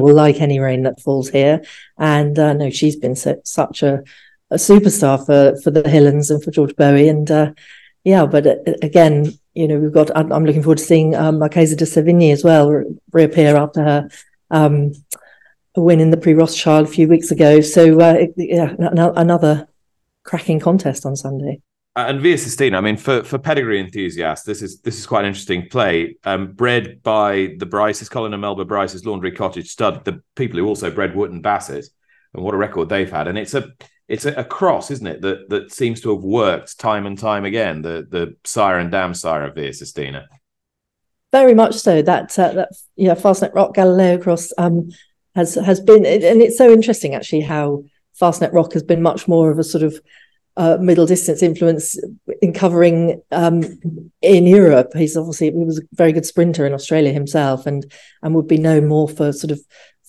will 0.00 0.14
like 0.14 0.40
any 0.40 0.60
rain 0.60 0.82
that 0.82 1.00
falls 1.00 1.28
here, 1.28 1.62
and 1.98 2.38
uh, 2.38 2.52
no, 2.52 2.70
she's 2.70 2.96
been 2.96 3.16
such 3.16 3.82
a, 3.82 4.02
a, 4.50 4.56
superstar 4.56 5.24
for 5.24 5.60
for 5.62 5.70
the 5.70 5.82
Hillens 5.82 6.30
and 6.30 6.42
for 6.42 6.50
George 6.50 6.74
Boughey, 6.74 7.10
and 7.10 7.30
uh, 7.30 7.52
yeah, 8.04 8.26
but 8.26 8.46
uh, 8.46 8.56
again, 8.82 9.32
you 9.54 9.68
know, 9.68 9.78
we've 9.78 9.92
got. 9.92 10.10
I'm, 10.16 10.44
looking 10.44 10.62
forward 10.62 10.78
to 10.78 10.84
seeing 10.84 11.14
um, 11.14 11.38
Marchesa 11.38 11.76
de 11.76 11.84
Savigny 11.84 12.32
as 12.32 12.42
well 12.42 12.70
re- 12.70 12.84
reappear 13.12 13.56
after 13.56 13.82
her 13.82 14.08
um, 14.50 14.92
win 15.76 16.00
in 16.00 16.10
the 16.10 16.16
Prix 16.16 16.34
Rothschild 16.34 16.86
a 16.86 16.90
few 16.90 17.08
weeks 17.08 17.30
ago. 17.30 17.60
So 17.60 18.00
uh, 18.00 18.26
yeah, 18.36 18.74
another 18.78 19.68
cracking 20.24 20.60
contest 20.60 21.04
on 21.04 21.16
Sunday. 21.16 21.60
Uh, 21.94 22.06
and 22.08 22.20
Via 22.22 22.36
Sistina, 22.36 22.76
I 22.76 22.80
mean, 22.80 22.96
for, 22.96 23.22
for 23.22 23.38
pedigree 23.38 23.78
enthusiasts, 23.78 24.46
this 24.46 24.62
is 24.62 24.80
this 24.80 24.98
is 24.98 25.06
quite 25.06 25.20
an 25.20 25.28
interesting 25.28 25.68
play. 25.68 26.16
Um, 26.24 26.52
bred 26.52 27.02
by 27.02 27.54
the 27.58 27.66
Bryces, 27.66 28.08
Colin 28.08 28.32
and 28.32 28.40
Melba 28.40 28.64
Bryce's 28.64 29.04
Laundry 29.04 29.32
Cottage 29.32 29.68
stud, 29.68 30.04
the 30.04 30.22
people 30.34 30.58
who 30.58 30.66
also 30.66 30.90
bred 30.90 31.14
Wootton 31.14 31.42
Bassett, 31.42 31.86
and 32.32 32.42
what 32.42 32.54
a 32.54 32.56
record 32.56 32.88
they've 32.88 33.10
had. 33.10 33.28
And 33.28 33.36
it's 33.36 33.52
a 33.52 33.70
it's 34.08 34.24
a, 34.24 34.32
a, 34.34 34.44
cross, 34.44 34.90
isn't 34.90 35.06
it, 35.06 35.22
that 35.22 35.48
that 35.48 35.72
seems 35.72 36.00
to 36.02 36.14
have 36.14 36.22
worked 36.22 36.78
time 36.78 37.06
and 37.06 37.18
time 37.18 37.44
again. 37.44 37.82
The 37.82 38.06
the 38.08 38.36
sire 38.44 38.78
and 38.78 38.90
dam 38.90 39.14
sire 39.14 39.44
of 39.44 39.54
Via 39.54 39.70
Sistina. 39.70 40.26
Very 41.30 41.54
much 41.54 41.74
so. 41.76 42.02
That 42.02 42.38
uh, 42.38 42.52
that 42.52 42.68
yeah, 42.96 43.14
Fastnet 43.14 43.54
Rock 43.54 43.74
Galileo 43.74 44.18
cross 44.18 44.52
um, 44.58 44.90
has 45.34 45.54
has 45.54 45.80
been, 45.80 46.04
and 46.04 46.42
it's 46.42 46.58
so 46.58 46.70
interesting 46.70 47.14
actually 47.14 47.40
how 47.40 47.84
Fastnet 48.20 48.52
Rock 48.52 48.72
has 48.74 48.82
been 48.82 49.02
much 49.02 49.28
more 49.28 49.50
of 49.50 49.58
a 49.58 49.64
sort 49.64 49.82
of 49.82 49.98
uh, 50.56 50.76
middle 50.80 51.06
distance 51.06 51.42
influence 51.42 51.98
in 52.42 52.52
covering 52.52 53.22
um, 53.30 53.62
in 54.20 54.46
Europe. 54.46 54.90
He's 54.94 55.16
obviously 55.16 55.50
he 55.50 55.64
was 55.64 55.78
a 55.78 55.82
very 55.92 56.12
good 56.12 56.26
sprinter 56.26 56.66
in 56.66 56.74
Australia 56.74 57.12
himself, 57.12 57.66
and 57.66 57.90
and 58.22 58.34
would 58.34 58.48
be 58.48 58.58
known 58.58 58.86
more 58.86 59.08
for 59.08 59.32
sort 59.32 59.50
of 59.50 59.60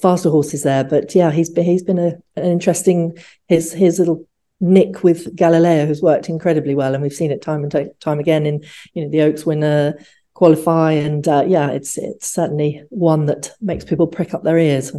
faster 0.03 0.29
horses 0.29 0.63
there. 0.63 0.83
But 0.83 1.15
yeah, 1.15 1.31
he's 1.31 1.49
been 1.49 1.63
he's 1.63 1.81
been 1.81 1.97
a, 1.97 2.13
an 2.35 2.51
interesting 2.51 3.17
his 3.47 3.73
his 3.73 3.97
little 3.97 4.27
nick 4.59 5.03
with 5.03 5.35
Galileo 5.35 5.85
has 5.87 6.01
worked 6.01 6.29
incredibly 6.29 6.75
well, 6.75 6.93
and 6.93 7.01
we've 7.01 7.13
seen 7.13 7.31
it 7.31 7.41
time 7.41 7.63
and 7.63 7.71
t- 7.71 7.89
time 7.99 8.19
again 8.19 8.45
in 8.45 8.63
you 8.93 9.03
know 9.03 9.09
the 9.09 9.21
Oaks 9.21 9.45
winner 9.45 9.97
Qualify, 10.35 10.91
and 10.91 11.27
uh, 11.27 11.45
yeah, 11.47 11.69
it's 11.69 11.97
it's 11.97 12.27
certainly 12.27 12.83
one 12.89 13.25
that 13.27 13.51
makes 13.61 13.85
people 13.85 14.07
prick 14.07 14.33
up 14.33 14.43
their 14.43 14.57
ears. 14.57 14.91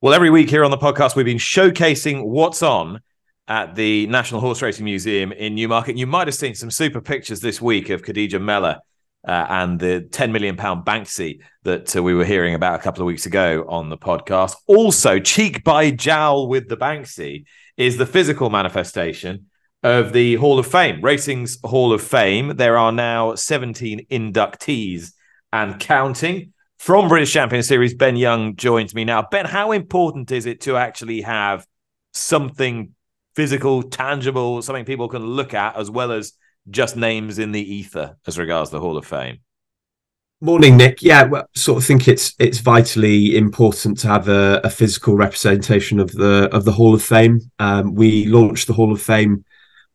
Well, 0.00 0.14
every 0.14 0.30
week 0.30 0.48
here 0.48 0.64
on 0.64 0.70
the 0.70 0.78
podcast, 0.78 1.16
we've 1.16 1.26
been 1.26 1.36
showcasing 1.36 2.24
what's 2.24 2.62
on 2.62 3.00
at 3.48 3.74
the 3.74 4.06
National 4.06 4.40
Horse 4.40 4.62
Racing 4.62 4.84
Museum 4.84 5.32
in 5.32 5.54
Newmarket. 5.54 5.96
You 5.96 6.06
might 6.06 6.28
have 6.28 6.36
seen 6.36 6.54
some 6.54 6.70
super 6.70 7.00
pictures 7.00 7.40
this 7.40 7.60
week 7.60 7.90
of 7.90 8.02
Khadija 8.02 8.40
Mellah 8.40 8.80
uh, 9.26 9.46
and 9.48 9.78
the 9.78 10.00
10 10.00 10.32
million 10.32 10.56
pound 10.56 10.84
Banksy 10.84 11.40
that 11.64 11.94
uh, 11.94 12.02
we 12.02 12.14
were 12.14 12.24
hearing 12.24 12.54
about 12.54 12.78
a 12.78 12.82
couple 12.82 13.02
of 13.02 13.06
weeks 13.06 13.26
ago 13.26 13.64
on 13.68 13.90
the 13.90 13.98
podcast. 13.98 14.54
Also, 14.66 15.18
cheek 15.18 15.62
by 15.62 15.90
jowl 15.90 16.48
with 16.48 16.68
the 16.68 16.76
Banksy 16.76 17.44
is 17.76 17.96
the 17.96 18.06
physical 18.06 18.50
manifestation 18.50 19.46
of 19.82 20.12
the 20.12 20.34
Hall 20.36 20.58
of 20.58 20.66
Fame, 20.66 21.00
Racing's 21.02 21.58
Hall 21.64 21.92
of 21.92 22.02
Fame. 22.02 22.56
There 22.56 22.76
are 22.76 22.92
now 22.92 23.34
17 23.34 24.06
inductees 24.10 25.12
and 25.52 25.78
counting. 25.80 26.52
From 26.78 27.08
British 27.08 27.32
Champion 27.32 27.62
Series, 27.62 27.94
Ben 27.94 28.16
Young 28.16 28.56
joins 28.56 28.94
me 28.94 29.04
now. 29.04 29.26
Ben, 29.30 29.44
how 29.44 29.72
important 29.72 30.32
is 30.32 30.46
it 30.46 30.62
to 30.62 30.76
actually 30.76 31.20
have 31.20 31.66
something 32.14 32.94
physical, 33.36 33.82
tangible, 33.82 34.62
something 34.62 34.84
people 34.86 35.08
can 35.08 35.22
look 35.22 35.52
at, 35.52 35.76
as 35.76 35.90
well 35.90 36.10
as 36.10 36.32
just 36.68 36.96
names 36.96 37.38
in 37.38 37.52
the 37.52 37.74
ether 37.74 38.16
as 38.26 38.38
regards 38.38 38.70
the 38.70 38.80
Hall 38.80 38.96
of 38.96 39.06
Fame? 39.06 39.40
Morning, 40.42 40.78
Nick. 40.78 41.02
Yeah, 41.02 41.24
well, 41.24 41.46
sort 41.54 41.76
of 41.76 41.84
think 41.84 42.08
it's 42.08 42.34
it's 42.38 42.60
vitally 42.60 43.36
important 43.36 43.98
to 44.00 44.08
have 44.08 44.28
a, 44.28 44.60
a 44.64 44.70
physical 44.70 45.14
representation 45.14 46.00
of 46.00 46.12
the 46.12 46.48
of 46.50 46.64
the 46.64 46.72
Hall 46.72 46.94
of 46.94 47.02
Fame. 47.02 47.40
Um, 47.58 47.94
we 47.94 48.24
launched 48.24 48.66
the 48.66 48.72
Hall 48.72 48.90
of 48.90 49.02
Fame 49.02 49.44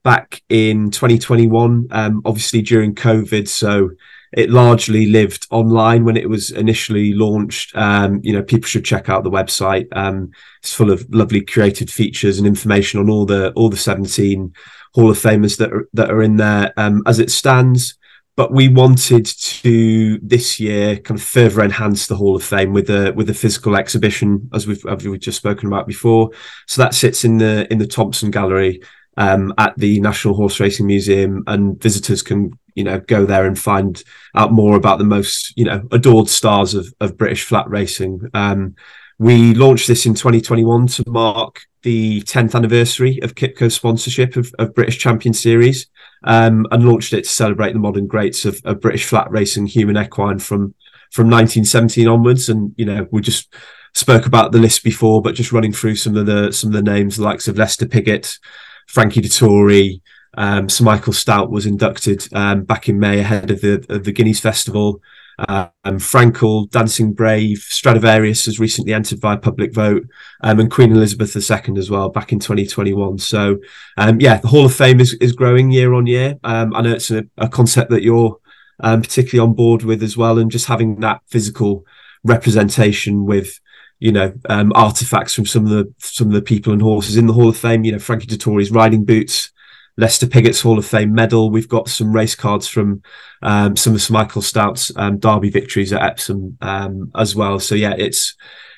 back 0.03 0.43
in 0.49 0.91
2021, 0.91 1.87
um, 1.89 2.21
obviously 2.25 2.61
during 2.61 2.93
COVID, 2.93 3.47
so 3.47 3.89
it 4.33 4.51
largely 4.51 5.07
lived 5.07 5.47
online 5.49 6.05
when 6.05 6.15
it 6.15 6.29
was 6.29 6.51
initially 6.51 7.13
launched. 7.13 7.75
Um, 7.75 8.19
you 8.21 8.31
know, 8.31 8.43
people 8.43 8.67
should 8.67 8.85
check 8.85 9.09
out 9.09 9.23
the 9.23 9.31
website. 9.31 9.87
Um, 9.93 10.29
it's 10.61 10.75
full 10.75 10.91
of 10.91 11.11
lovely 11.11 11.41
created 11.41 11.89
features 11.89 12.37
and 12.37 12.45
information 12.45 12.99
on 12.99 13.09
all 13.09 13.25
the 13.25 13.51
all 13.53 13.69
the 13.69 13.77
17 13.77 14.53
Hall 14.95 15.11
of 15.11 15.17
Famers 15.17 15.57
that 15.57 15.71
are, 15.71 15.87
that 15.93 16.09
are 16.09 16.23
in 16.23 16.37
there 16.37 16.73
um, 16.77 17.03
as 17.05 17.19
it 17.19 17.29
stands. 17.29 17.97
But 18.37 18.51
we 18.51 18.67
wanted 18.67 19.25
to 19.25 20.19
this 20.21 20.59
year 20.59 20.97
kind 20.97 21.17
of 21.17 21.25
further 21.25 21.61
enhance 21.61 22.07
the 22.07 22.17
Hall 22.17 22.35
of 22.35 22.43
Fame 22.43 22.73
with 22.73 22.89
a 22.89 23.11
with 23.13 23.29
a 23.29 23.33
physical 23.33 23.77
exhibition, 23.77 24.49
as 24.53 24.67
we've, 24.67 24.85
as 24.85 25.07
we've 25.07 25.19
just 25.19 25.37
spoken 25.37 25.67
about 25.67 25.87
before. 25.87 26.31
So 26.67 26.81
that 26.81 26.93
sits 26.93 27.23
in 27.23 27.37
the 27.37 27.71
in 27.71 27.77
the 27.77 27.87
Thompson 27.87 28.31
Gallery 28.31 28.81
um, 29.15 29.53
at 29.57 29.77
the 29.77 30.01
National 30.01 30.33
Horse 30.33 30.59
Racing 30.59 30.87
Museum, 30.87 31.43
and 31.47 31.81
visitors 31.81 32.21
can 32.21 32.51
you 32.75 32.83
know 32.83 32.99
go 32.99 33.25
there 33.25 33.45
and 33.45 33.57
find 33.57 34.03
out 34.35 34.51
more 34.51 34.75
about 34.75 34.97
the 34.97 35.05
most 35.05 35.57
you 35.57 35.65
know 35.65 35.87
adored 35.91 36.29
stars 36.29 36.73
of, 36.75 36.93
of 36.99 37.17
british 37.17 37.43
flat 37.43 37.67
racing 37.69 38.19
um, 38.33 38.75
we 39.17 39.53
launched 39.53 39.87
this 39.87 40.05
in 40.05 40.13
2021 40.13 40.87
to 40.87 41.03
mark 41.07 41.61
the 41.85 42.23
10th 42.23 42.55
anniversary 42.55 43.19
of 43.21 43.35
Qipco's 43.35 43.75
sponsorship 43.75 44.35
of, 44.35 44.51
of 44.57 44.73
British 44.73 44.97
Champion 44.97 45.35
Series 45.35 45.85
um, 46.23 46.65
and 46.71 46.83
launched 46.83 47.13
it 47.13 47.25
to 47.25 47.29
celebrate 47.29 47.73
the 47.73 47.79
modern 47.79 48.07
greats 48.07 48.43
of, 48.43 48.59
of, 48.65 48.81
British 48.81 49.05
flat 49.05 49.29
racing 49.29 49.67
human 49.67 49.95
equine 49.95 50.39
from 50.39 50.73
from 51.11 51.27
1917 51.27 52.07
onwards 52.07 52.49
and 52.49 52.73
you 52.75 52.85
know 52.85 53.07
we 53.11 53.21
just 53.21 53.53
spoke 53.93 54.25
about 54.25 54.51
the 54.51 54.57
list 54.57 54.83
before 54.83 55.21
but 55.21 55.35
just 55.35 55.51
running 55.51 55.71
through 55.71 55.95
some 55.95 56.17
of 56.17 56.25
the 56.25 56.51
some 56.51 56.69
of 56.69 56.73
the 56.73 56.81
names 56.81 57.17
the 57.17 57.23
likes 57.23 57.47
of 57.47 57.57
Lester 57.57 57.85
Piggott 57.85 58.39
Frankie 58.87 59.21
Dettori 59.21 60.01
um, 60.37 60.67
Sir 60.67 60.83
Michael 60.83 61.13
Stoute 61.13 61.51
was 61.51 61.67
inducted 61.67 62.27
um, 62.33 62.63
back 62.63 62.89
in 62.89 62.99
May 62.99 63.19
ahead 63.19 63.51
of 63.51 63.61
the 63.61 63.85
of 63.89 64.03
the 64.03 64.11
Guineas 64.11 64.39
Festival. 64.39 65.01
Um, 65.37 65.69
Frankel, 65.85 66.69
Dancing 66.69 67.13
Brave, 67.13 67.59
Stradivarius 67.59 68.45
has 68.45 68.59
recently 68.59 68.93
entered 68.93 69.19
by 69.19 69.35
public 69.35 69.73
vote, 69.73 70.03
um, 70.41 70.59
and 70.59 70.71
Queen 70.71 70.91
Elizabeth 70.91 71.35
II 71.35 71.77
as 71.77 71.89
well 71.89 72.09
back 72.09 72.31
in 72.31 72.39
2021. 72.39 73.17
So, 73.17 73.57
um, 73.97 74.19
yeah, 74.19 74.37
the 74.37 74.47
Hall 74.47 74.65
of 74.65 74.73
Fame 74.73 74.99
is, 74.99 75.13
is 75.15 75.33
growing 75.33 75.71
year 75.71 75.93
on 75.93 76.07
year. 76.07 76.35
Um, 76.43 76.73
I 76.73 76.81
know 76.81 76.93
it's 76.93 77.11
a, 77.11 77.25
a 77.37 77.49
concept 77.49 77.89
that 77.91 78.03
you're 78.03 78.37
um, 78.79 79.01
particularly 79.01 79.47
on 79.47 79.55
board 79.55 79.83
with 79.83 80.03
as 80.03 80.17
well, 80.17 80.39
and 80.39 80.51
just 80.51 80.67
having 80.67 80.99
that 81.01 81.21
physical 81.27 81.85
representation 82.23 83.25
with 83.25 83.59
you 83.99 84.11
know 84.11 84.33
um, 84.49 84.71
artifacts 84.75 85.33
from 85.33 85.45
some 85.45 85.63
of 85.63 85.69
the 85.69 85.93
some 85.97 86.27
of 86.27 86.33
the 86.33 86.41
people 86.41 86.73
and 86.73 86.81
horses 86.81 87.17
in 87.17 87.27
the 87.27 87.33
Hall 87.33 87.49
of 87.49 87.57
Fame. 87.57 87.83
You 87.83 87.93
know, 87.93 87.99
Frankie 87.99 88.27
Dettori's 88.27 88.71
riding 88.71 89.05
boots 89.05 89.51
Lester 89.97 90.27
Piggott's 90.27 90.61
Hall 90.61 90.77
of 90.77 90.85
Fame 90.85 91.13
medal. 91.13 91.49
We've 91.49 91.69
got 91.69 91.87
some 91.87 92.11
race 92.11 92.35
cards 92.35 92.67
from 92.67 93.01
um, 93.41 93.75
some 93.75 93.93
of 93.95 94.01
Sir 94.01 94.13
Michael 94.13 94.41
Stoute's 94.41 94.91
um, 94.97 95.19
Derby 95.19 95.49
victories 95.49 95.93
at 95.93 96.01
Epsom 96.01 96.57
um, 96.61 97.11
as 97.15 97.35
well. 97.35 97.59
So 97.59 97.75
yeah, 97.75 97.93
it's 97.97 98.35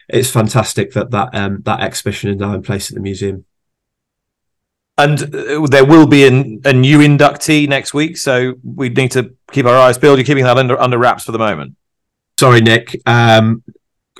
it's 0.07 0.30
fantastic 0.30 0.93
that 0.93 1.11
that 1.11 1.34
um, 1.34 1.61
that 1.65 1.82
exhibition 1.82 2.30
is 2.30 2.38
now 2.38 2.53
in 2.53 2.61
place 2.61 2.89
at 2.89 2.95
the 2.95 3.01
museum. 3.01 3.45
And 4.99 5.36
uh, 5.36 5.65
there 5.68 5.86
will 5.86 6.07
be 6.07 6.26
an, 6.26 6.61
a 6.65 6.74
new 6.74 6.99
inductee 6.99 7.68
next 7.68 7.93
week, 7.93 8.18
so 8.18 8.55
we 8.63 8.89
need 8.89 9.11
to 9.11 9.36
keep 9.51 9.65
our 9.65 9.78
eyes 9.78 9.97
peeled. 9.97 10.18
You're 10.18 10.26
keeping 10.26 10.43
that 10.43 10.57
under 10.57 10.80
under 10.80 10.97
wraps 10.97 11.24
for 11.24 11.32
the 11.32 11.39
moment. 11.39 11.76
Sorry, 12.39 12.61
Nick. 12.61 12.99
Um, 13.05 13.63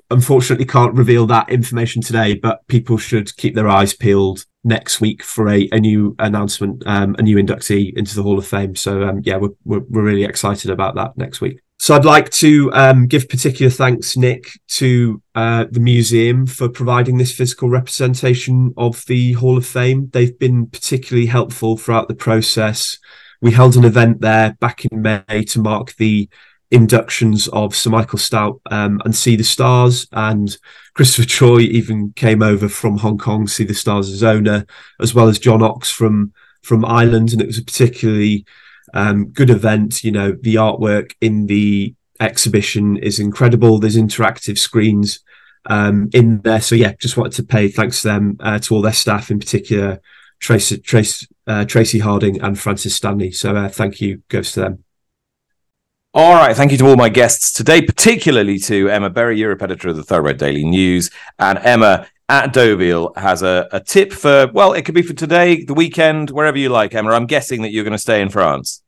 unfortunately, 0.10 0.66
can't 0.66 0.94
reveal 0.94 1.26
that 1.28 1.50
information 1.50 2.02
today, 2.02 2.36
but 2.36 2.66
people 2.68 2.98
should 2.98 3.36
keep 3.38 3.56
their 3.56 3.68
eyes 3.68 3.94
peeled 3.94 4.46
next 4.64 5.00
week 5.00 5.24
for 5.24 5.50
a, 5.50 5.68
a 5.72 5.80
new 5.80 6.16
announcement, 6.20 6.84
um, 6.86 7.16
a 7.18 7.22
new 7.22 7.38
inductee 7.38 7.98
into 7.98 8.16
the 8.16 8.24
Hall 8.24 8.38
of 8.38 8.48
Fame. 8.48 8.76
So 8.76 9.04
um, 9.04 9.22
yeah, 9.24 9.38
we're, 9.38 9.56
we're, 9.64 9.84
we're 9.90 10.04
really 10.04 10.24
excited 10.26 10.70
about 10.70 10.96
that 10.96 11.18
next 11.18 11.42
week. 11.42 11.62
So 11.80 11.96
I'd 11.96 12.06
like 12.06 12.32
to 12.32 12.72
um, 12.74 13.08
give 13.08 13.30
particular 13.30 13.70
thanks, 13.70 14.18
Nick, 14.18 14.50
to 14.70 15.22
uh, 15.36 15.66
the 15.70 15.80
museum 15.80 16.48
for 16.48 16.68
providing 16.68 17.18
this 17.18 17.32
physical 17.32 17.70
representation 17.70 18.74
of 18.78 19.06
the 19.06 19.34
Hall 19.34 19.58
of 19.58 19.66
Fame. 19.66 20.10
They've 20.12 20.38
been 20.38 20.68
particularly 20.68 21.28
helpful 21.28 21.78
throughout 21.78 22.08
the 22.08 22.16
process. 22.16 22.98
We 23.42 23.52
held 23.52 23.78
an 23.78 23.86
event 23.86 24.22
there 24.22 24.58
back 24.60 24.86
in 24.86 25.02
May 25.04 25.44
to 25.50 25.62
mark 25.62 25.96
the 25.98 26.28
inductions 26.72 27.48
of 27.50 27.76
Sir 27.76 27.90
Michael 27.90 28.20
Stoute 28.20 28.60
um, 28.72 29.02
and 29.06 29.16
Sea 29.16 29.36
The 29.36 29.44
Stars. 29.44 30.08
And 30.12 30.58
Christopher 30.94 31.28
Tsui 31.28 31.68
even 31.68 32.14
came 32.16 32.42
over 32.42 32.68
from 32.68 32.98
Hong 32.98 33.18
Kong, 33.18 33.48
Sea 33.48 33.64
The 33.64 33.74
Stars 33.74 34.10
as 34.10 34.24
owner, 34.24 34.66
as 35.00 35.14
well 35.14 35.28
as 35.28 35.40
John 35.40 35.62
Oxx 35.62 35.92
from 35.92 36.34
from 36.64 36.84
Ireland. 36.84 37.32
And 37.32 37.42
it 37.42 37.48
was 37.48 37.58
a 37.58 37.64
particularly 37.64 38.46
um, 38.94 39.30
good 39.30 39.50
event. 39.50 40.04
You 40.04 40.12
know, 40.12 40.36
the 40.42 40.56
artwork 40.56 41.12
in 41.22 41.46
the 41.46 41.96
exhibition 42.20 42.98
is 42.98 43.20
incredible. 43.20 43.80
There's 43.80 43.98
interactive 43.98 44.58
screens 44.58 45.20
um, 45.68 46.10
in 46.14 46.42
there. 46.42 46.62
So 46.62 46.76
yeah, 46.76 46.94
just 47.00 47.18
wanted 47.18 47.34
to 47.34 47.44
pay 47.44 47.68
thanks 47.68 48.02
to 48.02 48.10
them, 48.10 48.38
uh, 48.40 48.60
to 48.60 48.76
all 48.76 48.82
their 48.82 48.94
staff 48.94 49.30
in 49.32 49.40
particular, 49.40 50.02
Tracy, 50.40 50.80
Tracy, 50.80 51.28
uh, 51.46 51.66
Tracy 51.66 52.00
Harding 52.00 52.42
and 52.42 52.60
Francis 52.60 52.96
Stanley. 52.96 53.32
So 53.32 53.56
uh, 53.56 53.70
thank 53.70 54.02
you 54.02 54.24
goes 54.30 54.52
to 54.54 54.62
them. 54.62 54.84
All 56.18 56.34
right. 56.34 56.56
Thank 56.56 56.72
you 56.72 56.80
to 56.80 56.88
all 56.88 56.96
my 56.96 57.10
guests 57.10 57.54
today, 57.54 57.80
particularly 57.80 58.58
to 58.62 58.90
Emma 58.90 59.08
Berry, 59.08 59.38
Europe 59.38 59.62
editor 59.62 59.90
of 59.90 59.98
the 59.98 60.04
Thoroughbred 60.04 60.40
Daily 60.40 60.66
News. 60.66 61.12
And 61.38 61.60
Emma 61.60 62.08
at 62.28 62.54
Deauville 62.54 63.14
has 63.16 63.44
a, 63.44 63.68
a 63.72 63.80
tip 63.80 64.12
for, 64.12 64.50
well, 64.52 64.74
it 64.74 64.82
could 64.82 64.96
be 64.96 65.04
for 65.04 65.14
today, 65.14 65.64
the 65.64 65.76
weekend, 65.76 66.32
wherever 66.32 66.58
you 66.58 66.70
like, 66.70 66.96
Emma. 66.96 67.12
I'm 67.12 67.28
guessing 67.28 67.62
that 67.62 67.70
you're 67.70 67.84
going 67.84 67.92
to 67.92 68.00
stay 68.00 68.20
in 68.20 68.30
France. 68.30 68.82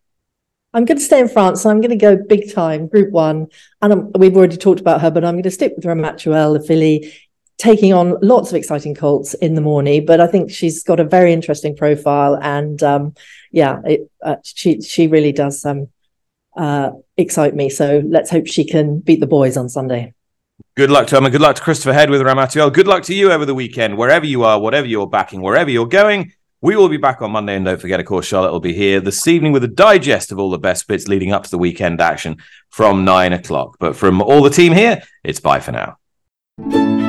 I'm 0.74 0.86
going 0.86 0.98
to 0.98 1.04
stay 1.04 1.20
in 1.20 1.28
France, 1.28 1.62
so 1.62 1.70
I'm 1.70 1.82
going 1.82 1.92
to 1.92 1.98
go 1.98 2.16
big 2.16 2.52
time, 2.52 2.88
Group 2.88 3.12
One, 3.12 3.46
and 3.84 3.94
I'm, 3.94 4.12
we've 4.14 4.36
already 4.36 4.58
talked 4.58 4.80
about 4.80 5.02
her, 5.02 5.12
but 5.12 5.24
I'm 5.24 5.36
going 5.36 5.44
to 5.44 5.52
stick 5.52 5.74
with 5.76 5.86
Ramatuelle, 5.86 6.60
the 6.60 6.66
filly, 6.66 7.14
taking 7.60 7.94
on 7.94 8.18
lots 8.24 8.50
of 8.50 8.56
exciting 8.56 8.96
colts 8.96 9.36
in 9.36 9.54
the 9.54 9.62
Morny. 9.62 10.00
But 10.00 10.20
I 10.20 10.26
think 10.26 10.50
she's 10.50 10.82
got 10.82 11.00
a 11.00 11.04
very 11.04 11.32
interesting 11.32 11.76
profile, 11.76 12.40
and 12.42 12.82
um, 12.82 13.14
yeah, 13.52 13.82
it, 13.86 14.10
uh, 14.24 14.38
she 14.44 14.82
she 14.82 15.06
really 15.06 15.32
does 15.32 15.64
um, 15.64 15.90
uh, 16.60 16.92
excite 17.18 17.56
me. 17.56 17.70
So 17.70 18.04
let's 18.06 18.30
hope 18.30 18.46
she 18.46 18.66
can 18.66 19.00
beat 19.00 19.20
the 19.20 19.28
boys 19.28 19.58
on 19.58 19.70
Sunday. 19.70 20.14
Good 20.76 20.92
luck 20.92 21.08
to 21.08 21.18
Emma. 21.18 21.30
Good 21.30 21.42
luck 21.42 21.56
to 21.56 21.62
Christopher 21.62 21.94
Head 21.94 22.10
with 22.10 22.22
Ramatuelle. 22.22 22.72
Good 22.72 22.88
luck 22.88 23.04
to 23.04 23.14
you 23.16 23.32
over 23.32 23.46
the 23.46 23.56
weekend, 23.56 23.98
wherever 23.98 24.26
you 24.26 24.44
are, 24.44 24.60
whatever 24.60 24.86
you're 24.86 25.08
backing, 25.08 25.42
wherever 25.42 25.70
you're 25.70 25.88
going. 25.88 26.34
We 26.62 26.76
will 26.76 26.90
be 26.90 26.98
back 26.98 27.22
on 27.22 27.32
Monday, 27.32 27.56
and 27.56 27.64
don't 27.64 27.80
forget, 27.80 28.02
of 28.02 28.06
course, 28.06 28.26
Charlotte 28.26 28.52
will 28.52 28.60
be 28.60 28.74
here 28.74 29.00
this 29.00 29.26
evening 29.28 29.54
with 29.54 29.64
a 29.64 29.70
digest 29.70 30.34
of 30.34 30.40
all 30.40 30.50
the 30.50 30.60
best 30.60 30.88
bits 30.90 31.08
leading 31.08 31.32
up 31.32 31.44
to 31.44 31.50
the 31.50 31.58
weekend 31.58 32.02
action 32.02 32.38
from 32.70 33.06
nine 33.06 33.32
o'clock. 33.32 33.78
But 33.80 33.96
from 33.96 34.22
all 34.22 34.42
the 34.42 34.50
team 34.50 34.74
here, 34.74 35.02
it's 35.24 35.40
bye 35.40 35.62
for 35.62 35.72
now. 35.72 37.09